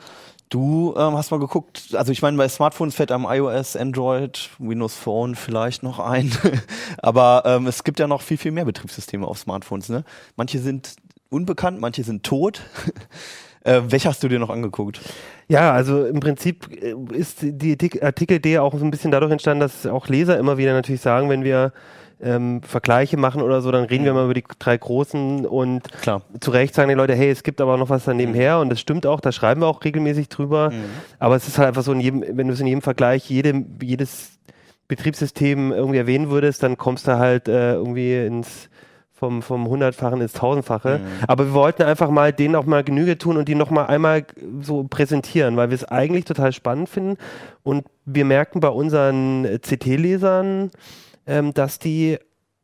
Du 0.48 0.92
ähm, 0.96 1.14
hast 1.16 1.30
mal 1.30 1.38
geguckt, 1.38 1.90
also 1.94 2.10
ich 2.10 2.20
meine, 2.20 2.36
bei 2.36 2.48
Smartphones 2.48 2.96
fällt 2.96 3.12
am 3.12 3.24
iOS, 3.28 3.76
Android, 3.76 4.50
Windows 4.58 4.96
Phone 4.96 5.36
vielleicht 5.36 5.84
noch 5.84 6.00
ein. 6.00 6.32
aber 6.98 7.42
ähm, 7.46 7.68
es 7.68 7.84
gibt 7.84 8.00
ja 8.00 8.08
noch 8.08 8.22
viel, 8.22 8.38
viel 8.38 8.50
mehr 8.50 8.64
Betriebssysteme 8.64 9.24
auf 9.24 9.38
Smartphones. 9.38 9.88
Ne? 9.88 10.04
Manche 10.34 10.58
sind 10.58 10.96
unbekannt, 11.34 11.80
manche 11.80 12.02
sind 12.04 12.22
tot. 12.22 12.62
äh, 13.64 13.82
welche 13.88 14.08
hast 14.08 14.22
du 14.22 14.28
dir 14.28 14.38
noch 14.38 14.50
angeguckt? 14.50 15.00
Ja, 15.48 15.72
also 15.72 16.06
im 16.06 16.20
Prinzip 16.20 16.68
äh, 16.82 16.94
ist 17.14 17.38
die 17.42 17.72
Artik- 17.72 18.02
Artikel-D 18.02 18.58
auch 18.58 18.72
so 18.78 18.84
ein 18.84 18.90
bisschen 18.90 19.10
dadurch 19.10 19.32
entstanden, 19.32 19.60
dass 19.60 19.86
auch 19.86 20.08
Leser 20.08 20.38
immer 20.38 20.56
wieder 20.56 20.72
natürlich 20.72 21.00
sagen, 21.00 21.28
wenn 21.28 21.44
wir 21.44 21.72
ähm, 22.22 22.62
Vergleiche 22.62 23.16
machen 23.16 23.42
oder 23.42 23.60
so, 23.60 23.70
dann 23.70 23.84
reden 23.84 24.04
wir 24.04 24.14
mal 24.14 24.24
über 24.24 24.34
die 24.34 24.44
drei 24.58 24.76
großen 24.78 25.44
und 25.44 25.82
Klar. 26.00 26.22
zu 26.40 26.52
Recht 26.52 26.74
sagen 26.74 26.88
die 26.88 26.94
Leute, 26.94 27.14
hey, 27.14 27.28
es 27.28 27.42
gibt 27.42 27.60
aber 27.60 27.76
noch 27.76 27.90
was 27.90 28.04
daneben 28.04 28.32
her 28.34 28.60
und 28.60 28.70
das 28.70 28.80
stimmt 28.80 29.04
auch, 29.04 29.20
da 29.20 29.32
schreiben 29.32 29.60
wir 29.60 29.66
auch 29.66 29.84
regelmäßig 29.84 30.28
drüber. 30.28 30.72
Aber 31.18 31.36
es 31.36 31.46
ist 31.48 31.58
halt 31.58 31.68
einfach 31.68 31.82
so, 31.82 31.92
in 31.92 32.00
jedem, 32.00 32.24
wenn 32.30 32.46
du 32.46 32.54
es 32.54 32.60
in 32.60 32.66
jedem 32.68 32.82
Vergleich, 32.82 33.28
jedem, 33.28 33.66
jedes 33.82 34.38
Betriebssystem 34.88 35.72
irgendwie 35.72 35.98
erwähnen 35.98 36.30
würdest, 36.30 36.62
dann 36.62 36.78
kommst 36.78 37.08
du 37.08 37.18
halt 37.18 37.48
äh, 37.48 37.74
irgendwie 37.74 38.14
ins 38.26 38.68
vom, 39.14 39.42
vom 39.42 39.68
Hundertfachen 39.68 40.20
ins 40.20 40.32
Tausendfache. 40.32 41.00
Aber 41.28 41.46
wir 41.46 41.54
wollten 41.54 41.82
einfach 41.82 42.10
mal 42.10 42.32
denen 42.32 42.56
auch 42.56 42.66
mal 42.66 42.82
Genüge 42.82 43.16
tun 43.16 43.36
und 43.36 43.48
die 43.48 43.54
noch 43.54 43.70
mal 43.70 43.86
einmal 43.86 44.24
so 44.60 44.84
präsentieren, 44.84 45.56
weil 45.56 45.70
wir 45.70 45.76
es 45.76 45.84
eigentlich 45.84 46.24
total 46.24 46.52
spannend 46.52 46.88
finden. 46.88 47.16
Und 47.62 47.86
wir 48.04 48.24
merken 48.24 48.60
bei 48.60 48.68
unseren 48.68 49.44
CT-Lesern, 49.62 50.70
ähm, 51.26 51.54
dass 51.54 51.78
die 51.78 52.18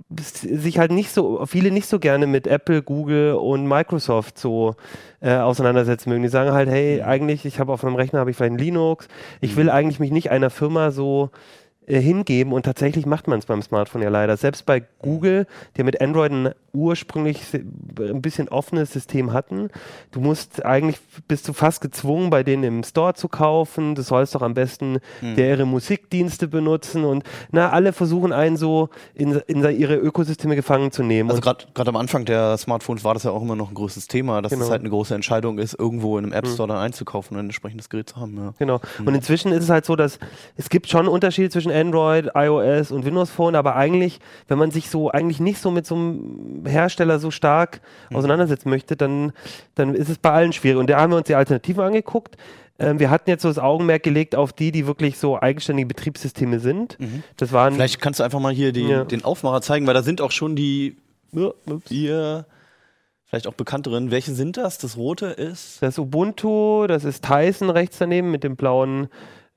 sich 0.08 0.78
halt 0.78 0.90
nicht 0.90 1.12
so, 1.12 1.46
viele 1.46 1.70
nicht 1.70 1.86
so 1.86 2.00
gerne 2.00 2.26
mit 2.26 2.48
Apple, 2.48 2.82
Google 2.82 3.34
und 3.34 3.68
Microsoft 3.68 4.38
so 4.38 4.74
äh, 5.20 5.36
auseinandersetzen 5.36 6.10
mögen. 6.10 6.22
Die 6.22 6.28
sagen 6.28 6.50
halt, 6.50 6.68
hey, 6.68 7.02
eigentlich, 7.02 7.44
ich 7.44 7.60
habe 7.60 7.72
auf 7.72 7.84
meinem 7.84 7.94
Rechner 7.94 8.18
habe 8.18 8.30
ich 8.30 8.36
vielleicht 8.36 8.58
Linux, 8.58 9.06
ich 9.40 9.54
will 9.54 9.70
eigentlich 9.70 10.00
mich 10.00 10.10
nicht 10.10 10.32
einer 10.32 10.50
Firma 10.50 10.90
so 10.90 11.30
äh, 11.90 12.00
hingeben 12.00 12.52
und 12.52 12.62
tatsächlich 12.64 13.04
macht 13.06 13.26
man 13.28 13.38
es 13.40 13.46
beim 13.46 13.62
Smartphone 13.62 14.02
ja 14.02 14.08
leider. 14.08 14.36
Selbst 14.36 14.64
bei 14.66 14.82
Google, 15.00 15.46
die 15.76 15.82
mit 15.82 16.00
Android 16.00 16.30
ein 16.32 16.50
ursprünglich 16.72 17.42
ein 17.52 18.22
bisschen 18.22 18.48
offenes 18.48 18.92
System 18.92 19.32
hatten, 19.32 19.70
du 20.12 20.20
musst 20.20 20.64
eigentlich, 20.64 20.98
bist 21.26 21.48
du 21.48 21.52
fast 21.52 21.80
gezwungen, 21.80 22.30
bei 22.30 22.44
denen 22.44 22.62
im 22.62 22.84
Store 22.84 23.14
zu 23.14 23.26
kaufen, 23.28 23.96
du 23.96 24.02
sollst 24.02 24.36
doch 24.36 24.42
am 24.42 24.54
besten 24.54 24.98
deren 25.20 25.68
Musikdienste 25.68 26.46
benutzen 26.46 27.04
und 27.04 27.24
na, 27.50 27.70
alle 27.70 27.92
versuchen 27.92 28.32
einen 28.32 28.56
so 28.56 28.88
in, 29.14 29.32
in 29.48 29.64
ihre 29.64 29.96
Ökosysteme 29.96 30.54
gefangen 30.54 30.92
zu 30.92 31.02
nehmen. 31.02 31.28
Also 31.30 31.42
gerade 31.42 31.88
am 31.88 31.96
Anfang 31.96 32.24
der 32.24 32.56
Smartphones 32.56 33.02
war 33.02 33.14
das 33.14 33.24
ja 33.24 33.32
auch 33.32 33.42
immer 33.42 33.56
noch 33.56 33.68
ein 33.70 33.74
großes 33.74 34.06
Thema, 34.06 34.40
dass 34.40 34.52
Genau. 34.52 34.64
es 34.64 34.70
halt 34.70 34.80
eine 34.80 34.90
große 34.90 35.14
Entscheidung 35.14 35.58
ist, 35.58 35.74
irgendwo 35.78 36.18
in 36.18 36.24
einem 36.24 36.32
App 36.32 36.46
Store 36.46 36.68
dann 36.68 36.78
einzukaufen 36.78 37.36
und 37.36 37.42
ein 37.42 37.46
entsprechendes 37.46 37.88
Gerät 37.88 38.10
zu 38.10 38.16
haben. 38.16 38.36
Ja. 38.36 38.54
Genau. 38.58 38.80
Und 39.04 39.14
inzwischen 39.14 39.52
ist 39.52 39.64
es 39.64 39.70
halt 39.70 39.84
so, 39.84 39.96
dass 39.96 40.18
es 40.56 40.68
gibt 40.68 40.88
schon 40.88 41.08
Unterschiede 41.08 41.50
zwischen 41.50 41.70
Android, 41.80 42.30
iOS 42.34 42.90
und 42.92 43.04
Windows 43.04 43.30
Phone, 43.30 43.54
aber 43.56 43.76
eigentlich, 43.76 44.20
wenn 44.48 44.58
man 44.58 44.70
sich 44.70 44.90
so 44.90 45.10
eigentlich 45.10 45.40
nicht 45.40 45.60
so 45.60 45.70
mit 45.70 45.86
so 45.86 45.94
einem 45.94 46.64
Hersteller 46.66 47.18
so 47.18 47.30
stark 47.30 47.80
auseinandersetzen 48.12 48.68
möchte, 48.70 48.96
dann, 48.96 49.32
dann 49.74 49.94
ist 49.94 50.08
es 50.08 50.18
bei 50.18 50.30
allen 50.30 50.52
schwierig. 50.52 50.78
Und 50.78 50.90
da 50.90 51.00
haben 51.00 51.10
wir 51.12 51.16
uns 51.16 51.26
die 51.26 51.34
Alternativen 51.34 51.82
angeguckt. 51.84 52.36
Ähm, 52.78 52.98
wir 52.98 53.10
hatten 53.10 53.28
jetzt 53.30 53.42
so 53.42 53.48
das 53.48 53.58
Augenmerk 53.58 54.02
gelegt 54.02 54.34
auf 54.36 54.52
die, 54.52 54.72
die 54.72 54.86
wirklich 54.86 55.18
so 55.18 55.40
eigenständige 55.40 55.86
Betriebssysteme 55.88 56.60
sind. 56.60 56.96
Das 57.36 57.52
waren 57.52 57.74
Vielleicht 57.74 58.00
kannst 58.00 58.20
du 58.20 58.24
einfach 58.24 58.40
mal 58.40 58.52
hier 58.52 58.72
die, 58.72 58.86
Ja. 58.86 59.04
den 59.04 59.24
Aufmacher 59.24 59.60
zeigen, 59.62 59.86
weil 59.86 59.94
da 59.94 60.02
sind 60.02 60.20
auch 60.20 60.30
schon 60.30 60.56
die 60.56 60.96
ihr 61.90 62.46
vielleicht 63.26 63.46
auch 63.46 63.54
bekannteren. 63.54 64.10
Welche 64.10 64.32
sind 64.32 64.56
das? 64.56 64.78
Das 64.78 64.96
rote 64.96 65.26
ist 65.26 65.80
Das 65.82 65.90
ist 65.94 65.98
Ubuntu, 65.98 66.86
das 66.88 67.04
ist 67.04 67.24
Tyson 67.24 67.70
rechts 67.70 67.98
daneben 67.98 68.30
mit 68.30 68.42
dem 68.42 68.56
blauen 68.56 69.08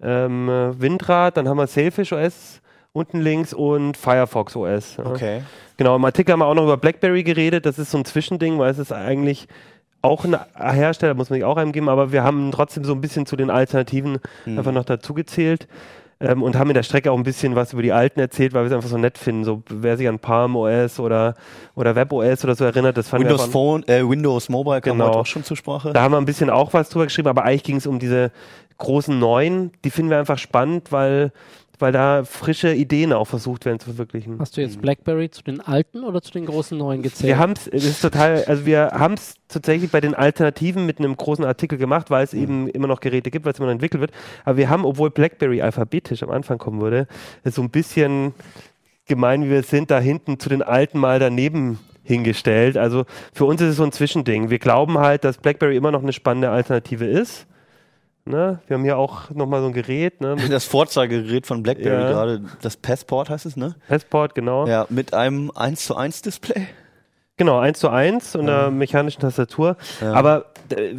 ähm, 0.03 0.49
äh, 0.49 0.79
Windrad. 0.81 1.37
Dann 1.37 1.47
haben 1.47 1.57
wir 1.57 1.67
Sailfish 1.67 2.11
OS 2.13 2.61
unten 2.91 3.21
links 3.21 3.53
und 3.53 3.97
Firefox 3.97 4.55
OS. 4.55 4.97
ja. 4.97 5.05
okay. 5.05 5.41
Genau, 5.77 5.95
im 5.95 6.05
Artikel 6.05 6.31
haben 6.33 6.39
wir 6.39 6.45
auch 6.45 6.53
noch 6.53 6.63
über 6.65 6.77
BlackBerry 6.77 7.23
geredet. 7.23 7.65
Das 7.65 7.79
ist 7.79 7.89
so 7.89 7.97
ein 7.97 8.05
Zwischending, 8.05 8.59
weil 8.59 8.69
es 8.69 8.77
ist 8.77 8.91
eigentlich 8.93 9.47
auch 10.03 10.23
ein 10.25 10.37
Hersteller, 10.55 11.13
muss 11.15 11.29
man 11.31 11.37
sich 11.37 11.45
auch 11.45 11.57
eingeben, 11.57 11.89
aber 11.89 12.11
wir 12.11 12.23
haben 12.23 12.51
trotzdem 12.51 12.83
so 12.83 12.93
ein 12.93 13.01
bisschen 13.01 13.25
zu 13.25 13.35
den 13.35 13.49
Alternativen 13.49 14.19
einfach 14.45 14.71
noch 14.73 14.85
dazu 14.85 15.13
gezählt. 15.13 15.67
Ähm, 16.19 16.41
und 16.43 16.55
haben 16.55 16.69
in 16.69 16.75
der 16.75 16.83
Strecke 16.83 17.11
auch 17.11 17.17
ein 17.17 17.23
bisschen 17.23 17.55
was 17.55 17.73
über 17.73 17.81
die 17.81 17.91
alten 17.91 18.19
erzählt, 18.19 18.53
weil 18.53 18.63
wir 18.63 18.67
es 18.67 18.73
einfach 18.73 18.87
so 18.87 18.97
nett 18.97 19.17
finden. 19.17 19.43
So, 19.43 19.61
wer 19.67 19.97
sich 19.97 20.07
an 20.07 20.19
Palm 20.19 20.55
OS 20.55 20.99
oder, 20.99 21.33
oder 21.75 21.95
Web 21.95 22.13
OS 22.13 22.43
oder 22.45 22.55
so 22.55 22.63
erinnert, 22.63 22.95
das 22.95 23.09
fanden 23.09 23.27
Windows 23.27 23.47
wir 23.47 23.51
Phone, 23.51 23.83
äh, 23.87 24.07
Windows 24.07 24.47
Mobile 24.47 24.79
kam 24.79 24.93
Genau. 24.93 25.09
heute 25.09 25.17
auch 25.19 25.25
schon 25.25 25.43
zur 25.43 25.57
Sprache. 25.57 25.91
da 25.91 26.01
haben 26.01 26.11
wir 26.13 26.19
ein 26.19 26.25
bisschen 26.25 26.49
auch 26.49 26.71
was 26.71 26.89
drüber 26.89 27.05
geschrieben, 27.05 27.27
aber 27.27 27.43
eigentlich 27.43 27.63
ging 27.63 27.77
es 27.77 27.87
um 27.87 27.99
diese 27.99 28.31
großen 28.83 29.17
Neuen. 29.17 29.71
Die 29.83 29.89
finden 29.89 30.11
wir 30.11 30.19
einfach 30.19 30.37
spannend, 30.37 30.91
weil, 30.91 31.31
weil 31.79 31.91
da 31.91 32.23
frische 32.23 32.73
Ideen 32.73 33.13
auch 33.13 33.25
versucht 33.25 33.65
werden 33.65 33.79
zu 33.79 33.87
verwirklichen. 33.87 34.37
Hast 34.39 34.57
du 34.57 34.61
jetzt 34.61 34.81
BlackBerry 34.81 35.31
zu 35.31 35.41
den 35.41 35.61
alten 35.61 36.03
oder 36.03 36.21
zu 36.21 36.31
den 36.31 36.45
großen 36.45 36.77
neuen 36.77 37.01
gezählt? 37.01 37.27
Wir 37.27 37.39
haben 37.39 37.53
es, 37.53 37.67
ist 37.67 38.01
total, 38.01 38.43
also 38.45 38.65
wir 38.65 38.91
haben 38.93 39.15
es 39.15 39.35
tatsächlich 39.47 39.89
bei 39.89 40.01
den 40.01 40.13
Alternativen 40.13 40.85
mit 40.85 40.99
einem 40.99 41.15
großen 41.15 41.45
Artikel 41.45 41.77
gemacht, 41.77 42.11
weil 42.11 42.23
es 42.23 42.33
eben 42.33 42.67
immer 42.67 42.87
noch 42.87 42.99
Geräte 42.99 43.31
gibt, 43.31 43.45
weil 43.45 43.53
es 43.53 43.59
immer 43.59 43.67
noch 43.67 43.73
entwickelt 43.73 44.01
wird. 44.01 44.11
Aber 44.45 44.57
wir 44.57 44.69
haben, 44.69 44.85
obwohl 44.85 45.09
BlackBerry 45.09 45.61
alphabetisch 45.61 46.21
am 46.21 46.29
Anfang 46.29 46.57
kommen 46.57 46.81
würde, 46.81 47.07
so 47.45 47.61
ein 47.61 47.69
bisschen 47.69 48.33
gemein 49.05 49.43
wie 49.43 49.49
wir 49.49 49.63
sind, 49.63 49.91
da 49.91 49.99
hinten 49.99 50.39
zu 50.39 50.49
den 50.49 50.61
alten 50.61 50.99
mal 50.99 51.19
daneben 51.19 51.79
hingestellt. 52.03 52.77
Also 52.77 53.05
für 53.33 53.45
uns 53.45 53.61
ist 53.61 53.69
es 53.69 53.75
so 53.77 53.83
ein 53.83 53.91
Zwischending. 53.91 54.49
Wir 54.49 54.59
glauben 54.59 54.99
halt, 54.99 55.23
dass 55.23 55.37
BlackBerry 55.37 55.77
immer 55.77 55.91
noch 55.91 56.03
eine 56.03 56.13
spannende 56.13 56.49
Alternative 56.49 57.05
ist. 57.05 57.47
Ne? 58.25 58.59
Wir 58.67 58.75
haben 58.75 58.83
hier 58.83 58.97
auch 58.97 59.29
nochmal 59.31 59.59
so 59.61 59.67
ein 59.67 59.73
Gerät, 59.73 60.21
ne? 60.21 60.35
Das 60.49 60.65
Vorzeigegerät 60.65 61.45
von 61.45 61.61
BlackBerry 61.61 62.03
Ja. 62.03 62.09
gerade, 62.09 62.41
das 62.61 62.77
Passport 62.77 63.29
heißt 63.29 63.45
es, 63.45 63.57
ne? 63.57 63.75
Passport, 63.87 64.33
genau. 64.33 64.65
Ja, 64.65 64.85
mit 64.89 65.13
einem 65.13 65.51
1 65.53 65.85
zu 65.85 65.95
1 65.97 66.21
Display. 66.21 66.67
Genau, 67.35 67.57
1 67.59 67.79
zu 67.79 67.89
1 67.89 68.35
und 68.35 68.47
einer 68.47 68.69
mechanischen 68.69 69.19
Tastatur. 69.19 69.75
Aber 70.01 70.45
äh, 70.69 70.93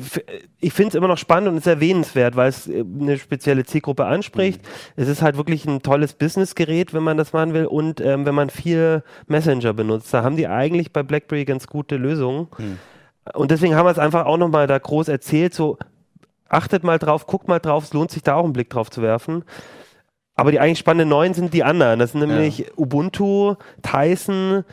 ich 0.60 0.72
finde 0.72 0.88
es 0.88 0.94
immer 0.96 1.06
noch 1.06 1.16
spannend 1.16 1.48
und 1.48 1.56
ist 1.56 1.66
erwähnenswert, 1.68 2.34
weil 2.34 2.48
es 2.48 2.66
äh, 2.66 2.80
eine 3.00 3.16
spezielle 3.18 3.64
Zielgruppe 3.64 4.04
anspricht. 4.04 4.60
Es 4.96 5.08
ist 5.08 5.22
halt 5.22 5.37
wirklich 5.37 5.64
ein 5.64 5.80
tolles 5.80 6.12
Businessgerät, 6.12 6.92
wenn 6.92 7.04
man 7.04 7.16
das 7.16 7.32
machen 7.32 7.54
will 7.54 7.66
und 7.66 8.00
ähm, 8.00 8.26
wenn 8.26 8.34
man 8.34 8.50
viel 8.50 9.04
Messenger 9.28 9.72
benutzt. 9.72 10.12
Da 10.12 10.24
haben 10.24 10.37
die 10.37 10.48
eigentlich 10.48 10.92
bei 10.92 11.02
BlackBerry 11.04 11.44
ganz 11.44 11.68
gute 11.68 11.96
Lösungen. 11.96 12.48
Und 13.32 13.50
deswegen 13.50 13.76
haben 13.76 13.87
wir 13.87 13.92
es 13.92 13.98
einfach 13.98 14.26
auch 14.26 14.37
nochmal 14.37 14.66
da 14.66 14.76
groß 14.76 15.08
erzählt, 15.08 15.54
so 15.54 15.78
achtet 16.48 16.85
mal 16.85 16.98
drauf, 16.98 17.26
guckt 17.26 17.48
mal 17.48 17.59
drauf, 17.59 17.85
es 17.85 17.92
lohnt 17.92 18.11
sich 18.11 18.22
da 18.22 18.35
auch 18.37 18.44
einen 18.44 18.52
Blick 18.52 18.70
drauf 18.70 18.90
zu 18.90 19.02
werfen. 19.02 19.44
Aber 20.37 20.50
die 20.50 20.59
eigentlich 20.61 20.78
spannenden 20.80 21.09
neuen 21.11 21.35
sind 21.35 21.54
die 21.54 21.62
anderen. 21.62 22.00
Das 22.00 22.12
sind 22.12 22.20
nämlich 22.20 22.66
Ubuntu, 22.76 23.54
Tyson, 23.83 24.64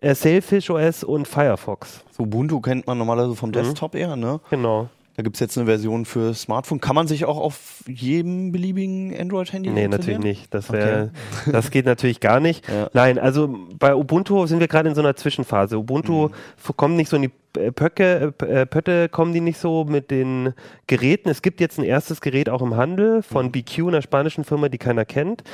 äh, 0.00 0.14
Sailfish 0.14 0.70
OS 0.70 1.04
und 1.04 1.28
Firefox. 1.28 2.04
So 2.10 2.24
Ubuntu 2.24 2.60
kennt 2.60 2.86
man 2.86 2.98
normalerweise 2.98 3.36
vom 3.36 3.52
Desktop 3.52 3.94
eher, 3.94 4.16
ne? 4.16 4.40
Genau. 4.50 4.88
Da 5.16 5.22
gibt 5.22 5.36
es 5.36 5.40
jetzt 5.40 5.56
eine 5.56 5.66
Version 5.66 6.06
für 6.06 6.34
Smartphone. 6.34 6.80
Kann 6.80 6.96
man 6.96 7.06
sich 7.06 7.24
auch 7.24 7.38
auf 7.38 7.84
jedem 7.86 8.50
beliebigen 8.50 9.14
Android-Handy 9.18 9.70
Nee, 9.70 9.86
natürlich 9.86 10.18
nicht. 10.18 10.52
Das, 10.52 10.72
wär, 10.72 11.10
das 11.52 11.70
geht 11.70 11.86
natürlich 11.86 12.18
gar 12.18 12.40
nicht. 12.40 12.68
Ja. 12.68 12.88
Nein, 12.92 13.18
also 13.20 13.56
bei 13.78 13.94
Ubuntu 13.94 14.46
sind 14.46 14.58
wir 14.58 14.66
gerade 14.66 14.88
in 14.88 14.94
so 14.96 15.00
einer 15.02 15.14
Zwischenphase. 15.14 15.78
Ubuntu 15.78 16.30
f- 16.58 16.72
kommt 16.76 16.96
nicht 16.96 17.08
so 17.10 17.16
in 17.16 17.22
die 17.22 17.60
äh, 17.60 17.70
Pöcke, 17.70 18.34
äh, 18.42 18.44
äh, 18.62 18.66
Pötte 18.66 19.08
kommen 19.08 19.32
die 19.32 19.40
nicht 19.40 19.58
so 19.58 19.84
mit 19.84 20.10
den 20.10 20.52
Geräten. 20.88 21.28
Es 21.28 21.42
gibt 21.42 21.60
jetzt 21.60 21.78
ein 21.78 21.84
erstes 21.84 22.20
Gerät 22.20 22.48
auch 22.48 22.60
im 22.62 22.74
Handel 22.76 23.22
von 23.22 23.52
BQ, 23.52 23.86
einer 23.86 24.02
spanischen 24.02 24.42
Firma, 24.42 24.68
die 24.68 24.78
keiner 24.78 25.04
kennt. 25.04 25.44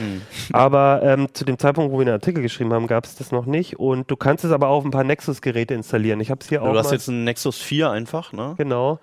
Aber 0.53 1.03
ähm, 1.05 1.29
zu 1.35 1.45
dem 1.45 1.59
Zeitpunkt, 1.59 1.93
wo 1.93 1.99
wir 1.99 2.07
den 2.07 2.15
Artikel 2.15 2.43
geschrieben 2.43 2.73
haben, 2.73 2.87
gab 2.87 3.05
es 3.05 3.15
das 3.17 3.31
noch 3.31 3.45
nicht. 3.47 3.79
Und 3.79 4.11
du 4.11 4.17
kannst 4.17 4.45
es 4.45 4.53
aber 4.53 4.69
auf 4.69 4.87
ein 4.87 4.91
paar 4.91 5.05
Nexus-Geräte 5.05 5.75
installieren. 5.75 6.21
Ich 6.21 6.31
habe 6.31 6.41
es 6.41 6.49
hier 6.49 6.63
auch 6.63 6.73
Du 6.73 6.79
hast 6.79 6.93
jetzt 6.93 7.09
einen 7.11 7.25
Nexus 7.25 7.59
4 7.59 7.91
einfach, 7.91 8.33
ne? 8.33 8.55
Genau. 8.57 8.99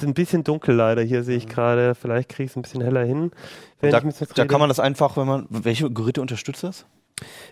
Es 0.00 0.04
ist 0.04 0.08
ein 0.08 0.14
bisschen 0.14 0.44
dunkel 0.44 0.74
leider, 0.74 1.02
hier 1.02 1.22
sehe 1.22 1.36
ich 1.36 1.46
gerade. 1.46 1.94
Vielleicht 1.94 2.30
kriege 2.30 2.44
ich 2.44 2.52
es 2.52 2.56
ein 2.56 2.62
bisschen 2.62 2.80
heller 2.80 3.04
hin. 3.04 3.32
Da, 3.82 4.00
da 4.00 4.46
kann 4.46 4.58
man 4.58 4.70
das 4.70 4.80
einfach, 4.80 5.18
wenn 5.18 5.26
man. 5.26 5.46
Welche 5.50 5.90
Geräte 5.90 6.22
unterstützt 6.22 6.64
das? 6.64 6.86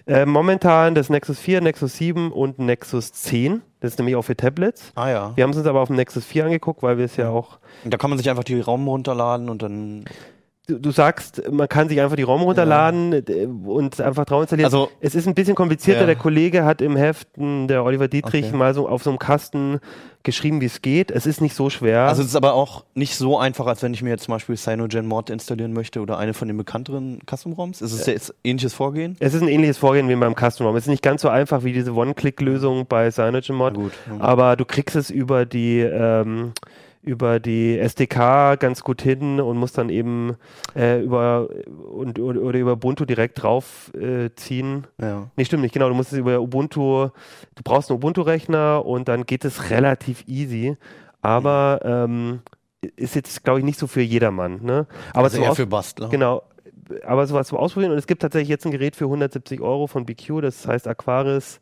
Äh, 0.07 0.25
momentan 0.25 0.95
das 0.95 1.11
Nexus 1.11 1.39
4, 1.39 1.61
Nexus 1.61 1.99
7 1.99 2.33
und 2.33 2.59
Nexus 2.59 3.13
10. 3.13 3.61
Das 3.81 3.93
ist 3.93 3.99
nämlich 3.99 4.17
auch 4.17 4.23
für 4.23 4.35
Tablets. 4.35 4.93
Ah 4.95 5.11
ja. 5.11 5.33
Wir 5.37 5.45
haben 5.45 5.51
es 5.51 5.59
uns 5.59 5.67
aber 5.67 5.83
auf 5.83 5.89
dem 5.89 5.97
Nexus 5.97 6.25
4 6.25 6.47
angeguckt, 6.47 6.83
weil 6.83 6.97
wir 6.97 7.05
es 7.05 7.19
ja 7.19 7.29
auch. 7.29 7.59
Da 7.85 7.99
kann 7.99 8.09
man 8.09 8.19
sich 8.19 8.31
einfach 8.31 8.45
die 8.45 8.59
ROM 8.59 8.89
runterladen 8.89 9.51
und 9.51 9.61
dann. 9.61 10.07
Du, 10.69 10.79
du 10.79 10.91
sagst, 10.91 11.51
man 11.51 11.67
kann 11.67 11.89
sich 11.89 11.99
einfach 11.99 12.17
die 12.17 12.23
ROM 12.25 12.43
runterladen 12.43 13.15
äh, 13.27 13.47
und 13.47 13.99
einfach 14.03 14.27
drauf 14.27 14.43
installieren. 14.43 14.67
Also- 14.67 14.91
es 15.01 15.15
ist 15.15 15.27
ein 15.27 15.35
bisschen 15.35 15.55
komplizierter. 15.55 16.01
Ja. 16.01 16.07
Der 16.07 16.17
Kollege 16.17 16.65
hat 16.67 16.83
im 16.83 16.95
Heften, 16.95 17.69
der 17.69 17.85
Oliver 17.85 18.07
Dietrich, 18.07 18.45
Okay. 18.49 18.57
mal 18.57 18.75
so 18.75 18.87
auf 18.87 19.03
so 19.03 19.09
einem 19.09 19.19
Kasten 19.19 19.81
geschrieben, 20.25 20.61
wie 20.61 20.67
es 20.67 20.83
geht. 20.83 21.11
Es 21.11 21.25
ist 21.25 21.41
nicht 21.41 21.55
so 21.55 21.71
schwer. 21.71 22.01
Also 22.03 22.21
es 22.21 22.29
ist 22.29 22.37
aber 22.37 22.53
auch 22.53 22.85
nicht 22.95 23.17
so 23.17 23.39
einfach, 23.39 23.65
als 23.67 23.83
wenn 23.83 23.95
ich 23.95 24.03
mir 24.03 24.11
jetzt 24.11 24.25
zum 24.25 24.33
Beispiel 24.35 24.57
Cyanogen 24.59 25.07
Mod 25.07 25.31
installieren 25.31 25.73
möchte 25.73 26.01
oder 26.03 26.19
eine 26.19 26.35
von 26.35 26.49
den 26.49 26.59
bekannteren 26.59 27.21
Custom-ROMs. 27.25 27.81
Ist 27.81 27.93
es 27.93 28.05
jetzt 28.05 28.35
ähnliches 28.45 28.75
Vorgehen? 28.75 29.17
Es 29.21 29.33
ist 29.33 29.41
ein 29.41 29.49
ähnliches 29.49 29.79
Vorgehen 29.79 30.11
wie 30.11 30.17
beim 30.17 30.35
Custom 30.35 30.67
ROM. 30.67 30.77
Es 30.77 30.85
ist 30.85 30.91
nicht 30.91 31.03
ganz 31.03 31.23
so 31.23 31.31
einfach 31.31 31.65
wie 31.65 31.73
diese 31.73 31.95
One-Click-Lösung 31.95 32.85
bei 32.87 33.11
CyanogenMod, 33.11 33.73
Na 33.75 33.83
gut, 33.83 33.93
ja. 34.07 34.21
aber 34.23 34.57
du 34.57 34.67
kriegst 34.67 34.97
es 34.97 35.09
über 35.09 35.47
die 35.47 35.79
ähm, 35.81 36.53
über 37.09 37.41
die 37.41 37.79
SDK 37.79 38.57
ganz 38.61 38.83
gut 38.83 39.01
hin 39.01 39.41
und 39.41 39.57
musst 39.57 39.79
dann 39.79 39.89
eben 39.89 40.37
äh, 40.77 41.03
über 41.03 41.49
und, 41.91 42.19
oder, 42.19 42.59
über 42.59 42.73
Ubuntu 42.73 43.07
direkt 43.07 43.43
drauf 43.43 43.91
äh, 43.95 44.31
ziehen. 44.37 44.87
Ja. 45.01 45.31
Nee, 45.37 45.45
stimmt 45.47 45.63
nicht, 45.63 45.73
genau. 45.73 45.89
Du 45.89 45.95
musst 45.95 46.13
es 46.13 46.19
über 46.19 46.39
Ubuntu, 46.41 47.09
du 47.55 47.63
brauchst 47.65 47.91
einen 47.91 47.97
Ubuntu-Rechner 47.99 48.85
und 48.85 49.09
dann 49.09 49.25
geht 49.25 49.45
es 49.47 49.71
relativ 49.71 50.25
easy. 50.27 50.77
Aber 51.23 51.81
ähm, 51.83 52.41
ist 52.97 53.15
jetzt, 53.15 53.43
glaube 53.43 53.61
ich, 53.61 53.65
nicht 53.65 53.79
so 53.79 53.87
für 53.87 54.03
jedermann. 54.03 54.63
Ne? 54.63 54.87
Aber 55.13 55.25
Also 55.25 55.43
eher 55.43 55.55
für 55.55 55.67
Bastler. 55.67 56.11
Genau. 56.11 56.43
Aber 57.05 57.27
sowas 57.27 57.49
zum 57.49 57.59
Ausprobieren. 57.59 57.93
Und 57.93 57.99
es 57.99 58.07
gibt 58.07 58.23
tatsächlich 58.23 58.49
jetzt 58.49 58.67
ein 58.67 58.71
Gerät 58.71 58.97
für 58.97 59.05
170 59.05 59.61
Euro 59.61 59.87
von 59.87 60.07
BQ, 60.07 60.43
das 60.43 60.67
heißt 60.67 60.87
Aquaris 60.87 61.61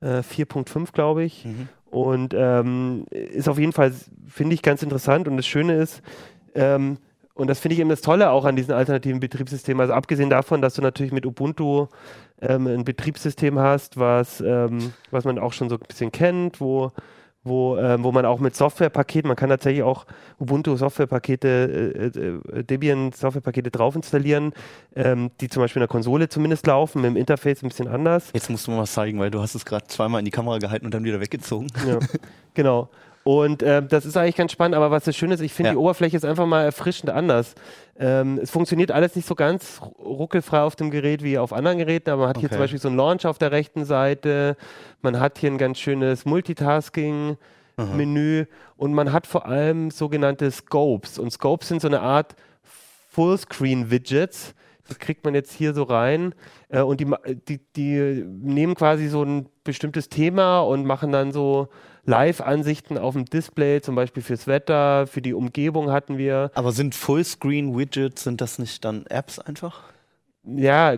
äh, 0.00 0.20
4.5, 0.20 0.92
glaube 0.92 1.24
ich. 1.24 1.44
Mhm. 1.44 1.68
Und 1.96 2.34
ähm, 2.36 3.06
ist 3.10 3.48
auf 3.48 3.58
jeden 3.58 3.72
Fall, 3.72 3.90
finde 4.28 4.54
ich, 4.54 4.60
ganz 4.60 4.82
interessant. 4.82 5.28
Und 5.28 5.38
das 5.38 5.46
Schöne 5.46 5.76
ist, 5.76 6.02
ähm, 6.54 6.98
und 7.32 7.48
das 7.48 7.58
finde 7.58 7.72
ich 7.72 7.80
eben 7.80 7.88
das 7.88 8.02
Tolle 8.02 8.30
auch 8.30 8.44
an 8.44 8.54
diesen 8.54 8.74
alternativen 8.74 9.18
Betriebssystemen. 9.18 9.80
Also 9.80 9.94
abgesehen 9.94 10.28
davon, 10.28 10.60
dass 10.60 10.74
du 10.74 10.82
natürlich 10.82 11.10
mit 11.10 11.24
Ubuntu 11.24 11.86
ähm, 12.42 12.66
ein 12.66 12.84
Betriebssystem 12.84 13.58
hast, 13.58 13.98
was, 13.98 14.42
ähm, 14.42 14.92
was 15.10 15.24
man 15.24 15.38
auch 15.38 15.54
schon 15.54 15.70
so 15.70 15.76
ein 15.76 15.86
bisschen 15.88 16.12
kennt, 16.12 16.60
wo, 16.60 16.92
wo, 17.46 17.76
ähm, 17.78 18.04
wo 18.04 18.12
man 18.12 18.26
auch 18.26 18.40
mit 18.40 18.56
Softwarepaketen, 18.56 19.28
man 19.28 19.36
kann 19.36 19.48
tatsächlich 19.48 19.82
auch 19.82 20.04
Ubuntu 20.38 20.76
Softwarepakete, 20.76 22.12
äh, 22.14 22.58
äh, 22.58 22.64
Debian 22.64 23.12
Softwarepakete 23.12 23.70
drauf 23.70 23.96
installieren, 23.96 24.52
ähm, 24.94 25.30
die 25.40 25.48
zum 25.48 25.62
Beispiel 25.62 25.80
in 25.80 25.84
der 25.84 25.88
Konsole 25.88 26.28
zumindest 26.28 26.66
laufen, 26.66 27.02
mit 27.02 27.10
dem 27.10 27.16
Interface 27.16 27.62
ein 27.62 27.68
bisschen 27.68 27.88
anders. 27.88 28.30
Jetzt 28.34 28.50
musst 28.50 28.66
du 28.66 28.72
mal 28.72 28.78
was 28.78 28.92
zeigen, 28.92 29.18
weil 29.18 29.30
du 29.30 29.40
hast 29.40 29.54
es 29.54 29.64
gerade 29.64 29.86
zweimal 29.86 30.18
in 30.18 30.24
die 30.24 30.30
Kamera 30.30 30.58
gehalten 30.58 30.86
und 30.86 30.94
dann 30.94 31.04
wieder 31.04 31.20
weggezogen. 31.20 31.68
Ja, 31.86 31.98
genau. 32.54 32.90
Und 33.26 33.64
ähm, 33.64 33.88
das 33.88 34.06
ist 34.06 34.16
eigentlich 34.16 34.36
ganz 34.36 34.52
spannend, 34.52 34.76
aber 34.76 34.92
was 34.92 35.02
das 35.02 35.16
Schöne 35.16 35.34
ist, 35.34 35.40
ich 35.40 35.52
finde 35.52 35.70
Ja. 35.70 35.72
die 35.72 35.78
Oberfläche 35.78 36.16
ist 36.16 36.24
einfach 36.24 36.46
mal 36.46 36.62
erfrischend 36.62 37.10
anders. 37.10 37.56
Ähm, 37.98 38.38
es 38.40 38.52
funktioniert 38.52 38.92
alles 38.92 39.16
nicht 39.16 39.26
so 39.26 39.34
ganz 39.34 39.80
ruckelfrei 39.98 40.60
auf 40.60 40.76
dem 40.76 40.92
Gerät 40.92 41.24
wie 41.24 41.36
auf 41.36 41.52
anderen 41.52 41.78
Geräten, 41.78 42.10
aber 42.10 42.20
man 42.20 42.28
hat 42.28 42.36
hier 42.38 42.46
Okay. 42.46 42.54
zum 42.54 42.60
Beispiel 42.62 42.78
so 42.78 42.86
einen 42.86 42.96
Launch 42.96 43.26
auf 43.26 43.38
der 43.38 43.50
rechten 43.50 43.84
Seite, 43.84 44.56
man 45.02 45.18
hat 45.18 45.38
hier 45.38 45.50
ein 45.50 45.58
ganz 45.58 45.80
schönes 45.80 46.24
Multitasking-Menü 46.24 48.44
und 48.76 48.94
man 48.94 49.12
hat 49.12 49.26
vor 49.26 49.46
allem 49.46 49.90
sogenannte 49.90 50.48
Scopes. 50.52 51.18
Und 51.18 51.32
Scopes 51.32 51.66
sind 51.66 51.80
so 51.82 51.88
eine 51.88 52.02
Art 52.02 52.36
Fullscreen-Widgets. 53.10 54.54
Die 54.88 54.94
kriegt 54.94 55.24
man 55.24 55.34
jetzt 55.34 55.52
hier 55.52 55.74
so 55.74 55.82
rein 55.82 56.34
äh, 56.68 56.80
und 56.80 57.00
die, 57.00 57.06
die, 57.48 57.60
die 57.76 58.24
nehmen 58.24 58.74
quasi 58.74 59.08
so 59.08 59.22
ein 59.22 59.48
bestimmtes 59.64 60.08
Thema 60.08 60.60
und 60.60 60.86
machen 60.86 61.12
dann 61.12 61.32
so 61.32 61.68
Live-Ansichten 62.04 62.98
auf 62.98 63.14
dem 63.14 63.24
Display, 63.24 63.80
zum 63.80 63.96
Beispiel 63.96 64.22
fürs 64.22 64.46
Wetter, 64.46 65.06
für 65.06 65.20
die 65.20 65.34
Umgebung 65.34 65.90
hatten 65.90 66.18
wir. 66.18 66.50
Aber 66.54 66.72
sind 66.72 66.94
Fullscreen-Widgets, 66.94 68.22
sind 68.22 68.40
das 68.40 68.58
nicht 68.58 68.84
dann 68.84 69.06
Apps 69.06 69.38
einfach? 69.38 69.82
Ja, 70.48 70.94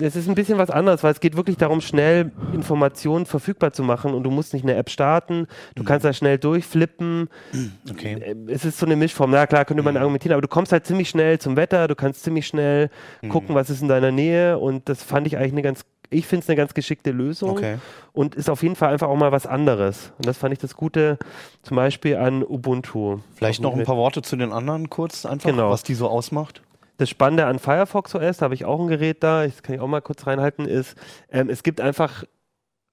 es 0.00 0.14
ist 0.14 0.28
ein 0.28 0.36
bisschen 0.36 0.56
was 0.58 0.70
anderes, 0.70 1.02
weil 1.02 1.10
es 1.12 1.18
geht 1.18 1.36
wirklich 1.36 1.56
darum, 1.56 1.80
schnell 1.80 2.30
Informationen 2.52 3.26
verfügbar 3.26 3.72
zu 3.72 3.82
machen 3.82 4.14
und 4.14 4.22
du 4.22 4.30
musst 4.30 4.54
nicht 4.54 4.62
eine 4.62 4.74
App 4.76 4.88
starten, 4.88 5.48
du 5.74 5.82
kannst 5.82 6.04
da 6.04 6.12
schnell 6.12 6.38
durchflippen. 6.38 7.28
Okay. 7.90 8.14
Äh, 8.14 8.36
Es 8.52 8.64
ist 8.64 8.78
so 8.78 8.86
eine 8.86 8.96
Mischform. 8.96 9.30
Na 9.30 9.46
klar, 9.46 9.64
könnte 9.64 9.82
man 9.82 9.96
argumentieren, 9.96 10.32
aber 10.32 10.42
du 10.42 10.48
kommst 10.48 10.72
halt 10.72 10.86
ziemlich 10.86 11.08
schnell 11.08 11.38
zum 11.38 11.56
Wetter, 11.56 11.88
du 11.88 11.94
kannst 11.94 12.22
ziemlich 12.22 12.46
schnell 12.46 12.88
gucken, 13.28 13.54
was 13.54 13.68
ist 13.70 13.82
in 13.82 13.88
deiner 13.88 14.10
Nähe 14.10 14.58
und 14.58 14.88
das 14.88 15.02
fand 15.02 15.26
ich 15.26 15.36
eigentlich 15.36 15.52
eine 15.52 15.62
ganz, 15.62 15.84
ich 16.10 16.26
finde 16.26 16.42
es 16.44 16.48
eine 16.48 16.56
ganz 16.56 16.74
geschickte 16.74 17.10
Lösung 17.10 17.50
Okay. 17.50 17.76
und 18.12 18.34
ist 18.34 18.48
auf 18.50 18.62
jeden 18.62 18.76
Fall 18.76 18.92
einfach 18.92 19.08
auch 19.08 19.16
mal 19.16 19.32
was 19.32 19.46
anderes. 19.46 20.12
Und 20.18 20.26
das 20.26 20.38
fand 20.38 20.52
ich 20.52 20.58
das 20.60 20.74
Gute 20.76 21.18
zum 21.62 21.76
Beispiel 21.76 22.16
an 22.16 22.42
Ubuntu. 22.42 23.18
Vielleicht 23.34 23.60
noch 23.62 23.74
ein 23.76 23.84
paar 23.84 23.96
Worte 23.96 24.22
zu 24.22 24.36
den 24.36 24.52
anderen 24.52 24.88
kurz 24.90 25.26
einfach, 25.26 25.50
Genau. 25.50 25.70
was 25.70 25.82
die 25.82 25.94
so 25.94 26.08
ausmacht. 26.08 26.62
Das 26.96 27.10
Spannende 27.10 27.46
an 27.46 27.58
Firefox 27.58 28.14
OS, 28.14 28.38
da 28.38 28.44
habe 28.44 28.54
ich 28.54 28.64
auch 28.64 28.80
ein 28.80 28.86
Gerät 28.86 29.22
da, 29.22 29.44
das 29.44 29.62
kann 29.62 29.74
ich 29.74 29.80
auch 29.80 29.88
mal 29.88 30.00
kurz 30.00 30.26
reinhalten, 30.26 30.66
ist, 30.66 30.96
ähm, 31.30 31.50
es 31.50 31.62
gibt 31.62 31.80
einfach 31.80 32.24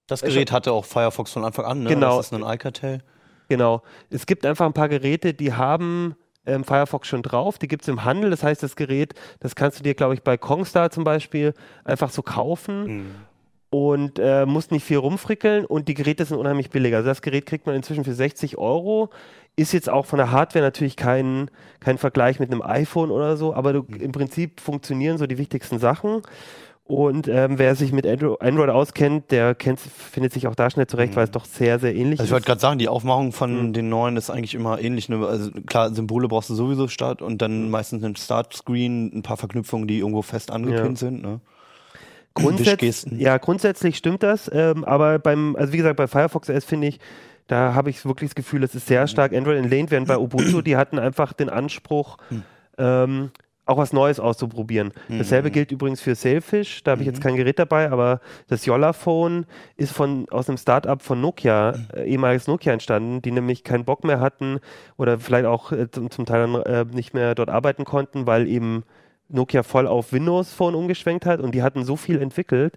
Das 0.07 0.21
Gerät 0.21 0.51
hatte 0.51 0.71
auch 0.71 0.85
Firefox 0.85 1.31
von 1.31 1.45
Anfang 1.45 1.65
an, 1.65 1.83
ne? 1.83 1.89
Genau. 1.89 2.17
Das 2.17 2.27
ist 2.27 2.33
ein 2.33 2.43
Alcatel. 2.43 3.03
Genau. 3.49 3.83
Es 4.09 4.25
gibt 4.25 4.45
einfach 4.45 4.65
ein 4.65 4.73
paar 4.73 4.89
Geräte, 4.89 5.33
die 5.33 5.53
haben 5.53 6.15
ähm, 6.45 6.63
Firefox 6.63 7.07
schon 7.07 7.21
drauf. 7.21 7.57
Die 7.57 7.67
gibt 7.67 7.83
es 7.83 7.87
im 7.87 8.03
Handel. 8.03 8.29
Das 8.29 8.43
heißt, 8.43 8.63
das 8.63 8.75
Gerät, 8.75 9.13
das 9.39 9.55
kannst 9.55 9.79
du 9.79 9.83
dir, 9.83 9.93
glaube 9.93 10.13
ich, 10.13 10.23
bei 10.23 10.37
Kongstar 10.37 10.89
zum 10.89 11.03
Beispiel 11.03 11.53
einfach 11.83 12.09
so 12.09 12.21
kaufen 12.21 13.13
und 13.69 14.19
äh, 14.19 14.45
musst 14.45 14.71
nicht 14.71 14.83
viel 14.83 14.97
rumfrickeln. 14.97 15.65
Und 15.65 15.87
die 15.87 15.93
Geräte 15.93 16.25
sind 16.25 16.37
unheimlich 16.37 16.69
billiger. 16.69 16.97
Also 16.97 17.09
das 17.09 17.21
Gerät 17.21 17.45
kriegt 17.45 17.65
man 17.65 17.75
inzwischen 17.75 18.03
für 18.03 18.13
60 18.13 18.57
Euro. 18.57 19.09
Ist 19.57 19.73
jetzt 19.73 19.89
auch 19.89 20.05
von 20.05 20.17
der 20.17 20.31
Hardware 20.31 20.63
natürlich 20.63 20.95
kein, 20.95 21.51
kein 21.81 21.97
Vergleich 21.97 22.39
mit 22.39 22.51
einem 22.51 22.61
iPhone 22.61 23.11
oder 23.11 23.35
so, 23.37 23.53
aber 23.53 23.73
du, 23.73 23.85
im 23.99 24.11
Prinzip 24.11 24.59
funktionieren 24.61 25.17
so 25.17 25.27
die 25.27 25.37
wichtigsten 25.37 25.77
Sachen. 25.77 26.21
Und 26.85 27.27
ähm, 27.29 27.57
wer 27.57 27.75
sich 27.75 27.93
mit 27.93 28.05
Andro 28.05 28.35
Android 28.35 28.69
auskennt, 28.69 29.31
der 29.31 29.55
kennt, 29.55 29.79
findet 29.79 30.33
sich 30.33 30.47
auch 30.47 30.55
da 30.55 30.69
schnell 30.69 30.87
zurecht, 30.87 31.15
weil 31.15 31.23
es 31.25 31.31
doch 31.31 31.45
sehr, 31.45 31.79
sehr 31.79 31.95
ähnlich 31.95 32.19
Also 32.19 32.23
ich 32.23 32.29
ist. 32.29 32.33
wollte 32.33 32.47
gerade 32.47 32.59
sagen, 32.59 32.79
die 32.79 32.89
Aufmachung 32.89 33.31
von 33.31 33.67
Mhm. 33.67 33.73
den 33.73 33.87
neuen 33.89 34.17
ist 34.17 34.29
eigentlich 34.29 34.55
immer 34.55 34.81
ähnlich. 34.81 35.07
Ne? 35.07 35.25
Also 35.25 35.51
klar, 35.67 35.93
Symbole 35.93 36.27
brauchst 36.27 36.49
du 36.49 36.55
sowieso 36.55 36.87
Start 36.89 37.21
und 37.21 37.41
dann 37.41 37.65
Mhm. 37.65 37.69
meistens 37.71 38.03
einen 38.03 38.15
Startscreen, 38.17 39.11
ein 39.13 39.21
paar 39.21 39.37
Verknüpfungen, 39.37 39.87
die 39.87 39.99
irgendwo 39.99 40.21
fest 40.21 40.51
angepinnt 40.51 40.97
sind. 40.97 41.21
Ne? 41.21 41.39
Grundsätz 42.33 43.05
ja, 43.11 43.37
grundsätzlich 43.37 43.97
stimmt 43.97 44.23
das, 44.23 44.49
ähm, 44.53 44.85
aber 44.85 45.19
beim, 45.19 45.55
also 45.57 45.73
wie 45.73 45.77
gesagt, 45.77 45.97
bei 45.97 46.07
Firefox 46.07 46.49
OS 46.49 46.63
finde 46.63 46.87
ich, 46.87 46.99
da 47.47 47.73
habe 47.73 47.89
ich 47.89 48.05
wirklich 48.05 48.29
das 48.31 48.35
Gefühl, 48.35 48.63
es 48.63 48.75
ist 48.75 48.87
sehr 48.87 49.07
stark. 49.07 49.33
Android 49.33 49.57
entlehnt, 49.57 49.91
während 49.91 50.07
bei 50.07 50.17
Ubuntu, 50.17 50.61
die 50.61 50.77
hatten 50.77 50.99
einfach 50.99 51.33
den 51.33 51.49
Anspruch, 51.49 52.17
ähm, 52.77 53.31
auch 53.65 53.77
was 53.77 53.93
Neues 53.93 54.19
auszuprobieren. 54.19 54.91
Dasselbe 55.07 55.51
gilt 55.51 55.71
übrigens 55.71 56.01
für 56.01 56.15
Sailfish. 56.15 56.83
Da 56.83 56.91
habe 56.91 57.01
ich 57.01 57.07
jetzt 57.07 57.21
kein 57.21 57.35
Gerät 57.35 57.59
dabei, 57.59 57.89
aber 57.91 58.19
das 58.47 58.65
Yolla-Phone 58.65 59.45
ist 59.77 59.93
von, 59.93 60.27
aus 60.29 60.49
einem 60.49 60.57
Startup 60.57 61.01
von 61.01 61.21
Nokia, 61.21 61.75
äh, 61.95 62.03
ehemaliges 62.05 62.47
Nokia 62.47 62.73
entstanden, 62.73 63.21
die 63.21 63.31
nämlich 63.31 63.63
keinen 63.63 63.85
Bock 63.85 64.03
mehr 64.03 64.19
hatten 64.19 64.59
oder 64.97 65.19
vielleicht 65.19 65.45
auch 65.45 65.71
äh, 65.71 65.89
zum, 65.89 66.09
zum 66.09 66.25
Teil 66.25 66.47
dann, 66.47 66.61
äh, 66.63 66.85
nicht 66.93 67.13
mehr 67.13 67.35
dort 67.35 67.49
arbeiten 67.49 67.85
konnten, 67.85 68.25
weil 68.25 68.47
eben 68.47 68.83
Nokia 69.31 69.63
voll 69.63 69.87
auf 69.87 70.11
Windows 70.13 70.53
Phone 70.53 70.75
umgeschwenkt 70.75 71.25
hat 71.25 71.39
und 71.39 71.53
die 71.55 71.63
hatten 71.63 71.83
so 71.85 71.95
viel 71.95 72.21
entwickelt, 72.21 72.73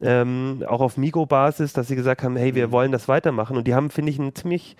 ähm, 0.00 0.64
auch 0.68 0.80
auf 0.80 0.96
Migo-Basis, 0.96 1.72
dass 1.72 1.88
sie 1.88 1.96
gesagt 1.96 2.22
haben, 2.22 2.36
hey, 2.36 2.54
wir 2.54 2.70
wollen 2.72 2.92
das 2.92 3.08
weitermachen. 3.08 3.56
Und 3.56 3.66
die 3.66 3.74
haben, 3.74 3.90
finde 3.90 4.10
ich, 4.12 4.18
ein 4.18 4.34
ziemlich 4.34 4.76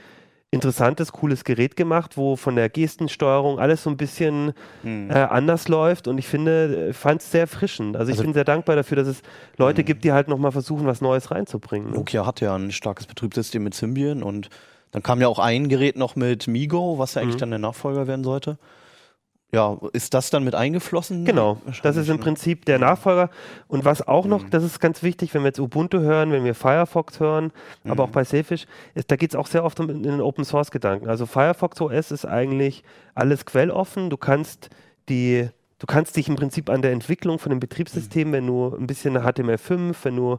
interessantes, 0.52 1.12
cooles 1.12 1.44
Gerät 1.44 1.76
gemacht, 1.76 2.16
wo 2.16 2.34
von 2.34 2.56
der 2.56 2.68
Gestensteuerung 2.68 3.60
alles 3.60 3.84
so 3.84 3.90
ein 3.90 3.96
bisschen 3.96 4.52
äh, 4.84 5.12
anders 5.12 5.68
läuft 5.68 6.08
und 6.08 6.18
ich 6.18 6.26
finde, 6.26 6.92
fand 6.92 7.20
es 7.20 7.30
sehr 7.30 7.42
erfrischend. 7.42 7.96
Also 7.96 8.10
ich 8.10 8.14
Also- 8.14 8.24
bin 8.24 8.34
sehr 8.34 8.42
dankbar 8.44 8.74
dafür, 8.74 8.96
dass 8.96 9.06
es 9.06 9.22
Leute 9.58 9.84
gibt, 9.84 10.02
die 10.02 10.10
halt 10.12 10.26
nochmal 10.26 10.50
versuchen, 10.50 10.86
was 10.86 11.00
Neues 11.00 11.30
reinzubringen. 11.30 11.92
Nokia 11.92 12.26
hat 12.26 12.40
ja 12.40 12.56
ein 12.56 12.72
starkes 12.72 13.06
Betriebssystem 13.06 13.62
mit 13.62 13.74
Symbian 13.74 14.24
und 14.24 14.50
dann 14.90 15.04
kam 15.04 15.20
ja 15.20 15.28
auch 15.28 15.38
ein 15.38 15.68
Gerät 15.68 15.96
noch 15.96 16.16
mit 16.16 16.48
Migo, 16.48 16.98
was 16.98 17.14
ja 17.14 17.22
eigentlich 17.22 17.36
Mhm. 17.36 17.40
dann 17.40 17.50
der 17.50 17.58
Nachfolger 17.60 18.08
werden 18.08 18.24
sollte. 18.24 18.58
Ja, 19.52 19.78
ist 19.92 20.14
das 20.14 20.30
dann 20.30 20.44
mit 20.44 20.54
eingeflossen? 20.54 21.24
Genau, 21.24 21.58
das 21.82 21.96
ist 21.96 22.08
im 22.08 22.16
ne? 22.18 22.22
Prinzip 22.22 22.64
der 22.66 22.78
Nachfolger. 22.78 23.30
Und 23.66 23.84
was 23.84 24.06
auch 24.06 24.24
noch, 24.26 24.44
Mhm. 24.44 24.50
das 24.50 24.62
ist 24.62 24.78
ganz 24.78 25.02
wichtig, 25.02 25.34
wenn 25.34 25.42
wir 25.42 25.48
jetzt 25.48 25.58
Ubuntu 25.58 25.98
hören, 25.98 26.30
wenn 26.30 26.44
wir 26.44 26.54
Firefox 26.54 27.18
hören, 27.18 27.50
aber 27.84 27.94
Mhm. 27.94 28.00
auch 28.00 28.12
bei 28.12 28.22
Sailfish, 28.22 28.66
ist, 28.94 29.10
da 29.10 29.16
geht 29.16 29.30
es 29.30 29.36
auch 29.36 29.48
sehr 29.48 29.64
oft 29.64 29.80
um 29.80 29.90
in 29.90 30.04
den 30.04 30.20
Open 30.20 30.44
Source 30.44 30.70
Gedanken. 30.70 31.08
Also 31.08 31.26
Firefox 31.26 31.80
OS 31.80 32.12
ist 32.12 32.26
eigentlich 32.26 32.84
alles 33.16 33.44
quelloffen. 33.44 34.08
Du 34.08 34.16
kannst 34.16 34.70
die, 35.08 35.48
du 35.80 35.86
kannst 35.86 36.16
dich 36.16 36.28
im 36.28 36.36
Prinzip 36.36 36.70
an 36.70 36.80
der 36.82 36.92
Entwicklung 36.92 37.40
von 37.40 37.50
dem 37.50 37.58
Betriebssystem, 37.58 38.30
wenn 38.30 38.46
du 38.46 38.72
ein 38.76 38.86
bisschen 38.86 39.16
HTML5, 39.18 39.96
wenn 40.04 40.14
du 40.14 40.38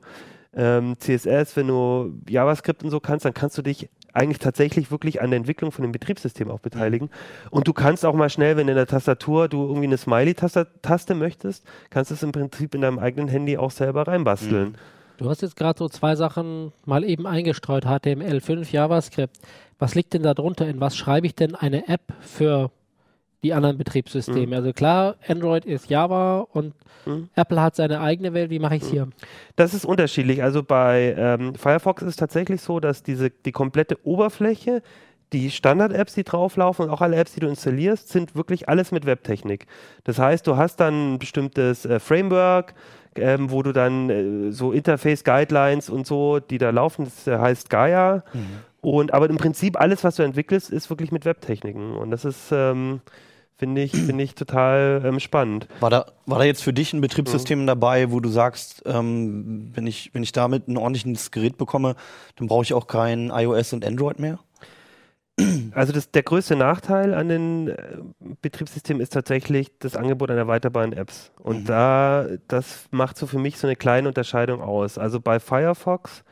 ähm, 0.55 0.95
CSS, 0.99 1.55
wenn 1.57 1.67
du 1.67 2.13
JavaScript 2.29 2.83
und 2.83 2.89
so 2.91 2.99
kannst, 3.01 3.25
dann 3.25 3.33
kannst 3.33 3.57
du 3.57 3.61
dich 3.61 3.89
eigentlich 4.13 4.39
tatsächlich 4.39 4.91
wirklich 4.91 5.21
an 5.21 5.31
der 5.31 5.37
Entwicklung 5.37 5.71
von 5.71 5.83
dem 5.83 5.91
Betriebssystem 5.91 6.49
auch 6.49 6.59
beteiligen. 6.59 7.09
Und 7.49 7.67
du 7.67 7.73
kannst 7.73 8.05
auch 8.05 8.13
mal 8.13 8.29
schnell, 8.29 8.57
wenn 8.57 8.67
in 8.67 8.75
der 8.75 8.87
Tastatur 8.87 9.47
du 9.47 9.67
irgendwie 9.67 9.87
eine 9.87 9.97
Smiley-Taste 9.97 11.15
möchtest, 11.15 11.65
kannst 11.89 12.11
du 12.11 12.15
es 12.15 12.23
im 12.23 12.31
Prinzip 12.31 12.75
in 12.75 12.81
deinem 12.81 12.99
eigenen 12.99 13.27
Handy 13.27 13.57
auch 13.57 13.71
selber 13.71 14.07
reinbasteln. 14.07 14.77
Du 15.17 15.29
hast 15.29 15.41
jetzt 15.41 15.55
gerade 15.55 15.77
so 15.77 15.87
zwei 15.87 16.15
Sachen 16.15 16.71
mal 16.85 17.03
eben 17.03 17.27
eingestreut, 17.27 17.85
HTML5, 17.85 18.71
JavaScript. 18.71 19.37
Was 19.77 19.93
liegt 19.93 20.13
denn 20.13 20.23
da 20.23 20.33
drunter? 20.33 20.67
In 20.67 20.81
was 20.81 20.97
schreibe 20.97 21.27
ich 21.27 21.35
denn 21.35 21.53
eine 21.53 21.87
App 21.87 22.01
für 22.21 22.71
die 23.43 23.53
anderen 23.53 23.77
Betriebssysteme? 23.77 24.55
Also 24.55 24.73
klar, 24.73 25.15
Android 25.27 25.65
ist 25.65 25.89
Java 25.89 26.47
und 26.51 26.73
Mhm. 27.05 27.29
Apple 27.35 27.61
hat 27.61 27.75
seine 27.75 28.01
eigene 28.01 28.33
Welt. 28.33 28.49
Wie 28.49 28.59
mache 28.59 28.75
ich 28.75 28.83
es 28.83 28.89
hier? 28.89 29.07
Das 29.55 29.73
ist 29.73 29.85
unterschiedlich. 29.85 30.43
Also 30.43 30.63
bei 30.63 31.15
ähm, 31.17 31.55
Firefox 31.55 32.01
ist 32.01 32.09
es 32.09 32.15
tatsächlich 32.15 32.61
so, 32.61 32.79
dass 32.79 33.03
diese, 33.03 33.29
die 33.29 33.51
komplette 33.51 33.97
Oberfläche, 34.05 34.81
die 35.33 35.49
Standard-Apps, 35.49 36.13
die 36.13 36.23
drauflaufen 36.23 36.85
und 36.85 36.91
auch 36.91 37.01
alle 37.01 37.15
Apps, 37.15 37.33
die 37.33 37.39
du 37.39 37.47
installierst, 37.47 38.09
sind 38.09 38.35
wirklich 38.35 38.67
alles 38.67 38.91
mit 38.91 39.05
Webtechnik. 39.05 39.65
Das 40.03 40.19
heißt, 40.19 40.45
du 40.45 40.57
hast 40.57 40.79
dann 40.79 41.13
ein 41.13 41.19
bestimmtes 41.19 41.85
äh, 41.85 41.99
Framework, 41.99 42.73
ähm, 43.15 43.49
wo 43.49 43.63
du 43.63 43.71
dann 43.71 44.09
äh, 44.09 44.51
so 44.51 44.71
Interface-Guidelines 44.71 45.89
und 45.89 46.05
so, 46.05 46.39
die 46.39 46.57
da 46.57 46.69
laufen, 46.69 47.05
das 47.05 47.27
äh, 47.27 47.37
heißt 47.37 47.69
Gaia. 47.69 48.23
Und 48.81 49.13
aber 49.13 49.29
im 49.29 49.37
Prinzip 49.37 49.79
alles, 49.79 50.03
was 50.03 50.15
du 50.15 50.23
entwickelst, 50.23 50.69
ist 50.69 50.89
wirklich 50.89 51.11
mit 51.11 51.23
Webtechniken. 51.23 51.95
Und 51.95 52.11
das 52.11 52.25
ist, 52.25 52.51
ähm, 52.51 53.01
finde 53.61 53.83
ich, 53.83 53.91
finde 53.91 54.23
ich 54.23 54.33
total 54.33 55.03
ähm, 55.05 55.19
spannend. 55.19 55.67
War 55.81 55.91
da, 55.91 56.05
war 56.25 56.39
da 56.39 56.45
jetzt 56.45 56.63
für 56.63 56.73
dich 56.73 56.93
ein 56.93 57.01
Betriebssystem 57.01 57.67
dabei, 57.67 58.11
wo 58.11 58.19
du 58.19 58.27
sagst, 58.29 58.81
ähm, 58.87 59.69
wenn, 59.75 59.85
ich, 59.85 60.09
wenn 60.15 60.23
ich 60.23 60.31
damit 60.31 60.67
ein 60.67 60.77
ordentliches 60.77 61.29
Gerät 61.29 61.57
bekomme, 61.59 61.95
dann 62.37 62.47
brauche 62.47 62.63
ich 62.63 62.73
auch 62.73 62.87
kein 62.87 63.29
iOS 63.29 63.73
und 63.73 63.85
Android 63.85 64.17
mehr? 64.17 64.39
Also 65.75 65.93
das, 65.93 66.09
der 66.09 66.23
größte 66.23 66.55
Nachteil 66.55 67.13
an 67.13 67.29
den 67.29 67.67
äh, 67.69 67.75
Betriebssystemen 68.41 68.99
ist 68.99 69.13
tatsächlich 69.13 69.71
das 69.77 69.95
Angebot 69.95 70.31
an 70.31 70.37
erweiterbaren 70.37 70.93
Apps. 70.93 71.31
Und 71.39 71.61
Mhm. 71.61 71.65
da, 71.65 72.25
das 72.47 72.85
macht 72.89 73.15
so 73.17 73.27
für 73.27 73.37
mich 73.37 73.57
so 73.59 73.67
eine 73.67 73.75
kleine 73.75 74.07
Unterscheidung 74.07 74.61
aus. 74.61 74.97
Also 74.97 75.19
bei 75.19 75.39
Firefox 75.39 76.23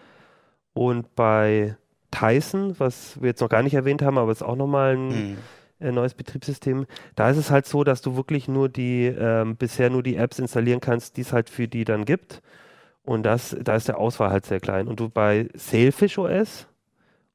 und 0.73 1.13
bei 1.15 1.77
Tyson, 2.09 2.75
was 2.80 3.21
wir 3.21 3.30
jetzt 3.30 3.41
noch 3.41 3.49
gar 3.49 3.61
nicht 3.61 3.75
erwähnt 3.75 4.01
haben, 4.01 4.17
aber 4.17 4.32
ist 4.32 4.41
auch 4.43 4.55
nochmal 4.55 4.95
ein 4.95 5.09
Mhm. 5.09 5.38
Äh, 5.80 5.91
neues 5.91 6.13
Betriebssystem. 6.13 6.86
Da 7.15 7.30
ist 7.30 7.38
es 7.38 7.51
halt 7.51 7.65
so, 7.65 7.84
dass 7.84 8.01
du 8.01 8.15
wirklich 8.15 8.47
nur 8.47 8.69
die, 8.69 9.05
ähm, 9.05 9.55
bisher 9.55 9.89
nur 9.89 10.03
die 10.03 10.15
Apps 10.15 10.39
installieren 10.39 10.82
kannst, 10.82 11.17
die 11.17 11.21
es 11.21 11.34
halt 11.34 11.49
für 11.49 11.67
die 11.67 11.86
dann 11.86 12.05
gibt. 12.05 12.41
Und 13.03 13.23
das, 13.23 13.55
da 13.61 13.75
ist 13.75 13.88
der 13.88 13.97
Auswahl 13.97 14.30
halt 14.30 14.45
sehr 14.45 14.59
klein. 14.59 14.88
Und 14.88 14.99
du 14.99 15.09
bei 15.09 15.49
Sailfish 15.55 16.17
OS 16.17 16.67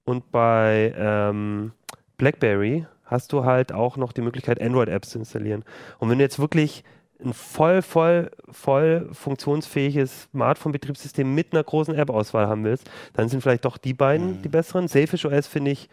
und 0.04 0.30
bei 0.30 0.94
ähm, 0.96 1.72
BlackBerry 2.16 2.86
hast 3.04 3.32
du 3.32 3.44
halt 3.44 3.72
auch 3.72 3.96
noch 3.96 4.12
die 4.12 4.20
Möglichkeit, 4.22 4.60
Android-Apps 4.60 5.10
zu 5.10 5.18
installieren. 5.18 5.64
Und 5.98 6.10
wenn 6.10 6.18
du 6.18 6.24
jetzt 6.24 6.38
wirklich 6.38 6.84
ein 7.24 7.32
voll, 7.32 7.80
voll, 7.82 8.30
voll 8.50 9.08
funktionsfähiges 9.12 10.28
Smartphone-Betriebssystem 10.32 11.32
mit 11.34 11.52
einer 11.52 11.62
großen 11.64 11.94
App-Auswahl 11.94 12.48
haben 12.48 12.64
willst, 12.64 12.90
dann 13.14 13.28
sind 13.28 13.40
vielleicht 13.40 13.64
doch 13.64 13.78
die 13.78 13.94
beiden 13.94 14.38
Mhm. 14.38 14.42
die 14.42 14.48
besseren. 14.48 14.88
Sailfish 14.88 15.24
OS 15.24 15.46
finde 15.46 15.70
ich, 15.72 15.88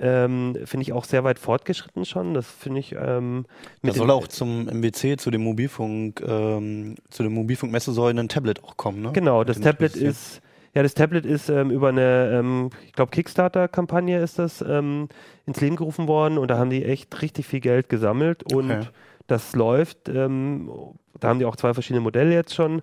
ähm, 0.00 0.56
finde 0.64 0.82
ich 0.82 0.92
auch 0.92 1.04
sehr 1.04 1.24
weit 1.24 1.38
fortgeschritten 1.38 2.04
schon. 2.04 2.34
Das 2.34 2.46
finde 2.50 2.80
ich 2.80 2.94
ähm, 2.98 3.44
Da 3.82 3.92
soll 3.92 4.10
auch 4.10 4.28
zum 4.28 4.66
MWC, 4.66 5.16
zu 5.18 5.30
dem 5.30 5.42
Mobilfunk, 5.42 6.22
ähm, 6.26 6.96
zu 7.10 7.22
dem 7.22 7.34
Mobilfunkmessesäulen 7.34 8.18
ein 8.18 8.28
Tablet 8.28 8.64
auch 8.64 8.76
kommen, 8.76 9.02
ne? 9.02 9.12
Genau, 9.12 9.44
das 9.44 9.60
Tablet 9.60 9.96
ist, 9.96 10.40
ja, 10.74 10.82
das 10.82 10.94
Tablet 10.94 11.26
ist 11.26 11.48
ähm, 11.48 11.70
über 11.70 11.88
eine, 11.88 12.30
ähm, 12.32 12.70
ich 12.86 12.92
glaube, 12.92 13.10
Kickstarter-Kampagne 13.10 14.20
ist 14.20 14.38
das 14.38 14.64
ähm, 14.66 15.08
ins 15.46 15.60
Leben 15.60 15.76
gerufen 15.76 16.08
worden 16.08 16.38
und 16.38 16.48
da 16.50 16.58
haben 16.58 16.70
die 16.70 16.84
echt 16.84 17.20
richtig 17.22 17.46
viel 17.46 17.60
Geld 17.60 17.88
gesammelt 17.88 18.42
und 18.52 18.70
Okay. 18.70 18.86
das 19.26 19.54
läuft. 19.54 20.08
Ähm, 20.08 20.70
da 21.18 21.28
haben 21.28 21.38
die 21.38 21.44
auch 21.44 21.56
zwei 21.56 21.74
verschiedene 21.74 22.00
Modelle 22.00 22.32
jetzt 22.32 22.54
schon 22.54 22.82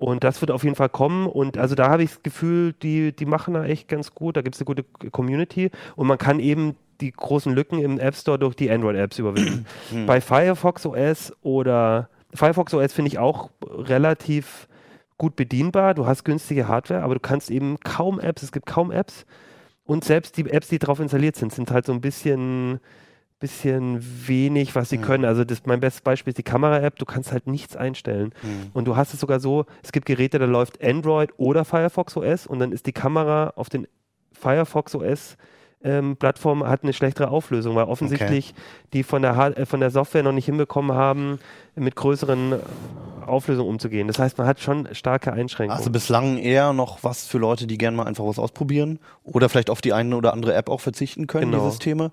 und 0.00 0.24
das 0.24 0.40
wird 0.40 0.50
auf 0.50 0.64
jeden 0.64 0.76
Fall 0.76 0.88
kommen 0.88 1.26
und 1.26 1.58
also 1.58 1.74
da 1.74 1.90
habe 1.90 2.02
ich 2.02 2.10
das 2.10 2.22
Gefühl, 2.22 2.72
die, 2.72 3.12
die 3.12 3.26
machen 3.26 3.52
da 3.52 3.66
echt 3.66 3.86
ganz 3.86 4.14
gut, 4.14 4.34
da 4.34 4.40
gibt 4.40 4.54
es 4.54 4.60
eine 4.60 4.64
gute 4.64 4.82
Community 5.10 5.70
und 5.94 6.06
man 6.06 6.16
kann 6.16 6.40
eben 6.40 6.74
die 7.02 7.12
großen 7.12 7.54
Lücken 7.54 7.78
im 7.78 7.98
App 7.98 8.16
Store 8.16 8.38
durch 8.38 8.56
die 8.56 8.70
Android-Apps 8.70 9.18
überwinden. 9.18 9.66
Hm. 9.90 10.06
Bei 10.06 10.22
Firefox 10.22 10.86
OS 10.86 11.34
oder 11.42 12.08
Firefox 12.32 12.72
OS 12.72 12.94
finde 12.94 13.10
ich 13.10 13.18
auch 13.18 13.50
relativ 13.62 14.68
gut 15.18 15.36
bedienbar. 15.36 15.92
Du 15.92 16.06
hast 16.06 16.24
günstige 16.24 16.66
Hardware, 16.66 17.02
aber 17.02 17.14
du 17.14 17.20
kannst 17.20 17.50
eben 17.50 17.78
kaum 17.80 18.20
Apps, 18.20 18.42
es 18.42 18.52
gibt 18.52 18.64
kaum 18.64 18.90
Apps. 18.90 19.26
Und 19.84 20.04
selbst 20.04 20.38
die 20.38 20.48
Apps, 20.48 20.68
die 20.68 20.78
drauf 20.78 20.98
installiert 20.98 21.36
sind, 21.36 21.52
sind 21.52 21.70
halt 21.70 21.84
so 21.84 21.92
ein 21.92 22.00
bisschen, 22.00 22.80
bisschen 23.40 23.98
wenig, 24.28 24.74
was 24.74 24.90
sie 24.90 24.98
Mhm. 24.98 25.02
können. 25.02 25.24
Also 25.24 25.44
das, 25.44 25.62
mein 25.66 25.80
bestes 25.80 26.02
Beispiel 26.02 26.30
ist 26.30 26.38
die 26.38 26.42
Kamera-App, 26.42 26.96
du 26.98 27.04
kannst 27.06 27.32
halt 27.32 27.46
nichts 27.46 27.74
einstellen. 27.74 28.32
Hm. 28.42 28.70
Und 28.74 28.84
du 28.86 28.96
hast 28.96 29.14
es 29.14 29.20
sogar 29.20 29.40
so, 29.40 29.64
es 29.82 29.92
gibt 29.92 30.06
Geräte, 30.06 30.38
da 30.38 30.44
läuft 30.44 30.82
Android 30.84 31.30
oder 31.38 31.64
Firefox 31.64 32.16
OS 32.16 32.46
und 32.46 32.58
dann 32.60 32.70
ist 32.72 32.86
die 32.86 32.92
Kamera 32.92 33.52
auf 33.56 33.68
den 33.68 33.86
Firefox 34.32 34.94
OS 34.94 35.36
ähm, 35.82 36.16
Plattform 36.18 36.66
hat 36.66 36.82
eine 36.82 36.92
schlechtere 36.92 37.30
Auflösung, 37.30 37.74
weil 37.74 37.84
offensichtlich 37.86 38.54
die 38.92 39.02
von 39.02 39.22
der, 39.22 39.34
Hard 39.34 39.56
äh, 39.56 39.64
von 39.64 39.80
der 39.80 39.90
Software 39.90 40.22
noch 40.22 40.32
nicht 40.32 40.44
hinbekommen 40.44 40.94
haben, 40.94 41.38
mit 41.74 41.96
größeren 41.96 42.56
Auflösungen 43.26 43.66
umzugehen. 43.70 44.06
Das 44.06 44.18
heißt, 44.18 44.36
man 44.36 44.46
hat 44.46 44.60
schon 44.60 44.88
starke 44.92 45.32
Einschränkungen. 45.32 45.78
Also 45.78 45.90
bislang 45.90 46.36
eher 46.36 46.74
noch 46.74 47.02
was 47.02 47.26
für 47.26 47.38
Leute, 47.38 47.66
die 47.66 47.78
gerne 47.78 47.96
mal 47.96 48.06
einfach 48.06 48.26
was 48.26 48.38
ausprobieren 48.38 48.98
oder 49.24 49.48
vielleicht 49.48 49.70
auf 49.70 49.80
die 49.80 49.94
eine 49.94 50.14
oder 50.16 50.34
andere 50.34 50.52
App 50.52 50.68
auch 50.68 50.80
verzichten 50.82 51.26
können, 51.26 51.50
Genau. 51.50 51.64
die 51.64 51.70
Systeme. 51.70 52.10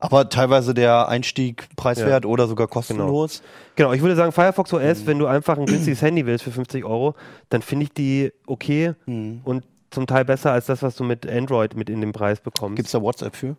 Aber 0.00 0.28
teilweise 0.28 0.74
der 0.74 1.08
Einstieg 1.08 1.68
preiswert 1.74 2.24
oder 2.24 2.46
sogar 2.46 2.68
kostenlos. 2.68 3.42
Genau, 3.74 3.92
ich 3.92 4.00
würde 4.00 4.14
sagen, 4.14 4.30
Firefox 4.32 4.70
Mhm. 4.72 4.78
OS, 4.78 5.06
wenn 5.06 5.18
du 5.18 5.26
einfach 5.26 5.58
ein 5.58 5.66
günstiges 5.66 6.02
Handy 6.02 6.24
willst 6.24 6.44
für 6.44 6.52
50 6.52 6.84
Euro, 6.84 7.14
dann 7.48 7.62
finde 7.62 7.84
ich 7.84 7.92
die 7.92 8.32
okay 8.46 8.94
Hm. 9.06 9.40
und 9.44 9.64
zum 9.90 10.06
Teil 10.06 10.24
besser 10.24 10.52
als 10.52 10.66
das, 10.66 10.82
was 10.82 10.94
du 10.96 11.02
mit 11.04 11.28
Android 11.28 11.74
mit 11.74 11.90
in 11.90 12.00
den 12.00 12.12
Preis 12.12 12.40
bekommst. 12.40 12.76
Gibt 12.76 12.86
es 12.86 12.92
da 12.92 13.02
WhatsApp 13.02 13.34
für? 13.34 13.56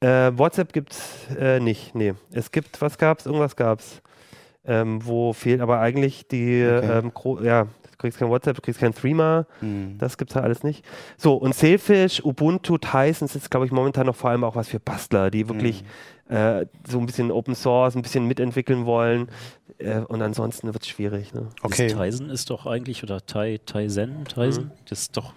Äh, 0.00 0.36
WhatsApp 0.38 0.72
gibt 0.72 0.92
es 0.92 1.36
äh, 1.38 1.58
nicht, 1.58 1.94
nee. 1.94 2.14
Es 2.30 2.50
gibt, 2.52 2.80
was 2.80 2.98
gab's? 2.98 3.26
Irgendwas 3.26 3.56
gab's. 3.56 4.00
Ähm, 4.66 5.04
wo 5.04 5.32
fehlt 5.32 5.60
aber 5.60 5.80
eigentlich 5.80 6.28
die, 6.28 6.64
Okay. 6.66 7.00
ähm, 7.38 7.44
ja, 7.44 7.66
kriegst 8.04 8.18
kein 8.18 8.28
WhatsApp, 8.28 8.56
du 8.56 8.62
kriegst 8.62 8.80
kein 8.80 8.94
Threema, 8.94 9.46
Hm. 9.60 9.96
das 9.98 10.16
gibt's 10.18 10.34
halt 10.34 10.44
alles 10.44 10.62
nicht. 10.62 10.84
So, 11.16 11.34
und 11.34 11.54
Sailfish, 11.54 12.24
Ubuntu, 12.24 12.78
Tyson 12.78 13.26
ist, 13.26 13.50
glaube 13.50 13.66
ich, 13.66 13.72
momentan 13.72 14.06
noch 14.06 14.16
vor 14.16 14.30
allem 14.30 14.44
auch 14.44 14.56
was 14.56 14.68
für 14.68 14.80
Bastler, 14.80 15.30
die 15.30 15.48
wirklich 15.48 15.84
Hm. 16.28 16.36
äh, 16.36 16.66
so 16.88 16.98
ein 16.98 17.06
bisschen 17.06 17.30
Open 17.30 17.54
Source, 17.54 17.94
ein 17.96 18.02
bisschen 18.02 18.26
mitentwickeln 18.26 18.86
wollen. 18.86 19.28
Äh, 19.78 19.98
und 20.00 20.22
ansonsten 20.22 20.68
wird 20.72 20.82
es 20.82 20.88
schwierig. 20.88 21.34
Ne? 21.34 21.48
Okay. 21.62 21.88
Das 21.88 22.00
Tizen 22.00 22.30
ist 22.30 22.48
doch 22.50 22.66
eigentlich, 22.66 23.02
oder 23.02 23.24
Tai, 23.26 23.58
Tizen, 23.66 24.24
Tizen, 24.24 24.64
Mhm. 24.64 24.70
das 24.88 25.00
ist 25.02 25.16
doch, 25.16 25.32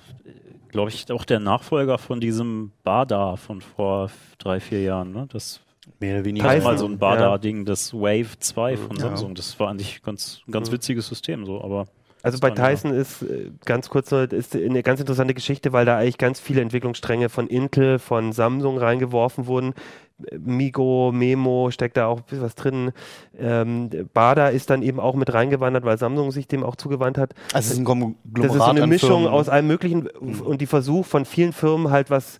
glaube 0.70 0.90
ich, 0.92 1.12
auch 1.12 1.26
der 1.26 1.40
Nachfolger 1.40 1.98
von 1.98 2.20
diesem 2.22 2.72
Bada 2.84 3.36
von 3.36 3.62
vor 3.62 4.10
drei, 4.38 4.60
vier 4.60 4.82
Jahren. 4.84 5.12
Ne? 5.12 5.28
Das 5.32 5.60
Mehr 6.00 6.16
oder 6.18 6.26
weniger. 6.26 6.48
Tyson, 6.50 6.64
mal 6.64 6.78
so 6.78 6.86
ein 6.86 6.92
ja. 6.92 6.98
Bada-Ding, 6.98 7.66
das 7.66 7.94
Wave 7.94 8.38
2 8.40 8.78
von 8.78 8.98
Ja. 8.98 9.04
Samsung. 9.04 9.34
Das 9.36 9.58
war 9.60 9.70
eigentlich 9.70 10.02
ganz, 10.04 10.42
ein 10.48 10.52
ganz 10.52 10.72
witziges 10.72 11.08
System, 11.08 11.46
so, 11.46 11.62
aber. 11.64 11.88
Also 12.28 12.40
bei 12.40 12.52
Tyson 12.52 12.92
ist 12.92 13.22
äh, 13.24 13.52
ganz 13.66 13.90
kurz 13.90 14.12
noch, 14.12 14.20
ist 14.24 14.56
eine 14.56 14.84
ganz 14.84 15.00
interessante 15.00 15.34
Geschichte, 15.34 15.74
weil 15.74 15.86
da 15.86 15.98
eigentlich 15.98 16.18
ganz 16.18 16.40
viele 16.40 16.62
Entwicklungsstränge 16.62 17.30
von 17.30 17.48
Intel, 17.48 18.00
von 18.00 18.32
Samsung 18.32 18.78
reingeworfen 18.78 19.48
wurden. 19.48 19.74
Migo, 20.40 21.12
Memo 21.14 21.70
steckt 21.70 21.96
da 21.98 22.08
auch 22.08 22.18
ein 22.18 22.24
bisschen 22.24 22.44
was 22.44 22.56
drin. 22.56 22.92
Ähm, 23.38 23.90
Bada 24.14 24.48
ist 24.50 24.70
dann 24.70 24.82
eben 24.82 25.00
auch 25.00 25.16
mit 25.16 25.32
reingewandert, 25.34 25.86
weil 25.86 25.98
Samsung 25.98 26.32
sich 26.32 26.48
dem 26.48 26.64
auch 26.64 26.76
zugewandt 26.76 27.18
hat. 27.20 27.34
Also 27.54 27.68
es 27.68 27.72
ist 27.74 27.80
ein 27.80 27.86
Konglomerat 27.86 28.18
Das 28.34 28.46
ist 28.52 28.58
so 28.58 28.64
eine 28.64 28.88
Mischung 28.88 29.10
Firmen. 29.22 29.28
aus 29.28 29.48
allem 29.50 29.68
Möglichen 29.68 30.10
Mhm. 30.20 30.42
und 30.42 30.60
die 30.62 30.66
Versuch 30.66 31.06
von 31.06 31.26
vielen 31.26 31.54
Firmen 31.54 31.92
halt 31.92 32.10
was 32.10 32.40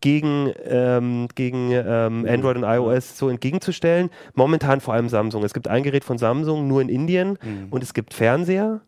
gegen, 0.00 0.52
ähm, 0.64 1.28
gegen 1.34 1.70
ähm, 1.72 2.26
Android 2.28 2.56
und 2.56 2.62
iOS 2.64 3.18
so 3.18 3.28
entgegenzustellen. 3.28 4.10
Momentan 4.34 4.80
vor 4.80 4.94
allem 4.94 5.08
Samsung. 5.08 5.42
Es 5.44 5.52
gibt 5.54 5.68
ein 5.68 5.82
Gerät 5.82 6.04
von 6.04 6.18
Samsung 6.18 6.68
nur 6.68 6.80
in 6.80 6.88
Indien 6.88 7.38
Mhm. 7.42 7.68
und 7.70 7.82
es 7.82 7.92
gibt 7.94 8.14
Fernseher 8.14 8.80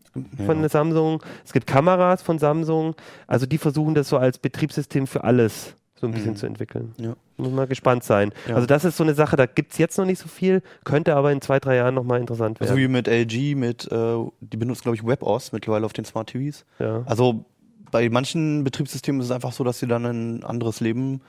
von 0.46 0.62
Ja. 0.62 0.68
Samsung, 0.68 1.22
es 1.44 1.52
gibt 1.52 1.66
Kameras 1.66 2.22
von 2.22 2.38
Samsung. 2.38 2.94
Also 3.26 3.46
die 3.46 3.58
versuchen 3.58 3.94
das 3.94 4.08
so 4.08 4.18
als 4.18 4.38
Betriebssystem 4.38 5.06
für 5.06 5.24
alles 5.24 5.74
so 5.96 6.06
ein 6.06 6.12
bisschen 6.12 6.32
Mhm. 6.32 6.36
zu 6.36 6.46
entwickeln. 6.46 6.92
Ja. 6.98 7.14
Muss 7.36 7.50
mal 7.52 7.66
gespannt 7.66 8.04
sein. 8.04 8.32
Ja. 8.48 8.54
Also 8.56 8.66
das 8.66 8.84
ist 8.84 8.96
so 8.96 9.04
eine 9.04 9.14
Sache, 9.14 9.36
da 9.36 9.46
gibt 9.46 9.72
es 9.72 9.78
jetzt 9.78 9.96
noch 9.98 10.04
nicht 10.04 10.18
so 10.18 10.28
viel, 10.28 10.62
könnte 10.84 11.14
aber 11.16 11.32
in 11.32 11.40
zwei, 11.40 11.58
drei 11.60 11.76
Jahren 11.76 11.94
nochmal 11.94 12.20
interessant 12.20 12.58
So 12.58 12.64
werden. 12.66 12.76
wie 12.76 12.88
mit 12.88 13.08
LG, 13.08 13.54
mit, 13.56 13.90
äh, 13.90 14.16
die 14.40 14.56
benutzen, 14.56 14.82
glaube 14.82 14.96
ich, 14.96 15.04
WebOS 15.06 15.52
mittlerweile 15.52 15.86
auf 15.86 15.92
den 15.92 16.04
Smart 16.04 16.28
TVs. 16.28 16.64
ja. 16.78 17.02
Also 17.06 17.44
bei 17.92 18.08
manchen 18.10 18.64
Betriebssystemen 18.64 19.20
ist 19.20 19.26
es 19.28 19.30
einfach 19.32 19.52
so, 19.52 19.62
dass 19.62 19.78
sie 19.78 19.86
dann 19.86 20.04
ein 20.04 20.42
anderes 20.42 20.80
Leben 20.80 21.20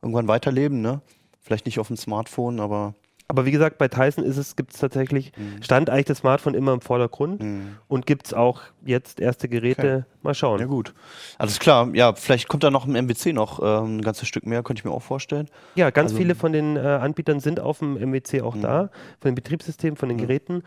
irgendwann 0.00 0.28
weiterleben, 0.28 0.80
ne? 0.80 1.02
Vielleicht 1.42 1.66
nicht 1.66 1.78
auf 1.78 1.88
dem 1.88 1.96
Smartphone, 1.98 2.58
aber 2.60 2.94
Aber 3.28 3.46
wie 3.46 3.50
gesagt, 3.50 3.78
bei 3.78 3.88
Tyson 3.88 4.24
ist 4.24 4.36
es, 4.36 4.56
gibt 4.56 4.74
es 4.74 4.80
tatsächlich, 4.80 5.32
Mhm. 5.38 5.62
stand 5.62 5.88
eigentlich 5.88 6.04
das 6.06 6.18
Smartphone 6.18 6.52
immer 6.54 6.74
im 6.74 6.82
Vordergrund 6.82 7.42
mh. 7.42 7.60
und 7.88 8.04
gibt 8.06 8.26
es 8.26 8.34
auch 8.34 8.60
jetzt 8.84 9.20
erste 9.20 9.48
Geräte. 9.48 10.04
Mal 10.22 10.34
schauen. 10.34 10.60
ja 10.60 10.66
gut. 10.66 10.92
Alles 11.38 11.58
klar, 11.58 11.88
ja, 11.94 12.14
vielleicht 12.14 12.48
kommt 12.48 12.62
da 12.62 12.70
noch 12.70 12.86
im 12.86 12.94
MWC 12.94 13.32
noch 13.32 13.60
ähm, 13.62 13.96
ein 13.96 14.02
ganzes 14.02 14.28
Stück 14.28 14.44
mehr, 14.44 14.62
könnte 14.62 14.80
ich 14.80 14.84
mir 14.84 14.90
auch 14.90 15.00
vorstellen. 15.02 15.48
Ja, 15.76 15.88
ganz 15.90 16.10
Also- 16.10 16.18
viele 16.20 16.34
von 16.34 16.52
den 16.52 16.76
äh, 16.76 16.80
Anbietern 16.80 17.40
sind 17.40 17.58
auf 17.58 17.78
dem 17.78 17.96
MWC 17.96 18.42
auch 18.42 18.54
Mhm. 18.56 18.60
da, 18.62 18.78
von 19.20 19.30
den 19.30 19.34
Betriebssystemen, 19.34 19.96
von 19.96 20.08
den 20.10 20.18
Mhm. 20.18 20.22
Geräten. 20.22 20.62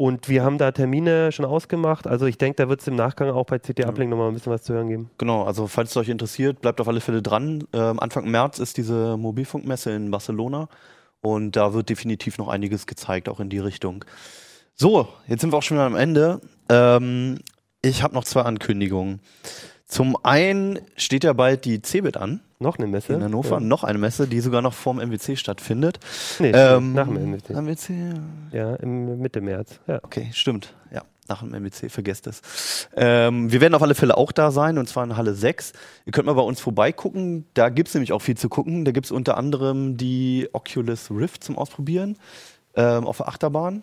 Und 0.00 0.30
wir 0.30 0.42
haben 0.44 0.56
da 0.56 0.72
Termine 0.72 1.30
schon 1.30 1.44
ausgemacht. 1.44 2.06
Also 2.06 2.24
ich 2.24 2.38
denke, 2.38 2.56
da 2.56 2.70
wird 2.70 2.80
es 2.80 2.88
im 2.88 2.96
Nachgang 2.96 3.28
auch 3.28 3.44
bei 3.44 3.58
CT 3.58 3.84
Uplink 3.84 4.08
nochmal 4.08 4.28
ein 4.28 4.32
bisschen 4.32 4.50
was 4.50 4.62
zu 4.62 4.72
hören 4.72 4.88
geben. 4.88 5.10
Genau, 5.18 5.42
also 5.42 5.66
falls 5.66 5.90
es 5.90 5.96
euch 5.98 6.08
interessiert, 6.08 6.62
bleibt 6.62 6.80
auf 6.80 6.88
alle 6.88 7.02
Fälle 7.02 7.20
dran. 7.20 7.64
Ähm, 7.74 8.00
Anfang 8.00 8.26
März 8.30 8.60
ist 8.60 8.78
diese 8.78 9.18
Mobilfunkmesse 9.18 9.90
in 9.90 10.10
Barcelona 10.10 10.70
und 11.20 11.54
da 11.54 11.74
wird 11.74 11.90
definitiv 11.90 12.38
noch 12.38 12.48
einiges 12.48 12.86
gezeigt, 12.86 13.28
auch 13.28 13.40
in 13.40 13.50
die 13.50 13.58
Richtung. 13.58 14.06
So, 14.74 15.06
jetzt 15.26 15.42
sind 15.42 15.52
wir 15.52 15.58
auch 15.58 15.62
schon 15.62 15.76
wieder 15.76 15.84
am 15.84 15.96
Ende. 15.96 16.40
Ähm, 16.70 17.40
ich 17.82 18.02
habe 18.02 18.14
noch 18.14 18.24
zwei 18.24 18.40
Ankündigungen. 18.40 19.20
Zum 19.84 20.16
einen 20.24 20.78
steht 20.96 21.24
ja 21.24 21.34
bald 21.34 21.66
die 21.66 21.82
CeBIT 21.82 22.16
an 22.16 22.40
Noch 22.62 22.76
eine 22.78 22.86
Messe? 22.86 23.14
in 23.14 23.22
Hannover, 23.24 23.54
Ja. 23.54 23.60
noch 23.60 23.84
eine 23.84 23.96
Messe, 23.98 24.28
die 24.28 24.38
sogar 24.40 24.60
noch 24.60 24.74
vorm 24.74 24.98
MWC 25.00 25.34
stattfindet. 25.36 25.98
Nee, 26.38 26.50
Ähm, 26.54 26.92
nach 26.92 27.06
dem 27.06 27.16
MWC. 27.16 27.54
MWC, 27.54 27.92
Ja, 28.52 28.74
im 28.76 29.18
Mitte 29.18 29.40
März. 29.40 29.80
Ja. 29.86 29.98
Okay, 30.02 30.28
stimmt. 30.34 30.74
Ja, 30.92 31.00
nach 31.26 31.40
dem 31.40 31.54
MWC, 31.54 31.88
vergesst 31.88 32.26
es. 32.26 32.42
Ähm, 32.94 33.50
wir 33.50 33.62
werden 33.62 33.74
auf 33.74 33.82
alle 33.82 33.94
Fälle 33.94 34.14
auch 34.18 34.30
da 34.30 34.50
sein, 34.50 34.76
und 34.76 34.90
zwar 34.90 35.04
in 35.04 35.16
Halle 35.16 35.32
6. 35.34 35.72
Ihr 36.04 36.12
könnt 36.12 36.26
mal 36.26 36.34
bei 36.34 36.42
uns 36.42 36.60
vorbeigucken. 36.60 37.46
Da 37.54 37.70
gibt 37.70 37.88
es 37.88 37.94
nämlich 37.94 38.12
auch 38.12 38.20
viel 38.20 38.36
zu 38.36 38.50
gucken. 38.50 38.84
Da 38.84 38.92
gibt 38.92 39.06
es 39.06 39.10
unter 39.10 39.38
anderem 39.38 39.96
die 39.96 40.46
Oculus 40.52 41.10
Rift 41.10 41.42
zum 41.42 41.56
Ausprobieren 41.56 42.18
ähm, 42.76 43.06
auf 43.06 43.16
der 43.16 43.28
Achterbahn. 43.28 43.82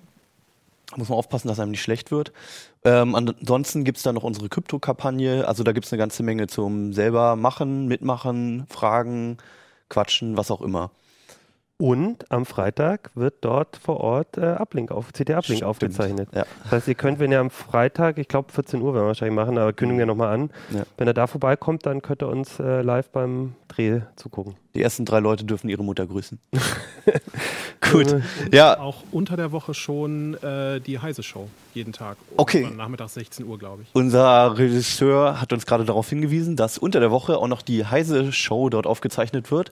Muss 0.95 1.09
man 1.09 1.17
aufpassen, 1.17 1.49
dass 1.49 1.59
einem 1.59 1.71
nicht 1.71 1.81
schlecht 1.81 2.11
wird. 2.11 2.31
Ähm, 2.85 3.13
ansonsten 3.13 3.83
gibt 3.83 3.97
es 3.97 4.03
da 4.03 4.13
noch 4.13 4.23
unsere 4.23 4.47
Krypto-Kampagne. 4.47 5.45
Also 5.47 5.63
da 5.63 5.73
gibt 5.73 5.85
es 5.85 5.91
eine 5.91 5.99
ganze 5.99 6.23
Menge 6.23 6.47
zum 6.47 6.93
selber 6.93 7.35
machen, 7.35 7.87
mitmachen, 7.87 8.65
fragen, 8.69 9.37
quatschen, 9.89 10.37
was 10.37 10.49
auch 10.49 10.61
immer. 10.61 10.91
Und 11.79 12.31
am 12.31 12.47
Freitag 12.47 13.11
wird 13.13 13.35
dort 13.41 13.77
vor 13.77 13.99
Ort 13.99 14.35
äh, 14.37 14.41
Uplink 14.41 14.89
auf, 14.91 15.09
CT 15.13 15.29
Uplink 15.29 15.43
Stimmt. 15.43 15.63
aufgezeichnet. 15.63 16.27
Ja. 16.33 16.45
Das 16.63 16.71
heißt, 16.71 16.87
ihr 16.87 16.95
könnt, 16.95 17.19
wenn 17.19 17.31
ihr 17.31 17.39
am 17.39 17.51
Freitag, 17.51 18.17
ich 18.17 18.27
glaube 18.27 18.51
14 18.51 18.81
Uhr 18.81 18.95
werden 18.95 19.03
wir 19.03 19.07
wahrscheinlich 19.09 19.35
machen, 19.35 19.59
aber 19.59 19.73
kündigen 19.73 19.99
wir 19.99 20.07
nochmal 20.07 20.33
an. 20.33 20.49
Ja. 20.71 20.83
Wenn 20.97 21.07
er 21.07 21.13
da 21.13 21.27
vorbeikommt, 21.27 21.85
dann 21.85 22.01
könnt 22.01 22.23
ihr 22.23 22.29
uns 22.29 22.59
äh, 22.59 22.81
live 22.81 23.09
beim 23.09 23.53
Dreh 23.67 24.01
zugucken. 24.15 24.55
Die 24.73 24.81
ersten 24.81 25.05
drei 25.05 25.19
Leute 25.19 25.43
dürfen 25.45 25.69
ihre 25.69 25.83
Mutter 25.83 26.07
grüßen. 26.07 26.39
Gut. 27.91 28.23
Ja, 28.51 28.79
Auch 28.79 29.03
unter 29.11 29.37
der 29.37 29.51
Woche 29.51 29.75
schon 29.75 30.33
äh, 30.41 30.81
die 30.81 30.97
Heise 30.97 31.21
Show, 31.21 31.47
jeden 31.75 31.93
Tag. 31.93 32.17
Okay. 32.37 32.67
Nachmittag 32.75 33.09
16 33.09 33.45
Uhr, 33.45 33.59
glaube 33.59 33.83
ich. 33.83 33.89
Unser 33.93 34.57
Regisseur 34.57 35.39
hat 35.39 35.53
uns 35.53 35.67
gerade 35.67 35.85
darauf 35.85 36.09
hingewiesen, 36.09 36.55
dass 36.55 36.79
unter 36.79 36.99
der 36.99 37.11
Woche 37.11 37.37
auch 37.37 37.47
noch 37.47 37.61
die 37.61 37.85
Heise 37.85 38.31
Show 38.31 38.69
dort 38.69 38.87
aufgezeichnet 38.87 39.51
wird. 39.51 39.71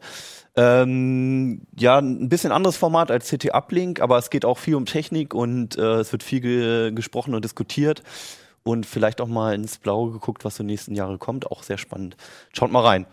Ähm, 0.58 1.62
ja, 1.78 1.98
ein 2.00 2.30
bisschen 2.30 2.52
anderes 2.52 2.78
Format 2.78 3.12
als 3.12 3.30
CT 3.30 3.54
Uplink, 3.54 4.00
aber 4.00 4.18
es 4.18 4.30
geht 4.30 4.46
auch 4.46 4.58
viel 4.58 4.76
um 4.76 4.86
Technik 4.86 5.34
und 5.34 5.78
äh, 5.78 6.00
es 6.00 6.12
wird 6.12 6.24
viel 6.24 6.40
ge 6.40 6.92
gesprochen 6.92 7.36
und 7.36 7.44
diskutiert 7.44 8.04
und 8.64 8.86
vielleicht 8.86 9.22
auch 9.22 9.28
mal 9.28 9.54
ins 9.54 9.78
Blaue 9.78 10.12
geguckt, 10.12 10.46
was 10.46 10.56
so 10.56 10.64
nächsten 10.64 10.96
Jahre 10.96 11.18
kommt. 11.18 11.52
Auch 11.52 11.64
sehr 11.64 11.78
spannend. 11.78 12.16
Schaut 12.54 12.72
mal 12.72 12.84
rein. 12.84 13.06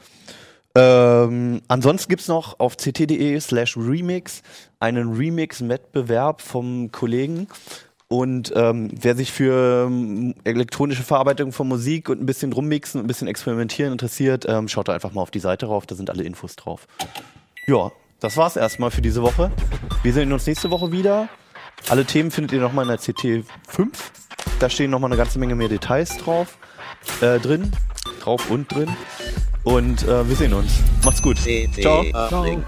Ähm, 0.74 1.60
ansonsten 1.68 2.08
gibt's 2.08 2.28
noch 2.28 2.58
auf 2.58 2.76
ct.de 2.76 3.38
slash 3.40 3.76
remix 3.76 4.42
einen 4.80 5.12
Remix-Wettbewerb 5.12 6.40
vom 6.40 6.90
Kollegen. 6.90 7.48
Und 8.08 8.52
ähm, 8.54 8.90
wer 8.92 9.16
sich 9.16 9.32
für 9.32 9.86
ähm, 9.86 10.34
elektronische 10.44 11.02
Verarbeitung 11.02 11.52
von 11.52 11.66
Musik 11.66 12.10
und 12.10 12.20
ein 12.20 12.26
bisschen 12.26 12.52
rummixen 12.52 13.00
und 13.00 13.06
ein 13.06 13.08
bisschen 13.08 13.28
experimentieren 13.28 13.92
interessiert, 13.92 14.44
ähm, 14.46 14.68
schaut 14.68 14.88
da 14.88 14.92
einfach 14.92 15.12
mal 15.12 15.22
auf 15.22 15.30
die 15.30 15.38
Seite 15.38 15.66
rauf, 15.66 15.86
da 15.86 15.94
sind 15.94 16.10
alle 16.10 16.22
Infos 16.22 16.56
drauf. 16.56 16.86
Ja, 17.66 17.92
das 18.18 18.36
war's 18.36 18.56
erstmal 18.56 18.90
für 18.90 19.02
diese 19.02 19.22
Woche. 19.22 19.52
Wir 20.02 20.12
sehen 20.12 20.32
uns 20.32 20.46
nächste 20.46 20.70
Woche 20.70 20.90
wieder. 20.90 21.28
Alle 21.88 22.04
Themen 22.04 22.32
findet 22.32 22.52
ihr 22.52 22.60
nochmal 22.60 22.84
in 22.84 22.88
der 22.88 22.98
CT 22.98 23.44
5. 23.68 24.12
Da 24.58 24.68
stehen 24.68 24.90
nochmal 24.90 25.10
eine 25.10 25.16
ganze 25.16 25.38
Menge 25.38 25.54
mehr 25.54 25.68
Details 25.68 26.16
drauf, 26.18 26.58
äh, 27.20 27.38
drin, 27.38 27.70
drauf 28.20 28.50
und 28.50 28.72
drin. 28.72 28.88
Und 29.62 30.02
äh, 30.02 30.28
wir 30.28 30.34
sehen 30.34 30.54
uns. 30.54 30.72
Macht's 31.04 31.22
gut. 31.22 31.36
CT 31.36 31.82
Ciao. 31.82 32.02
Uplink. 32.12 32.64